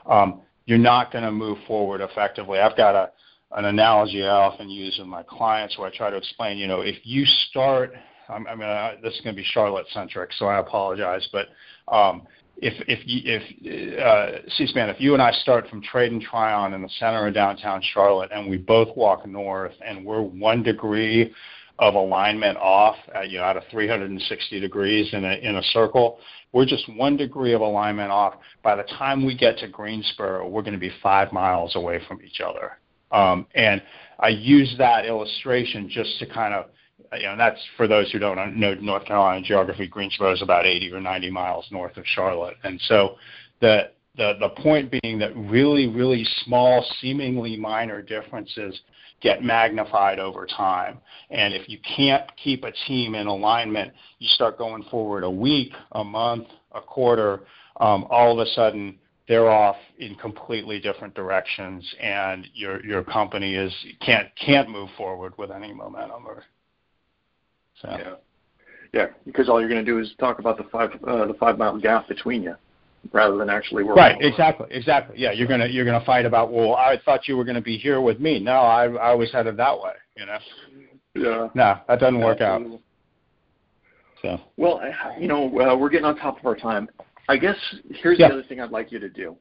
Um, 0.07 0.41
you're 0.65 0.79
not 0.79 1.13
going 1.13 1.25
to 1.25 1.31
move 1.31 1.59
forward 1.67 2.01
effectively. 2.01 2.59
I've 2.59 2.77
got 2.77 2.95
a 2.95 3.11
an 3.53 3.67
analogy 3.67 4.25
I 4.25 4.29
often 4.29 4.69
use 4.69 4.97
with 4.99 5.09
my 5.09 5.23
clients 5.23 5.79
where 5.79 5.89
I 5.89 5.97
try 5.97 6.11
to 6.11 6.17
explain, 6.17 6.59
you 6.59 6.67
know, 6.67 6.81
if 6.81 6.97
you 7.05 7.25
start, 7.49 7.93
I 8.29 8.35
I 8.35 8.55
mean, 8.55 9.03
this 9.03 9.15
is 9.15 9.21
going 9.21 9.35
to 9.35 9.41
be 9.41 9.47
Charlotte 9.53 9.87
centric, 9.93 10.33
so 10.35 10.47
I 10.47 10.59
apologize, 10.59 11.29
but 11.33 11.49
um, 11.93 12.27
if 12.59 12.75
if 12.89 13.01
if 13.05 13.99
uh, 14.01 14.49
C-SPAN, 14.57 14.89
if 14.89 15.01
you 15.01 15.13
and 15.13 15.23
I 15.23 15.33
start 15.33 15.69
from 15.69 15.83
Trade 15.83 16.13
and 16.13 16.23
Tryon 16.23 16.73
in 16.73 16.83
the 16.83 16.89
center 16.99 17.27
of 17.27 17.35
downtown 17.35 17.83
Charlotte, 17.93 18.31
and 18.33 18.49
we 18.49 18.57
both 18.57 18.97
walk 18.97 19.27
north, 19.27 19.75
and 19.85 20.05
we're 20.05 20.23
one 20.23 20.63
degree 20.63 21.33
of 21.79 21.95
alignment 21.95 22.57
off, 22.57 22.97
at, 23.15 23.29
you 23.29 23.37
know, 23.37 23.45
out 23.45 23.59
of 23.59 23.63
360 23.71 24.61
degrees 24.61 25.13
in 25.13 25.25
a 25.25 25.35
in 25.35 25.57
a 25.57 25.63
circle, 25.65 26.19
we're 26.53 26.65
just 26.65 26.89
one 26.97 27.17
degree 27.17 27.53
of 27.53 27.61
alignment 27.61 28.11
off. 28.11 28.35
By 28.63 28.77
the 28.77 28.85
time 28.85 29.27
we 29.27 29.37
get 29.37 29.59
to 29.59 29.69
Greensboro, 29.69 30.49
we're 30.49 30.63
going 30.63 30.73
to 30.73 30.81
be 30.81 30.93
five 31.03 31.33
miles 31.33 31.77
away 31.77 32.01
from 32.09 32.21
each 32.23 32.41
other. 32.41 32.79
Um, 33.13 33.47
and 33.55 33.83
I 34.19 34.29
use 34.29 34.75
that 34.79 35.05
illustration 35.05 35.89
just 35.89 36.19
to 36.21 36.27
kind 36.27 36.55
of 36.55 36.67
you 37.15 37.23
know, 37.25 37.37
that's 37.37 37.61
for 37.77 37.87
those 37.87 38.11
who 38.11 38.19
don't 38.19 38.57
know 38.57 38.75
North 38.75 39.05
Carolina 39.05 39.45
geography. 39.45 39.87
Greensboro 39.87 40.33
is 40.33 40.43
about 40.43 40.67
80 40.67 40.93
or 40.93 41.01
90 41.01 41.31
miles 41.31 41.67
north 41.71 41.97
of 41.97 42.05
Charlotte, 42.07 42.57
and 42.65 42.81
so 42.89 43.17
the 43.61 43.91
the 44.17 44.35
the 44.41 44.49
point 44.61 44.93
being 45.03 45.19
that 45.19 45.35
really 45.37 45.89
really 45.89 46.27
small, 46.45 46.85
seemingly 47.01 47.57
minor 47.57 48.03
differences 48.03 48.81
get 49.21 49.43
magnified 49.43 50.19
over 50.19 50.47
time. 50.47 50.99
And 51.31 51.55
if 51.55 51.69
you 51.69 51.79
can't 51.97 52.25
keep 52.37 52.65
a 52.65 52.73
team 52.87 53.15
in 53.15 53.27
alignment, 53.27 53.93
you 54.19 54.29
start 54.29 54.59
going 54.59 54.85
forward 54.85 55.25
a 55.25 55.31
week, 55.31 55.73
a 55.93 56.05
month, 56.05 56.49
a 56.73 56.81
quarter. 56.81 57.41
Um, 57.81 58.07
all 58.11 58.39
of 58.39 58.47
a 58.47 58.51
sudden, 58.51 58.99
they're 59.29 59.51
off 59.51 59.77
in 59.99 60.15
completely 60.17 60.79
different 60.79 61.15
directions, 61.15 61.85
and 62.01 62.47
your 62.55 62.85
your 62.85 63.03
company 63.03 63.55
is 63.55 63.73
can't 64.01 64.29
can't 64.37 64.71
move 64.71 64.89
forward 64.97 65.33
with 65.37 65.51
any 65.51 65.73
momentum 65.73 66.27
or 66.27 66.45
so. 67.81 67.89
Yeah. 67.91 68.15
Yeah, 68.93 69.07
because 69.27 69.49
all 69.49 69.61
you're 69.61 69.69
going 69.69 69.85
to 69.85 69.91
do 69.91 69.99
is 69.99 70.15
talk 70.19 70.39
about 70.39 70.57
the 70.57 70.65
five 70.65 70.91
uh, 71.07 71.27
the 71.27 71.35
five 71.35 71.59
mile 71.59 71.79
gap 71.79 72.09
between 72.09 72.43
you, 72.43 72.55
rather 73.13 73.37
than 73.37 73.51
actually 73.51 73.83
working. 73.83 74.03
Right. 74.03 74.17
Exactly. 74.21 74.69
Exactly. 74.71 75.19
Yeah. 75.19 75.33
You're 75.33 75.49
gonna 75.49 75.67
you're 75.67 75.85
gonna 75.85 76.05
fight 76.05 76.25
about. 76.25 76.53
Well, 76.53 76.75
I 76.75 76.99
thought 77.05 77.29
you 77.29 77.37
were 77.37 77.45
going 77.45 77.57
to 77.57 77.61
be 77.61 77.77
here 77.77 78.01
with 78.01 78.21
me. 78.21 78.39
No, 78.39 78.53
I 78.53 78.87
I 78.87 79.15
was 79.15 79.31
headed 79.33 79.57
that 79.59 79.79
way. 79.79 79.93
You 80.17 80.27
know. 80.27 80.39
Yeah. 81.15 81.49
No, 81.55 81.79
that 81.89 82.01
doesn't 82.01 82.21
work 82.21 82.41
Absolutely. 82.41 82.77
out. 82.77 82.83
So. 84.23 84.41
Well, 84.57 84.81
you 85.19 85.29
know, 85.29 85.47
uh, 85.61 85.77
we're 85.77 85.91
getting 85.91 86.07
on 86.07 86.17
top 86.17 86.39
of 86.39 86.47
our 86.47 86.57
time. 86.57 86.89
I 87.29 87.37
guess 87.37 87.57
here's 87.91 88.19
yeah. 88.19 88.29
the 88.29 88.35
other 88.35 88.43
thing 88.45 88.61
I'd 88.61 88.71
like 88.71 88.93
you 88.93 88.99
to 88.99 89.09
do. 89.09 89.37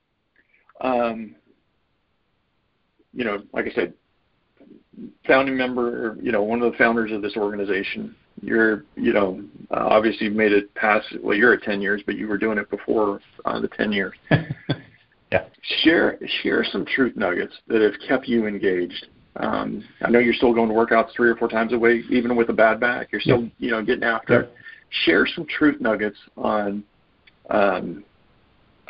Um, 0.82 1.36
you 3.14 3.24
know, 3.24 3.44
like 3.54 3.66
I 3.68 3.72
said, 3.74 3.94
founding 5.26 5.56
member, 5.56 6.18
you 6.22 6.32
know, 6.32 6.44
one 6.44 6.62
of 6.62 6.72
the 6.72 6.78
founders 6.78 7.12
of 7.12 7.22
this 7.22 7.38
organization. 7.38 8.16
You're, 8.42 8.86
you 8.96 9.14
know, 9.14 9.44
uh, 9.72 9.88
obviously 9.90 10.28
you've 10.28 10.36
made 10.36 10.52
it 10.52 10.74
past. 10.76 11.08
Well, 11.22 11.38
you're 11.38 11.54
at 11.54 11.64
10 11.64 11.82
years, 11.82 12.02
but 12.06 12.16
you 12.16 12.28
were 12.28 12.38
doing 12.38 12.58
it 12.58 12.70
before 12.70 13.20
uh, 13.46 13.60
the 13.60 13.68
10 13.70 13.92
years. 13.92 14.14
yeah. 15.32 15.46
Share 15.82 16.20
share 16.44 16.64
some 16.64 16.86
truth 16.86 17.16
nuggets 17.16 17.54
that 17.68 17.82
have 17.82 17.94
kept 18.08 18.28
you 18.28 18.46
engaged. 18.46 19.08
Um, 19.38 19.84
I 20.02 20.10
know 20.10 20.20
you're 20.20 20.34
still 20.34 20.54
going 20.54 20.70
to 20.70 20.76
workouts 20.76 21.14
three 21.16 21.30
or 21.30 21.36
four 21.36 21.50
times 21.50 21.74
a 21.74 21.78
week, 21.78 22.06
even 22.10 22.36
with 22.36 22.50
a 22.50 22.54
bad 22.54 22.80
back. 22.80 23.12
You're 23.12 23.22
still, 23.22 23.44
yeah. 23.44 23.50
you 23.58 23.72
know, 23.72 23.84
getting 23.84 24.04
after 24.04 24.42
it. 24.42 24.54
Share 25.04 25.28
some 25.28 25.46
truth 25.46 25.82
nuggets 25.82 26.18
on, 26.38 26.84
um, 27.50 28.06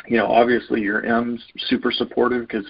you 0.06 0.16
know, 0.16 0.26
obviously 0.26 0.80
your 0.82 1.04
M's 1.04 1.42
super 1.68 1.90
supportive 1.90 2.46
because 2.46 2.66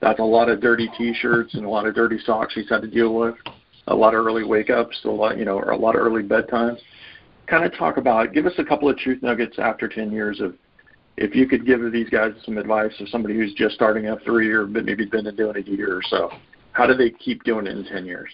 that's 0.00 0.20
a 0.20 0.24
lot 0.24 0.48
of 0.48 0.60
dirty 0.60 0.88
T-shirts 0.96 1.54
and 1.54 1.64
a 1.64 1.68
lot 1.68 1.86
of 1.86 1.94
dirty 1.94 2.18
socks 2.24 2.54
he's 2.54 2.68
had 2.68 2.82
to 2.82 2.88
deal 2.88 3.14
with. 3.14 3.34
A 3.88 3.94
lot 3.94 4.14
of 4.14 4.24
early 4.24 4.44
wake 4.44 4.70
ups, 4.70 4.98
a 5.04 5.08
lot, 5.08 5.38
you 5.38 5.44
know, 5.44 5.58
or 5.58 5.70
a 5.70 5.76
lot 5.76 5.94
of 5.94 6.02
early 6.02 6.22
bedtimes. 6.22 6.78
Kind 7.46 7.64
of 7.64 7.72
talk 7.76 7.96
about, 7.96 8.32
give 8.32 8.46
us 8.46 8.54
a 8.58 8.64
couple 8.64 8.88
of 8.88 8.96
truth 8.98 9.22
nuggets 9.22 9.58
after 9.58 9.88
10 9.88 10.10
years 10.10 10.40
of, 10.40 10.54
if 11.16 11.34
you 11.34 11.46
could 11.46 11.64
give 11.64 11.80
these 11.92 12.10
guys 12.10 12.32
some 12.44 12.58
advice 12.58 12.92
of 13.00 13.08
somebody 13.08 13.34
who's 13.34 13.54
just 13.54 13.74
starting 13.74 14.04
F3 14.04 14.52
or 14.52 14.66
maybe 14.66 15.06
been 15.06 15.24
doing 15.36 15.56
it 15.56 15.68
a 15.68 15.70
year 15.70 15.96
or 15.96 16.02
so, 16.02 16.30
how 16.72 16.86
do 16.86 16.94
they 16.94 17.10
keep 17.10 17.44
doing 17.44 17.66
it 17.66 17.76
in 17.76 17.84
10 17.84 18.04
years? 18.04 18.30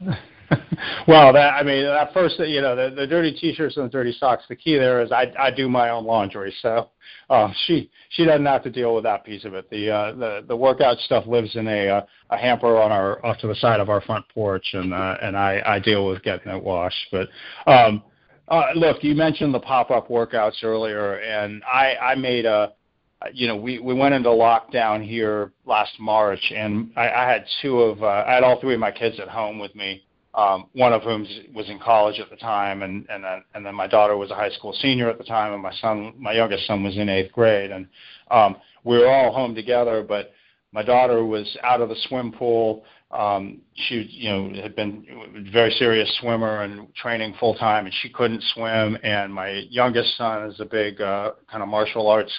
well, 1.08 1.32
that 1.32 1.54
I 1.54 1.62
mean, 1.62 1.84
that 1.84 2.12
first, 2.12 2.38
you 2.38 2.60
know, 2.60 2.74
the, 2.74 2.94
the 2.94 3.06
dirty 3.06 3.32
t-shirts 3.32 3.76
and 3.76 3.86
the 3.86 3.90
dirty 3.90 4.12
socks. 4.12 4.44
The 4.48 4.56
key 4.56 4.76
there 4.76 5.02
is 5.02 5.12
I 5.12 5.32
I 5.38 5.50
do 5.50 5.68
my 5.68 5.90
own 5.90 6.04
laundry, 6.04 6.54
so 6.62 6.88
uh, 7.28 7.52
she 7.66 7.90
she 8.10 8.24
doesn't 8.24 8.46
have 8.46 8.62
to 8.62 8.70
deal 8.70 8.94
with 8.94 9.04
that 9.04 9.24
piece 9.24 9.44
of 9.44 9.54
it. 9.54 9.68
The 9.70 9.90
uh, 9.90 10.12
the 10.12 10.44
the 10.48 10.56
workout 10.56 10.98
stuff 10.98 11.26
lives 11.26 11.54
in 11.56 11.68
a 11.68 11.88
uh, 11.88 12.06
a 12.30 12.36
hamper 12.36 12.78
on 12.78 12.92
our 12.92 13.24
off 13.24 13.38
to 13.38 13.46
the 13.46 13.54
side 13.56 13.80
of 13.80 13.90
our 13.90 14.00
front 14.00 14.24
porch, 14.32 14.66
and 14.72 14.94
uh, 14.94 15.16
and 15.20 15.36
I 15.36 15.62
I 15.66 15.78
deal 15.78 16.06
with 16.06 16.22
getting 16.22 16.52
it 16.52 16.62
washed. 16.62 17.06
But 17.12 17.28
um, 17.66 18.02
uh, 18.48 18.68
look, 18.74 19.04
you 19.04 19.14
mentioned 19.14 19.52
the 19.52 19.60
pop-up 19.60 20.08
workouts 20.08 20.64
earlier, 20.64 21.16
and 21.16 21.62
I 21.64 21.96
I 22.00 22.14
made 22.14 22.46
a 22.46 22.72
you 23.32 23.48
know, 23.48 23.56
we, 23.56 23.78
we 23.78 23.94
went 23.94 24.14
into 24.14 24.28
lockdown 24.28 25.04
here 25.04 25.52
last 25.66 25.92
March, 25.98 26.52
and 26.54 26.92
I, 26.96 27.10
I 27.10 27.28
had 27.28 27.44
two 27.60 27.80
of, 27.80 28.02
uh, 28.02 28.24
I 28.26 28.34
had 28.34 28.44
all 28.44 28.60
three 28.60 28.74
of 28.74 28.80
my 28.80 28.92
kids 28.92 29.18
at 29.18 29.28
home 29.28 29.58
with 29.58 29.74
me, 29.74 30.04
um, 30.38 30.66
one 30.72 30.92
of 30.92 31.02
whom 31.02 31.26
was 31.52 31.68
in 31.68 31.80
college 31.80 32.20
at 32.20 32.30
the 32.30 32.36
time, 32.36 32.82
and 32.82 33.04
and 33.10 33.24
then 33.24 33.42
and 33.54 33.66
then 33.66 33.74
my 33.74 33.88
daughter 33.88 34.16
was 34.16 34.30
a 34.30 34.36
high 34.36 34.50
school 34.50 34.72
senior 34.72 35.10
at 35.10 35.18
the 35.18 35.24
time, 35.24 35.52
and 35.52 35.60
my 35.60 35.74
son, 35.80 36.14
my 36.16 36.32
youngest 36.32 36.64
son, 36.66 36.84
was 36.84 36.96
in 36.96 37.08
eighth 37.08 37.32
grade, 37.32 37.72
and 37.72 37.88
um, 38.30 38.56
we 38.84 38.96
were 38.96 39.08
all 39.08 39.32
home 39.32 39.52
together. 39.52 40.04
But 40.06 40.30
my 40.72 40.84
daughter 40.84 41.24
was 41.24 41.56
out 41.64 41.80
of 41.80 41.88
the 41.88 41.96
swim 42.08 42.30
pool. 42.30 42.84
Um, 43.10 43.62
she, 43.74 44.06
you 44.10 44.30
know, 44.30 44.62
had 44.62 44.76
been 44.76 45.04
a 45.34 45.50
very 45.50 45.72
serious 45.72 46.08
swimmer 46.20 46.62
and 46.62 46.94
training 46.94 47.34
full 47.40 47.56
time, 47.56 47.86
and 47.86 47.94
she 48.00 48.08
couldn't 48.08 48.44
swim. 48.54 48.96
And 49.02 49.34
my 49.34 49.64
youngest 49.70 50.16
son 50.16 50.48
is 50.48 50.60
a 50.60 50.66
big 50.66 51.00
uh, 51.00 51.32
kind 51.50 51.64
of 51.64 51.68
martial 51.68 52.06
arts 52.06 52.32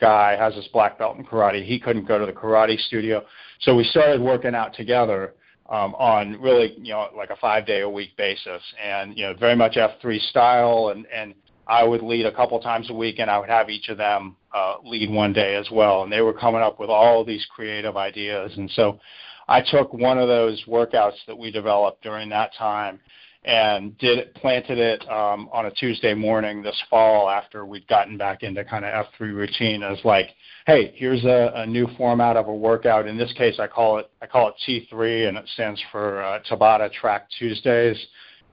guy, 0.00 0.36
has 0.36 0.54
his 0.56 0.66
black 0.72 0.98
belt 0.98 1.16
in 1.16 1.24
karate. 1.24 1.64
He 1.64 1.78
couldn't 1.78 2.08
go 2.08 2.18
to 2.18 2.26
the 2.26 2.32
karate 2.32 2.80
studio, 2.86 3.24
so 3.60 3.76
we 3.76 3.84
started 3.84 4.20
working 4.20 4.56
out 4.56 4.74
together 4.74 5.34
um, 5.68 5.94
on 5.94 6.40
really, 6.40 6.74
you 6.78 6.92
know, 6.92 7.08
like 7.16 7.30
a 7.30 7.36
five 7.36 7.66
day 7.66 7.80
a 7.80 7.88
week 7.88 8.16
basis, 8.16 8.62
and 8.82 9.16
you 9.16 9.24
know, 9.24 9.34
very 9.34 9.56
much 9.56 9.74
F3 9.74 10.20
style. 10.30 10.92
And 10.94 11.06
and 11.14 11.34
I 11.66 11.84
would 11.84 12.02
lead 12.02 12.26
a 12.26 12.32
couple 12.32 12.58
times 12.60 12.90
a 12.90 12.94
week, 12.94 13.18
and 13.18 13.30
I 13.30 13.38
would 13.38 13.48
have 13.48 13.68
each 13.70 13.88
of 13.88 13.98
them 13.98 14.36
uh, 14.54 14.76
lead 14.84 15.10
one 15.10 15.32
day 15.32 15.56
as 15.56 15.68
well. 15.70 16.02
And 16.02 16.12
they 16.12 16.20
were 16.20 16.34
coming 16.34 16.62
up 16.62 16.78
with 16.78 16.90
all 16.90 17.24
these 17.24 17.46
creative 17.54 17.96
ideas, 17.96 18.52
and 18.56 18.70
so 18.72 19.00
I 19.48 19.62
took 19.62 19.92
one 19.92 20.18
of 20.18 20.28
those 20.28 20.62
workouts 20.66 21.24
that 21.26 21.36
we 21.36 21.50
developed 21.50 22.02
during 22.02 22.28
that 22.30 22.54
time 22.54 23.00
and 23.46 23.96
did 23.98 24.34
planted 24.34 24.78
it 24.78 25.08
um, 25.08 25.48
on 25.52 25.66
a 25.66 25.70
Tuesday 25.70 26.14
morning 26.14 26.62
this 26.62 26.80
fall 26.90 27.30
after 27.30 27.64
we'd 27.64 27.86
gotten 27.86 28.18
back 28.18 28.42
into 28.42 28.64
kind 28.64 28.84
of 28.84 29.06
F3 29.06 29.32
routine 29.32 29.84
as 29.84 29.98
like, 30.04 30.30
hey, 30.66 30.92
here's 30.96 31.24
a, 31.24 31.52
a 31.54 31.66
new 31.66 31.86
format 31.96 32.36
of 32.36 32.48
a 32.48 32.54
workout. 32.54 33.06
In 33.06 33.16
this 33.16 33.32
case, 33.34 33.60
I 33.60 33.68
call 33.68 33.98
it 33.98 34.10
I 34.20 34.26
call 34.26 34.48
it 34.48 34.54
T3, 34.66 35.28
and 35.28 35.38
it 35.38 35.48
stands 35.54 35.80
for 35.92 36.22
uh, 36.22 36.40
Tabata 36.50 36.92
Track 36.92 37.28
Tuesdays, 37.38 37.96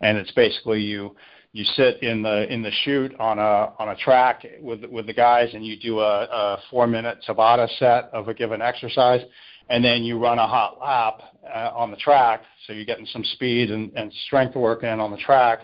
and 0.02 0.16
it's 0.16 0.32
basically 0.32 0.82
you 0.82 1.16
you 1.54 1.64
sit 1.76 2.04
in 2.04 2.22
the 2.22 2.52
in 2.54 2.62
the 2.62 2.72
chute 2.84 3.16
on 3.20 3.40
a 3.40 3.74
on 3.80 3.90
a 3.90 3.96
track 3.96 4.46
with 4.62 4.86
with 4.86 5.08
the 5.08 5.14
guys, 5.14 5.50
and 5.56 5.66
you 5.66 5.76
do 5.76 6.02
a, 6.02 6.24
a 6.24 6.60
four 6.70 6.86
minute 6.86 7.18
Tabata 7.28 7.68
set 7.80 8.12
of 8.14 8.28
a 8.28 8.34
given 8.36 8.62
exercise 8.62 9.22
and 9.70 9.84
then 9.84 10.04
you 10.04 10.20
run 10.20 10.40
a 10.40 10.48
hot 10.48 10.78
lap 10.80 11.22
uh, 11.54 11.72
on 11.76 11.92
the 11.92 11.98
track, 11.98 12.44
so 12.66 12.74
you're 12.74 12.86
getting 12.86 13.06
some 13.08 13.24
speed 13.24 13.72
and, 13.72 13.92
and 13.96 14.12
strength 14.26 14.56
work 14.56 14.84
in 14.84 15.00
on 15.00 15.12
the 15.12 15.18
track, 15.18 15.62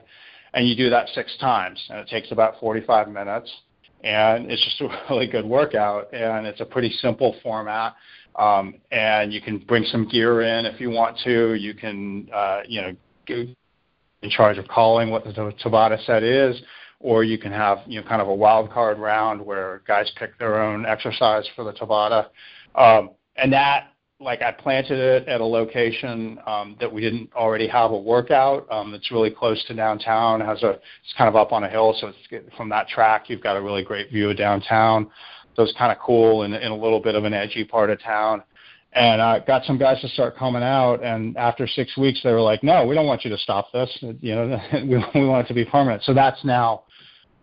and 0.53 0.67
you 0.67 0.75
do 0.75 0.89
that 0.89 1.07
six 1.09 1.35
times, 1.39 1.79
and 1.89 1.99
it 1.99 2.07
takes 2.07 2.31
about 2.31 2.59
45 2.59 3.09
minutes, 3.09 3.51
and 4.03 4.51
it's 4.51 4.63
just 4.63 4.81
a 4.81 4.87
really 5.09 5.27
good 5.27 5.45
workout, 5.45 6.13
and 6.13 6.47
it's 6.47 6.61
a 6.61 6.65
pretty 6.65 6.91
simple 7.01 7.35
format, 7.43 7.95
um, 8.35 8.75
and 8.91 9.33
you 9.33 9.41
can 9.41 9.59
bring 9.59 9.83
some 9.85 10.07
gear 10.07 10.41
in 10.41 10.65
if 10.65 10.79
you 10.79 10.89
want 10.89 11.17
to. 11.23 11.55
You 11.55 11.73
can, 11.73 12.29
uh, 12.33 12.61
you 12.67 12.81
know, 12.81 12.95
in 14.21 14.29
charge 14.29 14.57
of 14.57 14.67
calling 14.67 15.09
what 15.09 15.23
the 15.23 15.31
Tabata 15.63 16.03
set 16.05 16.23
is, 16.23 16.61
or 16.99 17.23
you 17.23 17.37
can 17.37 17.51
have 17.51 17.79
you 17.85 18.01
know 18.01 18.07
kind 18.07 18.21
of 18.21 18.27
a 18.27 18.33
wild 18.33 18.71
card 18.71 18.99
round 18.99 19.45
where 19.45 19.81
guys 19.87 20.11
pick 20.17 20.37
their 20.39 20.61
own 20.61 20.85
exercise 20.85 21.45
for 21.55 21.63
the 21.63 21.73
Tabata. 21.73 22.27
Um, 22.75 23.11
and 23.35 23.51
that 23.53 23.88
like 24.19 24.41
I 24.41 24.51
planted 24.51 24.99
it 24.99 25.27
at 25.27 25.39
a 25.39 25.45
location 25.45 26.39
um, 26.45 26.75
that 26.79 26.91
we 26.91 27.01
didn't 27.01 27.31
already 27.33 27.67
have 27.67 27.91
a 27.91 27.97
workout. 27.97 28.67
Um, 28.69 28.93
it's 28.93 29.11
really 29.11 29.31
close 29.31 29.63
to 29.65 29.73
downtown. 29.73 30.41
Has 30.41 30.61
a 30.63 30.71
it's 30.71 31.13
kind 31.17 31.29
of 31.29 31.35
up 31.35 31.53
on 31.53 31.63
a 31.63 31.69
hill, 31.69 31.95
so 31.99 32.11
it's 32.29 32.55
from 32.55 32.69
that 32.69 32.87
track 32.89 33.29
you've 33.29 33.41
got 33.41 33.55
a 33.55 33.61
really 33.61 33.83
great 33.83 34.09
view 34.09 34.29
of 34.29 34.37
downtown. 34.37 35.09
So 35.55 35.63
it's 35.63 35.73
kind 35.77 35.91
of 35.91 35.99
cool 35.99 36.43
in, 36.43 36.53
in 36.53 36.71
a 36.71 36.75
little 36.75 36.99
bit 36.99 37.15
of 37.15 37.23
an 37.23 37.33
edgy 37.33 37.63
part 37.63 37.89
of 37.89 38.01
town. 38.01 38.43
And 38.91 39.21
I 39.21 39.39
got 39.39 39.63
some 39.65 39.77
guys 39.77 40.01
to 40.01 40.09
start 40.09 40.35
coming 40.35 40.63
out, 40.63 41.03
and 41.03 41.37
after 41.37 41.67
six 41.67 41.95
weeks, 41.95 42.21
they 42.23 42.31
were 42.31 42.41
like, 42.41 42.63
"No, 42.63 42.85
we 42.85 42.95
don't 42.95 43.05
want 43.05 43.23
you 43.23 43.29
to 43.29 43.37
stop 43.37 43.71
this. 43.71 43.89
You 44.01 44.35
know, 44.35 44.61
we, 44.73 45.21
we 45.21 45.27
want 45.27 45.45
it 45.45 45.47
to 45.47 45.53
be 45.53 45.63
permanent." 45.63 46.03
So 46.03 46.13
that's 46.13 46.43
now 46.43 46.83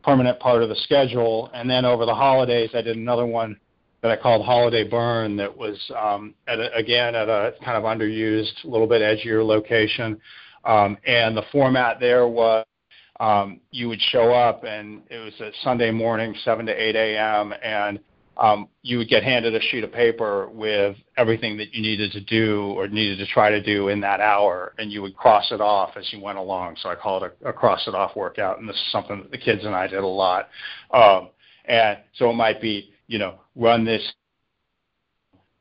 permanent 0.02 0.38
part 0.40 0.62
of 0.62 0.68
the 0.68 0.76
schedule. 0.76 1.50
And 1.54 1.70
then 1.70 1.84
over 1.84 2.04
the 2.04 2.14
holidays, 2.14 2.70
I 2.74 2.82
did 2.82 2.96
another 2.96 3.26
one 3.26 3.56
that 4.02 4.10
I 4.10 4.16
called 4.16 4.44
Holiday 4.44 4.84
Burn 4.84 5.36
that 5.36 5.56
was 5.56 5.78
um, 5.98 6.34
at 6.46 6.58
a, 6.58 6.74
again 6.74 7.14
at 7.14 7.28
a 7.28 7.54
kind 7.64 7.76
of 7.76 7.84
underused, 7.84 8.64
a 8.64 8.68
little 8.68 8.86
bit 8.86 9.02
edgier 9.02 9.44
location. 9.44 10.20
Um, 10.64 10.98
and 11.06 11.36
the 11.36 11.44
format 11.52 12.00
there 12.00 12.26
was 12.26 12.66
um, 13.20 13.60
you 13.70 13.88
would 13.88 14.00
show 14.00 14.32
up 14.32 14.64
and 14.64 15.02
it 15.10 15.18
was 15.18 15.32
a 15.40 15.50
Sunday 15.62 15.90
morning, 15.90 16.34
7 16.44 16.66
to 16.66 16.72
8 16.72 16.96
a.m. 16.96 17.54
and 17.62 17.98
um, 18.38 18.68
you 18.82 18.98
would 18.98 19.08
get 19.08 19.22
handed 19.22 19.54
a 19.54 19.60
sheet 19.60 19.82
of 19.82 19.92
paper 19.92 20.48
with 20.50 20.96
everything 21.16 21.56
that 21.56 21.72
you 21.72 21.80
needed 21.80 22.12
to 22.12 22.20
do 22.20 22.74
or 22.76 22.86
needed 22.86 23.18
to 23.18 23.26
try 23.26 23.48
to 23.48 23.62
do 23.62 23.88
in 23.88 24.00
that 24.00 24.20
hour, 24.20 24.74
and 24.78 24.92
you 24.92 25.00
would 25.00 25.16
cross 25.16 25.50
it 25.52 25.60
off 25.62 25.96
as 25.96 26.12
you 26.12 26.20
went 26.20 26.36
along. 26.36 26.76
So 26.82 26.90
I 26.90 26.96
call 26.96 27.24
it 27.24 27.32
a, 27.42 27.48
a 27.48 27.52
cross 27.52 27.88
it 27.88 27.94
off 27.94 28.14
workout, 28.14 28.58
and 28.58 28.68
this 28.68 28.76
is 28.76 28.92
something 28.92 29.22
that 29.22 29.30
the 29.30 29.38
kids 29.38 29.64
and 29.64 29.74
I 29.74 29.86
did 29.86 30.00
a 30.00 30.06
lot. 30.06 30.50
Um, 30.90 31.30
and 31.64 31.98
so 32.16 32.28
it 32.28 32.34
might 32.34 32.60
be 32.60 32.92
you 33.06 33.18
know, 33.18 33.36
run 33.54 33.84
this, 33.84 34.02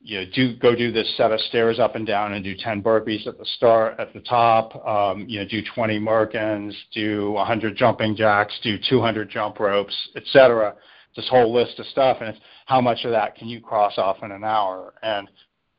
you 0.01 0.19
know, 0.19 0.25
do 0.33 0.55
go 0.57 0.75
do 0.75 0.91
this 0.91 1.11
set 1.17 1.31
of 1.31 1.39
stairs 1.41 1.79
up 1.79 1.95
and 1.95 2.05
down 2.05 2.33
and 2.33 2.43
do 2.43 2.55
10 2.55 2.83
burpees 2.83 3.25
at 3.27 3.37
the 3.37 3.45
start 3.57 3.99
at 3.99 4.13
the 4.13 4.19
top. 4.21 4.85
Um, 4.85 5.25
you 5.27 5.39
know, 5.39 5.47
do 5.47 5.61
20 5.73 5.99
Merkins, 5.99 6.73
do 6.93 7.31
100 7.31 7.75
jumping 7.75 8.15
jacks, 8.15 8.57
do 8.63 8.77
200 8.89 9.29
jump 9.29 9.59
ropes, 9.59 9.95
etc. 10.15 10.75
This 11.15 11.27
whole 11.29 11.53
list 11.53 11.79
of 11.79 11.85
stuff, 11.87 12.17
and 12.19 12.29
it's 12.29 12.39
how 12.65 12.81
much 12.81 13.05
of 13.05 13.11
that 13.11 13.35
can 13.35 13.47
you 13.47 13.61
cross 13.61 13.97
off 13.97 14.17
in 14.21 14.31
an 14.31 14.43
hour? 14.43 14.93
And 15.01 15.29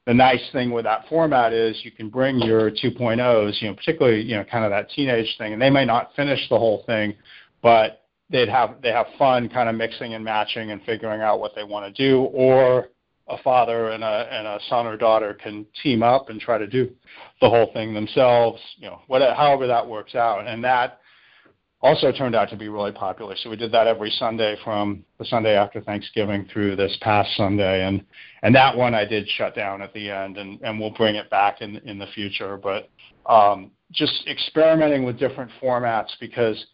the 0.06 0.14
nice 0.14 0.40
thing 0.52 0.70
with 0.70 0.84
that 0.84 1.04
format 1.08 1.52
is 1.52 1.78
you 1.84 1.90
can 1.90 2.08
bring 2.08 2.38
your 2.38 2.70
2.0s, 2.70 3.60
you 3.60 3.68
know, 3.68 3.74
particularly 3.74 4.22
you 4.22 4.36
know, 4.36 4.44
kind 4.44 4.64
of 4.64 4.70
that 4.70 4.88
teenage 4.90 5.34
thing, 5.36 5.52
and 5.52 5.60
they 5.60 5.70
may 5.70 5.84
not 5.84 6.14
finish 6.14 6.48
the 6.48 6.58
whole 6.58 6.84
thing, 6.86 7.14
but 7.60 8.05
they'd 8.30 8.48
have 8.48 8.80
they 8.82 8.90
have 8.90 9.06
fun 9.18 9.48
kind 9.48 9.68
of 9.68 9.74
mixing 9.74 10.14
and 10.14 10.24
matching 10.24 10.70
and 10.70 10.82
figuring 10.82 11.20
out 11.20 11.40
what 11.40 11.54
they 11.54 11.64
want 11.64 11.94
to 11.94 12.08
do 12.08 12.22
or 12.24 12.88
a 13.28 13.38
father 13.38 13.90
and 13.90 14.04
a 14.04 14.28
and 14.30 14.46
a 14.46 14.58
son 14.68 14.86
or 14.86 14.96
daughter 14.96 15.34
can 15.34 15.66
team 15.82 16.02
up 16.02 16.28
and 16.28 16.40
try 16.40 16.58
to 16.58 16.66
do 16.66 16.90
the 17.40 17.48
whole 17.48 17.72
thing 17.72 17.92
themselves 17.92 18.60
you 18.76 18.86
know 18.86 19.00
whatever 19.06 19.34
however 19.34 19.66
that 19.66 19.86
works 19.86 20.14
out. 20.14 20.46
And 20.46 20.62
that 20.64 21.00
also 21.82 22.10
turned 22.10 22.34
out 22.34 22.48
to 22.50 22.56
be 22.56 22.68
really 22.68 22.92
popular. 22.92 23.36
So 23.36 23.50
we 23.50 23.56
did 23.56 23.70
that 23.72 23.86
every 23.86 24.10
sunday 24.10 24.56
from 24.64 25.04
the 25.18 25.24
sunday 25.24 25.56
after 25.56 25.80
thanksgiving 25.80 26.48
through 26.52 26.76
this 26.76 26.96
past 27.00 27.36
sunday. 27.36 27.84
And 27.84 28.04
and 28.42 28.54
that 28.54 28.76
one 28.76 28.94
i 28.94 29.04
did 29.04 29.28
shut 29.28 29.54
down 29.54 29.82
at 29.82 29.92
the 29.92 30.10
end 30.10 30.36
and 30.36 30.60
and 30.62 30.80
we'll 30.80 30.90
bring 30.90 31.16
it 31.16 31.28
back 31.30 31.60
in 31.62 31.76
in 31.78 31.98
the 31.98 32.06
future. 32.14 32.56
But 32.56 32.88
um 33.26 33.72
just 33.92 34.26
experimenting 34.28 35.04
with 35.04 35.18
different 35.18 35.50
formats 35.62 36.10
because 36.20 36.64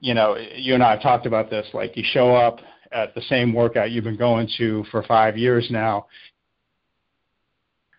you 0.00 0.14
know, 0.14 0.36
you 0.36 0.74
and 0.74 0.82
I 0.82 0.92
have 0.92 1.02
talked 1.02 1.26
about 1.26 1.50
this. 1.50 1.66
Like 1.72 1.96
you 1.96 2.04
show 2.04 2.34
up 2.34 2.58
at 2.92 3.14
the 3.14 3.22
same 3.22 3.52
workout 3.52 3.90
you've 3.90 4.04
been 4.04 4.16
going 4.16 4.48
to 4.58 4.84
for 4.90 5.02
five 5.04 5.36
years 5.36 5.68
now. 5.70 6.06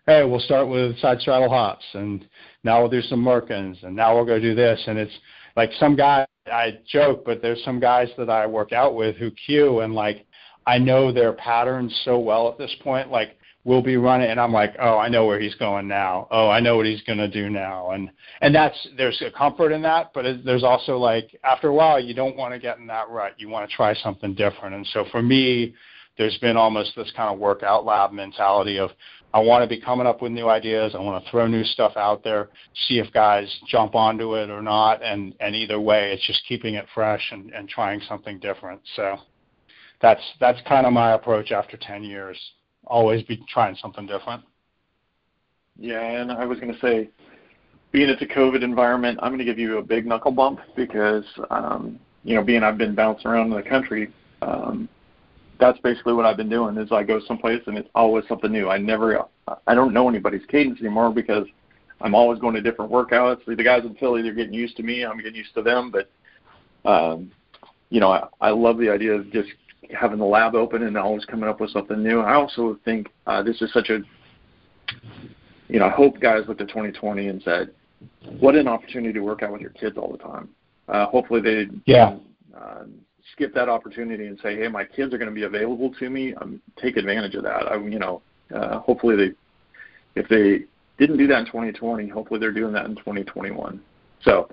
Hey, 0.06 0.24
we'll 0.24 0.40
start 0.40 0.68
with 0.68 0.98
side 0.98 1.20
straddle 1.20 1.48
hops, 1.48 1.84
and 1.94 2.26
now 2.64 2.80
we'll 2.80 2.90
do 2.90 3.02
some 3.02 3.22
Merkins, 3.24 3.82
and 3.84 3.94
now 3.94 4.14
we'll 4.14 4.24
go 4.24 4.40
do 4.40 4.54
this. 4.54 4.82
And 4.86 4.98
it's 4.98 5.12
like 5.56 5.70
some 5.78 5.96
guy. 5.96 6.26
I 6.52 6.80
joke, 6.88 7.24
but 7.24 7.40
there's 7.40 7.62
some 7.62 7.78
guys 7.78 8.08
that 8.18 8.28
I 8.28 8.48
work 8.48 8.72
out 8.72 8.96
with 8.96 9.14
who 9.16 9.30
cue, 9.30 9.80
and 9.80 9.94
like 9.94 10.26
I 10.66 10.78
know 10.78 11.12
their 11.12 11.32
patterns 11.32 11.96
so 12.04 12.18
well 12.18 12.48
at 12.48 12.58
this 12.58 12.74
point. 12.82 13.12
Like 13.12 13.38
will 13.64 13.82
be 13.82 13.96
running 13.96 14.30
and 14.30 14.40
I'm 14.40 14.52
like, 14.52 14.74
oh, 14.80 14.98
I 14.98 15.08
know 15.08 15.24
where 15.24 15.38
he's 15.38 15.54
going 15.54 15.86
now. 15.86 16.26
Oh, 16.30 16.48
I 16.48 16.58
know 16.58 16.76
what 16.76 16.86
he's 16.86 17.02
going 17.02 17.18
to 17.18 17.28
do 17.28 17.48
now. 17.48 17.92
And 17.92 18.10
and 18.40 18.54
that's 18.54 18.88
there's 18.96 19.22
a 19.22 19.30
comfort 19.30 19.70
in 19.70 19.82
that, 19.82 20.10
but 20.12 20.26
it, 20.26 20.44
there's 20.44 20.64
also 20.64 20.96
like 20.98 21.38
after 21.44 21.68
a 21.68 21.74
while 21.74 22.00
you 22.00 22.14
don't 22.14 22.36
want 22.36 22.52
to 22.52 22.58
get 22.58 22.78
in 22.78 22.86
that 22.88 23.08
rut. 23.08 23.34
You 23.38 23.48
want 23.48 23.68
to 23.68 23.74
try 23.74 23.94
something 23.94 24.34
different. 24.34 24.74
And 24.74 24.86
so 24.88 25.04
for 25.12 25.22
me, 25.22 25.74
there's 26.18 26.36
been 26.38 26.56
almost 26.56 26.94
this 26.96 27.12
kind 27.16 27.32
of 27.32 27.38
workout 27.38 27.84
lab 27.84 28.12
mentality 28.12 28.78
of 28.78 28.90
I 29.32 29.38
want 29.38 29.62
to 29.62 29.68
be 29.68 29.80
coming 29.80 30.06
up 30.06 30.20
with 30.20 30.32
new 30.32 30.48
ideas. 30.48 30.94
I 30.94 30.98
want 30.98 31.24
to 31.24 31.30
throw 31.30 31.46
new 31.46 31.64
stuff 31.64 31.92
out 31.96 32.22
there, 32.22 32.50
see 32.86 32.98
if 32.98 33.10
guys 33.14 33.48
jump 33.66 33.94
onto 33.94 34.34
it 34.34 34.50
or 34.50 34.60
not. 34.60 35.04
And 35.04 35.34
and 35.38 35.54
either 35.54 35.80
way, 35.80 36.12
it's 36.12 36.26
just 36.26 36.42
keeping 36.48 36.74
it 36.74 36.86
fresh 36.92 37.22
and, 37.30 37.52
and 37.52 37.68
trying 37.68 38.00
something 38.08 38.40
different. 38.40 38.80
So 38.96 39.18
that's 40.00 40.22
that's 40.40 40.58
kind 40.66 40.84
of 40.84 40.92
my 40.92 41.12
approach 41.12 41.52
after 41.52 41.76
10 41.76 42.02
years 42.02 42.36
always 42.92 43.22
be 43.22 43.42
trying 43.48 43.74
something 43.76 44.06
different. 44.06 44.42
Yeah, 45.78 46.02
and 46.02 46.30
I 46.30 46.44
was 46.44 46.60
going 46.60 46.72
to 46.72 46.80
say, 46.80 47.08
being 47.90 48.10
it's 48.10 48.20
a 48.22 48.26
COVID 48.26 48.62
environment, 48.62 49.18
I'm 49.22 49.30
going 49.30 49.38
to 49.38 49.44
give 49.44 49.58
you 49.58 49.78
a 49.78 49.82
big 49.82 50.06
knuckle 50.06 50.30
bump 50.30 50.60
because, 50.76 51.24
um, 51.50 51.98
you 52.22 52.34
know, 52.34 52.42
being 52.42 52.62
I've 52.62 52.78
been 52.78 52.94
bouncing 52.94 53.30
around 53.30 53.50
in 53.50 53.56
the 53.56 53.68
country, 53.68 54.12
um, 54.42 54.88
that's 55.58 55.78
basically 55.80 56.12
what 56.12 56.26
I've 56.26 56.36
been 56.36 56.50
doing. 56.50 56.76
Is 56.76 56.92
I 56.92 57.02
go 57.02 57.20
someplace 57.26 57.62
and 57.66 57.78
it's 57.78 57.88
always 57.94 58.24
something 58.28 58.52
new. 58.52 58.68
I 58.68 58.76
never, 58.76 59.24
I 59.66 59.74
don't 59.74 59.94
know 59.94 60.08
anybody's 60.08 60.44
cadence 60.46 60.78
anymore 60.80 61.12
because 61.12 61.46
I'm 62.02 62.14
always 62.14 62.40
going 62.40 62.54
to 62.54 62.60
different 62.60 62.90
workouts. 62.90 63.44
The 63.46 63.56
guys 63.56 63.84
in 63.84 63.94
Philly, 63.94 64.22
they're 64.22 64.34
getting 64.34 64.54
used 64.54 64.76
to 64.76 64.82
me. 64.82 65.04
I'm 65.04 65.16
getting 65.16 65.36
used 65.36 65.54
to 65.54 65.62
them. 65.62 65.90
But, 65.90 66.10
um, 66.88 67.30
you 67.90 68.00
know, 68.00 68.10
I, 68.10 68.26
I 68.40 68.50
love 68.50 68.78
the 68.78 68.90
idea 68.90 69.12
of 69.12 69.30
just 69.32 69.50
having 69.90 70.18
the 70.18 70.24
lab 70.24 70.54
open 70.54 70.82
and 70.82 70.96
always 70.96 71.24
coming 71.24 71.48
up 71.48 71.60
with 71.60 71.70
something 71.70 72.02
new. 72.02 72.20
I 72.20 72.34
also 72.34 72.78
think 72.84 73.08
uh, 73.26 73.42
this 73.42 73.60
is 73.62 73.72
such 73.72 73.90
a, 73.90 74.00
you 75.68 75.78
know, 75.78 75.86
I 75.86 75.90
hope 75.90 76.20
guys 76.20 76.44
looked 76.46 76.60
at 76.60 76.68
2020 76.68 77.28
and 77.28 77.42
said, 77.42 77.72
what 78.40 78.54
an 78.54 78.68
opportunity 78.68 79.12
to 79.14 79.20
work 79.20 79.42
out 79.42 79.52
with 79.52 79.60
your 79.60 79.70
kids 79.70 79.96
all 79.96 80.10
the 80.10 80.18
time. 80.18 80.48
Uh, 80.88 81.06
hopefully 81.06 81.40
they 81.40 81.66
yeah. 81.86 82.16
uh, 82.56 82.84
skip 83.32 83.54
that 83.54 83.68
opportunity 83.68 84.26
and 84.26 84.38
say, 84.42 84.56
hey, 84.56 84.68
my 84.68 84.84
kids 84.84 85.14
are 85.14 85.18
going 85.18 85.28
to 85.28 85.34
be 85.34 85.44
available 85.44 85.92
to 85.98 86.10
me. 86.10 86.34
Um, 86.34 86.60
take 86.80 86.96
advantage 86.96 87.34
of 87.34 87.44
that. 87.44 87.70
I, 87.70 87.76
you 87.76 87.98
know, 87.98 88.22
uh, 88.54 88.80
hopefully 88.80 89.16
they, 89.16 90.20
if 90.20 90.28
they 90.28 90.66
didn't 90.98 91.18
do 91.18 91.26
that 91.28 91.40
in 91.40 91.46
2020, 91.46 92.08
hopefully 92.08 92.40
they're 92.40 92.52
doing 92.52 92.72
that 92.72 92.86
in 92.86 92.96
2021. 92.96 93.80
So 94.22 94.48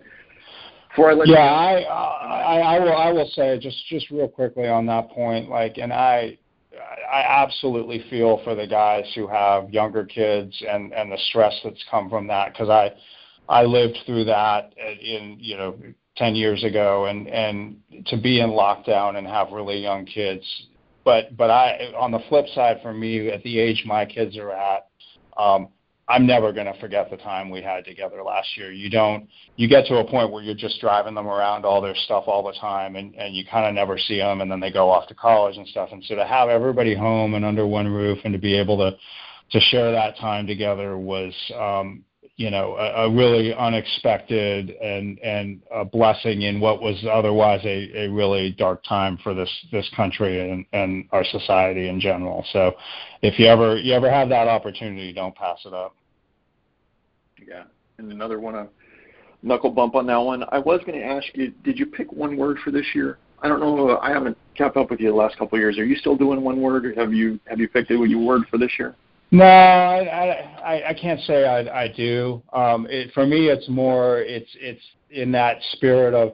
before 0.90 1.12
I 1.12 1.14
let 1.14 1.28
yeah, 1.28 1.38
I, 1.38 1.82
I 1.82 2.58
I 2.60 2.80
will 2.80 2.96
I 2.96 3.12
will 3.12 3.30
say 3.34 3.58
just 3.60 3.78
just 3.88 4.10
real 4.10 4.28
quickly 4.28 4.68
on 4.68 4.86
that 4.88 5.10
point, 5.12 5.50
like, 5.50 5.78
and 5.78 5.94
I 5.94 6.38
I 7.12 7.22
absolutely 7.22 8.06
feel 8.10 8.42
for 8.44 8.56
the 8.56 8.68
guys 8.68 9.06
who 9.16 9.28
have 9.28 9.70
younger 9.70 10.06
kids 10.06 10.62
and 10.68 10.94
and 10.94 11.12
the 11.12 11.18
stress 11.30 11.54
that's 11.64 11.84
come 11.90 12.10
from 12.10 12.28
that 12.28 12.54
because 12.54 12.70
I 12.70 12.92
I 13.48 13.64
lived 13.64 13.98
through 14.06 14.26
that 14.26 14.74
in 14.78 15.38
you 15.40 15.58
know 15.58 15.78
10 16.18 16.36
years 16.36 16.64
ago 16.64 17.06
and 17.06 17.28
and 17.28 17.78
to 18.08 18.18
be 18.18 18.42
in 18.42 18.50
lockdown 18.50 19.18
and 19.18 19.28
have 19.28 19.52
really 19.52 19.78
young 19.78 20.06
kids. 20.06 20.44
But 21.04 21.36
but 21.38 21.50
I 21.50 21.92
on 21.98 22.12
the 22.12 22.20
flip 22.30 22.48
side 22.54 22.80
for 22.82 22.94
me 22.94 23.30
at 23.30 23.44
the 23.44 23.60
age 23.60 23.84
my 23.86 24.06
kids 24.06 24.38
are 24.38 24.52
at 24.52 24.88
um 25.38 25.70
I'm 26.10 26.26
never 26.26 26.52
going 26.52 26.66
to 26.66 26.78
forget 26.80 27.12
the 27.12 27.18
time 27.18 27.52
we 27.52 27.62
had 27.62 27.86
together 27.86 28.24
last 28.24 28.58
year. 28.58 28.72
You 28.72 28.90
don't, 28.90 29.30
you 29.58 29.68
get 29.70 29.86
to 29.86 29.98
a 29.98 30.04
point 30.04 30.32
where 30.32 30.42
you're 30.42 30.56
just 30.56 30.82
driving 30.82 31.14
them 31.14 31.28
around 31.28 31.66
all 31.66 31.82
their 31.82 31.96
stuff 31.96 32.24
all 32.26 32.42
the 32.42 32.58
time 32.60 32.96
and, 32.96 33.14
and 33.14 33.36
you 33.36 33.46
kind 33.46 33.68
of 33.68 33.76
never 33.76 34.00
see 34.00 34.18
them 34.18 34.42
and 34.42 34.52
then 34.52 34.60
they 34.60 34.72
go 34.72 34.90
off 34.90 35.08
to 35.10 35.14
college 35.14 35.58
and 35.58 35.68
stuff. 35.68 35.90
And 35.92 36.04
so 36.04 36.16
to 36.16 36.26
have 36.26 36.50
everybody 36.50 36.96
home 36.96 37.36
and 37.36 37.46
under 37.46 37.68
one 37.68 37.88
roof 37.88 38.18
and 38.24 38.34
to 38.34 38.40
be 38.40 38.58
able 38.58 38.78
to, 38.78 38.98
to 39.52 39.60
share 39.60 39.92
that 39.92 40.18
time 40.18 40.48
together 40.48 40.98
was, 40.98 41.32
um, 41.56 42.04
you 42.38 42.50
know, 42.50 42.76
a, 42.78 43.06
a 43.06 43.12
really 43.12 43.54
unexpected 43.54 44.72
and, 44.82 45.20
and 45.20 45.62
a 45.72 45.86
blessing 45.86 46.42
in 46.42 46.60
what 46.60 46.82
was 46.82 47.06
otherwise 47.12 47.60
a, 47.66 48.06
a 48.06 48.08
really 48.10 48.52
dark 48.58 48.84
time 48.84 49.20
for 49.22 49.36
this, 49.36 49.50
this 49.72 49.88
country 49.96 50.50
and, 50.50 50.66
and 50.74 51.06
our 51.12 51.26
society 51.26 51.88
in 51.88 52.00
general. 52.00 52.44
So 52.52 52.74
if 53.22 53.38
you 53.38 53.46
ever, 53.46 53.78
you 53.78 53.94
ever 53.94 54.10
have 54.10 54.30
that 54.30 54.48
opportunity, 54.48 55.14
don't 55.14 55.36
pass 55.36 55.60
it 55.66 55.74
up. 55.74 55.96
Yeah, 57.48 57.64
and 57.98 58.12
another 58.12 58.40
one, 58.40 58.56
a 58.56 58.68
knuckle 59.44 59.70
bump 59.70 59.96
on 59.96 60.06
that 60.08 60.18
one. 60.18 60.44
I 60.52 60.60
was 60.60 60.82
going 60.86 61.00
to 61.00 61.06
ask 61.06 61.26
you, 61.34 61.52
did 61.64 61.78
you 61.78 61.86
pick 61.86 62.12
one 62.12 62.38
word 62.38 62.58
for 62.64 62.72
this 62.72 62.86
year? 62.94 63.18
I 63.42 63.48
don't 63.48 63.60
know. 63.60 63.98
I 64.00 64.10
haven't 64.10 64.38
kept 64.56 64.76
up 64.76 64.92
with 64.92 65.00
you 65.00 65.10
the 65.10 65.16
last 65.16 65.38
couple 65.38 65.58
of 65.58 65.62
years. 65.62 65.78
Are 65.78 65.86
you 65.86 65.96
still 65.96 66.18
doing 66.18 66.42
one 66.42 66.62
word, 66.62 66.86
or 66.86 66.94
have 66.96 67.14
you 67.14 67.40
have 67.46 67.60
you 67.60 67.70
picked 67.70 67.92
a 67.92 67.98
word 67.98 68.44
for 68.50 68.58
this 68.58 68.72
year? 68.78 68.96
No, 69.32 69.46
I 69.46 70.60
I, 70.64 70.90
I 70.90 70.94
can't 70.94 71.22
say 71.22 71.46
I, 71.46 71.84
I 71.84 71.88
do. 71.88 72.42
Um, 72.52 72.88
it, 72.90 73.12
for 73.14 73.26
me, 73.26 73.48
it's 73.48 73.70
more 73.70 74.20
it's 74.20 74.50
it's 74.60 74.82
in 75.10 75.32
that 75.32 75.58
spirit 75.74 76.14
of 76.14 76.34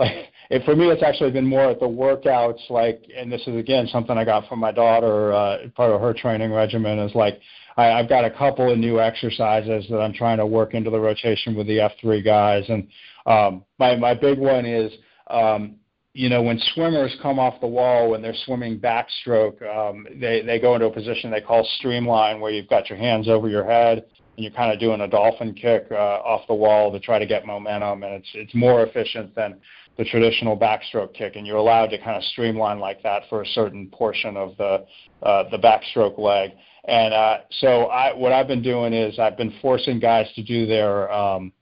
like 0.00 0.28
it, 0.50 0.64
for 0.64 0.76
me, 0.76 0.88
it's 0.88 1.02
actually 1.02 1.30
been 1.30 1.46
more 1.46 1.70
at 1.70 1.80
the 1.80 1.86
workouts. 1.86 2.70
Like, 2.70 3.02
and 3.16 3.30
this 3.30 3.42
is 3.46 3.56
again 3.56 3.88
something 3.88 4.16
I 4.16 4.24
got 4.24 4.48
from 4.48 4.58
my 4.58 4.72
daughter. 4.72 5.32
Uh, 5.32 5.68
part 5.74 5.92
of 5.92 6.00
her 6.00 6.12
training 6.12 6.52
regimen 6.52 6.98
is 6.98 7.14
like 7.14 7.40
I, 7.76 7.92
I've 7.92 8.08
got 8.08 8.24
a 8.24 8.30
couple 8.30 8.70
of 8.70 8.78
new 8.78 9.00
exercises 9.00 9.86
that 9.90 9.98
I'm 9.98 10.12
trying 10.12 10.38
to 10.38 10.46
work 10.46 10.74
into 10.74 10.90
the 10.90 11.00
rotation 11.00 11.54
with 11.54 11.66
the 11.66 11.78
F3 11.78 12.24
guys, 12.24 12.64
and 12.68 12.88
um, 13.26 13.64
my 13.78 13.96
my 13.96 14.14
big 14.14 14.38
one 14.38 14.66
is. 14.66 14.92
Um, 15.28 15.76
you 16.18 16.30
know, 16.30 16.40
when 16.40 16.58
swimmers 16.72 17.14
come 17.20 17.38
off 17.38 17.60
the 17.60 17.66
wall 17.66 18.08
when 18.08 18.22
they're 18.22 18.32
swimming 18.46 18.80
backstroke, 18.80 19.60
um, 19.68 20.06
they 20.18 20.40
they 20.40 20.58
go 20.58 20.72
into 20.74 20.86
a 20.86 20.90
position 20.90 21.30
they 21.30 21.42
call 21.42 21.62
streamline, 21.78 22.40
where 22.40 22.50
you've 22.50 22.68
got 22.68 22.88
your 22.88 22.98
hands 22.98 23.28
over 23.28 23.50
your 23.50 23.66
head 23.66 24.06
and 24.36 24.44
you're 24.44 24.52
kind 24.52 24.72
of 24.72 24.78
doing 24.78 25.00
a 25.00 25.08
dolphin 25.08 25.54
kick 25.54 25.86
uh, 25.90 25.94
off 25.94 26.46
the 26.46 26.54
wall 26.54 26.92
to 26.92 27.00
try 27.00 27.18
to 27.18 27.26
get 27.26 27.46
momentum, 27.46 28.02
and 28.02 28.14
it's 28.14 28.28
it's 28.34 28.54
more 28.54 28.82
efficient 28.84 29.34
than 29.34 29.56
the 29.98 30.04
traditional 30.04 30.56
backstroke 30.56 31.14
kick, 31.14 31.36
and 31.36 31.46
you're 31.46 31.56
allowed 31.56 31.86
to 31.88 31.98
kind 31.98 32.16
of 32.16 32.22
streamline 32.24 32.78
like 32.78 33.02
that 33.02 33.22
for 33.28 33.42
a 33.42 33.46
certain 33.46 33.88
portion 33.88 34.36
of 34.36 34.56
the 34.58 34.84
uh, 35.22 35.48
the 35.50 35.58
backstroke 35.58 36.18
leg. 36.18 36.50
And 36.84 37.14
uh, 37.14 37.38
so 37.60 37.84
I, 37.86 38.14
what 38.14 38.32
I've 38.32 38.46
been 38.46 38.62
doing 38.62 38.92
is 38.92 39.18
I've 39.18 39.36
been 39.36 39.54
forcing 39.60 39.98
guys 39.98 40.26
to 40.34 40.42
do 40.42 40.66
their 40.66 41.10
um, 41.10 41.52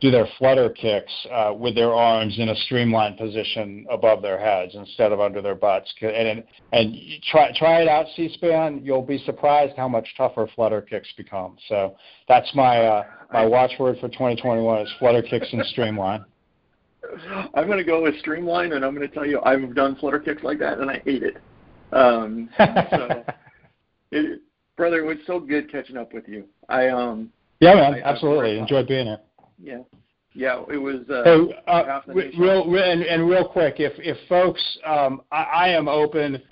do 0.00 0.10
their 0.10 0.26
flutter 0.38 0.70
kicks 0.70 1.12
uh, 1.32 1.52
with 1.56 1.74
their 1.74 1.92
arms 1.92 2.38
in 2.38 2.48
a 2.48 2.56
streamlined 2.56 3.16
position 3.16 3.86
above 3.90 4.22
their 4.22 4.38
heads 4.38 4.74
instead 4.74 5.12
of 5.12 5.20
under 5.20 5.40
their 5.42 5.54
butts. 5.54 5.92
And 6.00 6.44
and 6.72 6.96
try 7.30 7.52
try 7.56 7.82
it 7.82 7.88
out, 7.88 8.06
C-SPAN. 8.14 8.82
You'll 8.84 9.02
be 9.02 9.18
surprised 9.18 9.76
how 9.76 9.88
much 9.88 10.06
tougher 10.16 10.48
flutter 10.54 10.80
kicks 10.80 11.08
become. 11.16 11.56
So 11.68 11.96
that's 12.28 12.50
my 12.54 12.84
uh, 12.84 13.02
my 13.32 13.46
watchword 13.46 13.96
for 13.96 14.08
2021 14.08 14.82
is 14.82 14.92
flutter 14.98 15.22
kicks 15.22 15.48
and 15.52 15.64
streamline. 15.66 16.24
I'm 17.54 17.66
going 17.66 17.78
to 17.78 17.84
go 17.84 18.02
with 18.02 18.18
streamline, 18.20 18.72
and 18.72 18.84
I'm 18.84 18.94
going 18.94 19.08
to 19.08 19.14
tell 19.14 19.26
you 19.26 19.40
I've 19.42 19.74
done 19.74 19.96
flutter 19.96 20.18
kicks 20.18 20.42
like 20.42 20.58
that, 20.58 20.78
and 20.78 20.90
I 20.90 21.00
hate 21.04 21.22
it. 21.22 21.36
Um, 21.92 22.50
so, 22.58 23.24
it, 24.10 24.40
brother, 24.76 24.98
it 24.98 25.06
was 25.06 25.18
so 25.26 25.40
good 25.40 25.70
catching 25.70 25.96
up 25.96 26.12
with 26.12 26.28
you. 26.28 26.44
I 26.68 26.88
um. 26.88 27.30
Yeah, 27.60 27.74
man, 27.74 27.94
I, 27.94 28.02
absolutely. 28.02 28.58
Enjoyed 28.58 28.88
being 28.88 29.06
here. 29.06 29.20
Yeah. 29.62 29.78
Yeah, 30.34 30.64
it 30.68 30.76
was. 30.76 31.08
Uh, 31.08 31.22
so, 31.24 31.52
uh, 31.68 32.00
real, 32.08 32.68
real 32.68 32.82
and, 32.82 33.02
and, 33.02 33.28
real 33.28 33.46
quick, 33.46 33.76
if 33.78 33.92
if 33.98 34.16
folks, 34.28 34.60
um, 34.84 35.22
I, 35.30 35.42
I, 35.42 35.68
am 35.68 35.86
open 35.86 36.42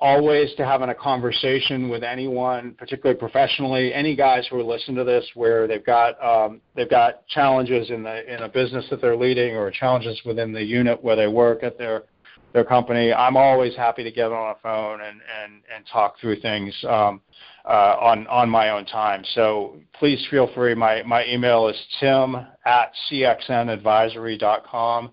always 0.00 0.54
to 0.54 0.64
having 0.64 0.88
a 0.88 0.94
conversation 0.94 1.88
with 1.88 2.02
anyone, 2.02 2.74
particularly 2.78 3.18
professionally. 3.18 3.92
Any 3.92 4.16
guys 4.16 4.46
who 4.48 4.58
are 4.58 4.62
listening 4.62 4.96
to 4.96 5.04
this, 5.04 5.24
where 5.34 5.66
they've 5.66 5.84
got 5.84 6.22
um, 6.24 6.60
they've 6.74 6.90
got 6.90 7.26
challenges 7.28 7.90
in 7.90 8.02
the 8.02 8.32
in 8.32 8.42
a 8.42 8.48
business 8.48 8.86
that 8.90 9.00
they're 9.00 9.16
leading, 9.16 9.56
or 9.56 9.70
challenges 9.70 10.20
within 10.24 10.52
the 10.52 10.62
unit 10.62 11.02
where 11.02 11.16
they 11.16 11.28
work 11.28 11.62
at 11.62 11.78
their 11.78 12.04
their 12.52 12.64
company. 12.64 13.12
I'm 13.12 13.36
always 13.36 13.76
happy 13.76 14.02
to 14.02 14.10
get 14.10 14.32
on 14.32 14.50
a 14.50 14.58
phone 14.62 15.00
and 15.02 15.20
and 15.42 15.62
and 15.74 15.86
talk 15.86 16.18
through 16.20 16.40
things. 16.40 16.74
Um, 16.88 17.20
uh, 17.64 17.96
on 18.00 18.26
on 18.28 18.48
my 18.48 18.70
own 18.70 18.86
time. 18.86 19.22
So 19.34 19.76
please 19.98 20.24
feel 20.30 20.48
free. 20.54 20.74
My 20.74 21.02
my 21.02 21.26
email 21.26 21.68
is 21.68 21.76
tim 21.98 22.36
at 22.64 22.92
cxnadvisory.com, 23.10 25.10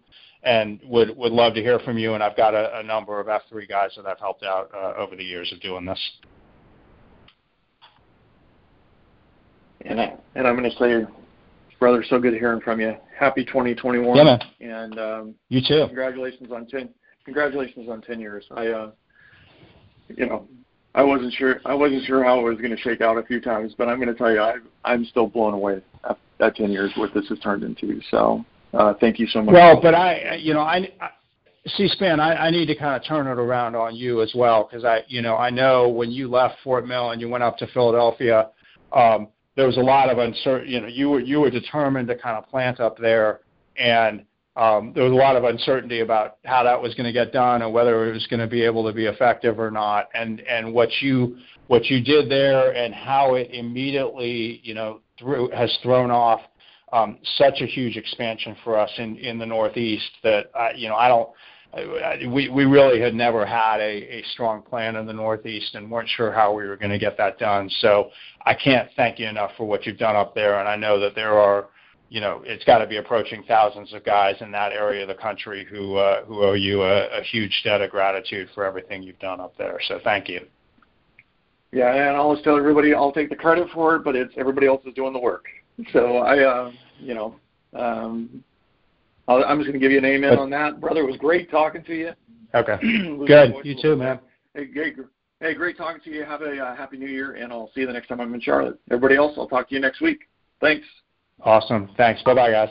and 0.48 0.80
would 0.86 1.16
would 1.18 1.34
love 1.34 1.54
to 1.56 1.62
hear 1.62 1.78
from 1.80 1.98
you. 1.98 2.14
And 2.14 2.24
I've 2.24 2.38
got 2.38 2.54
a, 2.54 2.80
a 2.80 2.84
number 2.84 3.20
of 3.20 3.28
F3 3.28 3.68
guys 3.68 3.92
that 3.98 4.06
I've 4.06 4.20
helped 4.20 4.44
out 4.44 4.72
uh, 4.74 4.94
over 4.98 5.16
the 5.16 5.24
years 5.24 5.52
of 5.52 5.60
doing 5.60 5.86
this. 5.86 6.00
And 9.82 10.00
I, 10.00 10.16
and 10.36 10.48
I'm 10.48 10.58
going 10.58 10.70
to 10.70 10.78
say, 10.78 11.06
brother, 11.80 12.04
so 12.10 12.20
good 12.20 12.34
hearing 12.34 12.62
from 12.62 12.80
you. 12.80 12.96
Happy 13.18 13.44
2021. 13.46 14.18
Yeah, 14.18 14.24
man. 14.24 14.40
And 14.60 15.00
um, 15.00 15.36
you 15.50 15.62
too. 15.62 15.86
Congratulations 15.86 16.50
on 16.52 16.66
ten. 16.66 16.90
Congratulations 17.26 17.90
on 17.90 18.02
ten 18.02 18.20
years. 18.20 18.46
I, 18.52 18.68
uh, 18.68 18.92
you 20.16 20.28
know, 20.28 20.48
I 20.96 21.04
wasn't 21.04 21.34
sure. 21.34 21.60
I 21.66 21.74
wasn't 21.74 22.06
sure 22.06 22.24
how 22.24 22.40
it 22.40 22.44
was 22.44 22.58
going 22.58 22.76
to 22.76 22.82
shake 22.82 23.02
out 23.02 23.18
a 23.18 23.24
few 23.24 23.42
times, 23.42 23.74
but 23.78 23.90
I'm 23.90 23.98
going 23.98 24.08
to 24.08 24.16
tell 24.16 24.32
you, 24.32 24.40
I, 24.40 24.56
I'm 24.86 25.04
still 25.06 25.28
blown 25.28 25.54
away 25.54 25.82
at 26.40 26.56
10 26.56 26.72
years 26.72 26.92
what 26.96 27.14
this 27.14 27.28
has 27.28 27.40
turned 27.40 27.64
into. 27.64 28.00
So, 28.12 28.46
uh, 28.74 28.94
thank 29.00 29.20
you 29.20 29.28
so 29.28 29.42
much. 29.42 29.54
Well, 29.54 29.82
but 29.82 29.96
I, 29.96 30.36
you 30.36 30.54
know, 30.54 30.62
I, 30.62 30.90
I 31.00 31.10
C-SPAN, 31.76 32.20
I, 32.20 32.48
I 32.48 32.52
need 32.52 32.68
to 32.68 32.76
kind 32.76 32.96
of 32.96 33.06
turn 33.08 33.28
it 33.28 33.40
around 33.40 33.76
on 33.76 33.96
you 33.96 34.22
as 34.22 34.32
well 34.36 34.68
because 34.70 34.86
I, 34.86 35.04
you 35.08 35.22
know, 35.22 35.36
I 35.36 35.50
know 35.50 35.90
when 35.90 36.12
you 36.12 36.30
left 36.30 36.56
Fort 36.64 36.88
Mill 36.88 37.12
and 37.12 37.20
you 37.20 37.28
went 37.30 37.44
up 37.44 37.58
to 37.58 37.68
Philadelphia, 37.68 38.50
um, 38.94 39.28
there 39.56 39.68
was 39.68 39.78
a 39.78 39.82
lot 39.82 40.10
of 40.10 40.20
uncertainty. 40.20 40.74
You 40.74 40.82
know, 40.82 40.88
you 40.88 41.10
were 41.10 41.20
you 41.20 41.42
were 41.42 41.50
determined 41.50 42.08
to 42.10 42.16
kind 42.16 42.38
of 42.38 42.48
plant 42.48 42.80
up 42.80 42.98
there, 42.98 43.42
and 43.76 44.24
um, 44.56 44.94
there 44.94 45.04
was 45.04 45.12
a 45.12 45.16
lot 45.16 45.36
of 45.36 45.44
uncertainty 45.44 46.02
about 46.02 46.38
how 46.46 46.64
that 46.64 46.82
was 46.82 46.94
going 46.96 47.06
to 47.06 47.12
get 47.12 47.34
done 47.34 47.62
and 47.64 47.74
whether 47.74 48.08
it 48.08 48.14
was 48.14 48.26
going 48.28 48.40
to 48.40 48.48
be 48.48 48.64
able 48.64 48.86
to 48.88 48.94
be 48.94 49.06
effective 49.06 49.60
or 49.60 49.72
not. 49.72 50.10
And 50.14 50.42
and 50.42 50.74
what 50.74 50.90
you 51.02 51.38
what 51.68 51.86
you 51.86 52.02
did 52.02 52.30
there 52.30 52.74
and 52.76 52.94
how 52.94 53.36
it 53.36 53.50
immediately 53.52 54.62
you 54.64 54.74
know 54.74 55.02
threw, 55.20 55.50
has 55.50 55.76
thrown 55.82 56.12
off 56.12 56.42
um, 56.94 57.18
such 57.38 57.62
a 57.62 57.66
huge 57.66 57.98
expansion 57.98 58.56
for 58.64 58.78
us 58.78 58.92
in 58.98 59.18
in 59.18 59.38
the 59.38 59.46
Northeast 59.46 60.10
that 60.24 60.52
I, 60.56 60.72
you 60.72 60.88
know 60.90 60.96
I 60.96 61.08
don't. 61.08 61.30
We 62.34 62.50
we 62.50 62.66
really 62.66 63.00
had 63.00 63.14
never 63.14 63.46
had 63.46 63.80
a, 63.82 64.20
a 64.20 64.24
strong 64.32 64.62
plan 64.62 64.96
in 64.96 65.06
the 65.06 65.14
Northeast 65.14 65.76
and 65.76 65.92
weren't 65.92 66.10
sure 66.10 66.32
how 66.32 66.54
we 66.54 66.66
were 66.66 66.78
going 66.78 66.92
to 66.92 66.98
get 66.98 67.18
that 67.18 67.38
done. 67.38 67.70
So 67.82 68.10
I 68.46 68.54
can't 68.54 68.90
thank 68.96 69.20
you 69.20 69.28
enough 69.28 69.52
for 69.58 69.66
what 69.66 69.86
you've 69.86 69.98
done 69.98 70.16
up 70.16 70.34
there, 70.34 70.60
and 70.60 70.68
I 70.68 70.76
know 70.78 71.00
that 71.00 71.14
there 71.14 71.38
are 71.38 71.68
you 72.10 72.22
know, 72.22 72.42
it's 72.46 72.64
got 72.64 72.78
to 72.78 72.88
be 72.88 72.98
approaching 72.98 73.44
thousands 73.48 73.94
of 73.94 74.04
guys 74.06 74.36
in 74.40 74.52
that 74.52 74.72
area 74.72 75.02
of 75.02 75.10
the 75.10 75.22
country 75.22 75.66
who 75.70 75.96
uh, 75.96 76.24
who 76.24 76.42
owe 76.44 76.54
you 76.54 76.84
a, 76.84 77.08
a 77.20 77.22
huge 77.24 77.62
debt 77.64 77.82
of 77.82 77.92
gratitude 77.92 78.48
for 78.54 78.64
everything 78.64 79.04
you've 79.04 79.20
done 79.20 79.40
up 79.40 79.58
there. 79.58 79.80
So 79.88 80.00
thank 80.04 80.30
you. 80.30 80.42
Yeah, 81.74 81.94
and 81.94 82.16
I'll 82.16 82.34
just 82.34 82.46
tell 82.46 82.58
everybody 82.58 82.94
I'll 82.94 83.12
take 83.12 83.30
the 83.30 83.36
credit 83.36 83.68
for 83.74 83.96
it, 83.96 84.04
but 84.04 84.16
it's 84.16 84.34
everybody 84.38 84.68
else 84.68 84.82
is 84.86 84.94
doing 84.94 85.12
the 85.12 85.20
work. 85.20 85.46
So 85.92 86.18
I, 86.18 86.44
uh, 86.44 86.72
you 87.00 87.14
know, 87.14 87.36
um, 87.74 88.44
I'll, 89.28 89.44
I'm 89.44 89.60
just 89.60 89.70
going 89.70 89.74
to 89.74 89.80
give 89.80 89.92
you 89.92 89.98
an 89.98 90.06
amen 90.06 90.38
on 90.40 90.50
that, 90.52 90.80
brother. 90.80 91.02
It 91.02 91.08
was 91.08 91.18
great 91.18 91.52
talking 91.52 91.84
to 91.84 91.96
you. 91.96 92.12
Okay. 92.56 92.78
Good. 93.28 93.54
You 93.64 93.76
too, 93.80 93.96
man. 93.96 94.20
Hey, 94.54 94.70
hey, 94.74 94.94
hey, 95.40 95.54
great 95.54 95.78
talking 95.78 96.02
to 96.04 96.10
you. 96.10 96.24
Have 96.24 96.42
a 96.42 96.58
uh, 96.58 96.76
happy 96.76 96.98
New 96.98 97.08
Year, 97.08 97.34
and 97.34 97.52
I'll 97.52 97.70
see 97.76 97.82
you 97.82 97.88
the 97.88 97.94
next 97.94 98.08
time 98.08 98.22
I'm 98.22 98.34
in 98.34 98.42
Charlotte. 98.42 98.80
Everybody 98.90 99.16
else, 99.16 99.34
I'll 99.38 99.48
talk 99.48 99.70
to 99.70 99.76
you 99.76 99.82
next 99.82 100.02
week. 100.02 100.22
Thanks. 100.62 100.88
Awesome. 101.42 101.90
Thanks. 101.98 102.24
Bye-bye, 102.24 102.52
guys. 102.52 102.70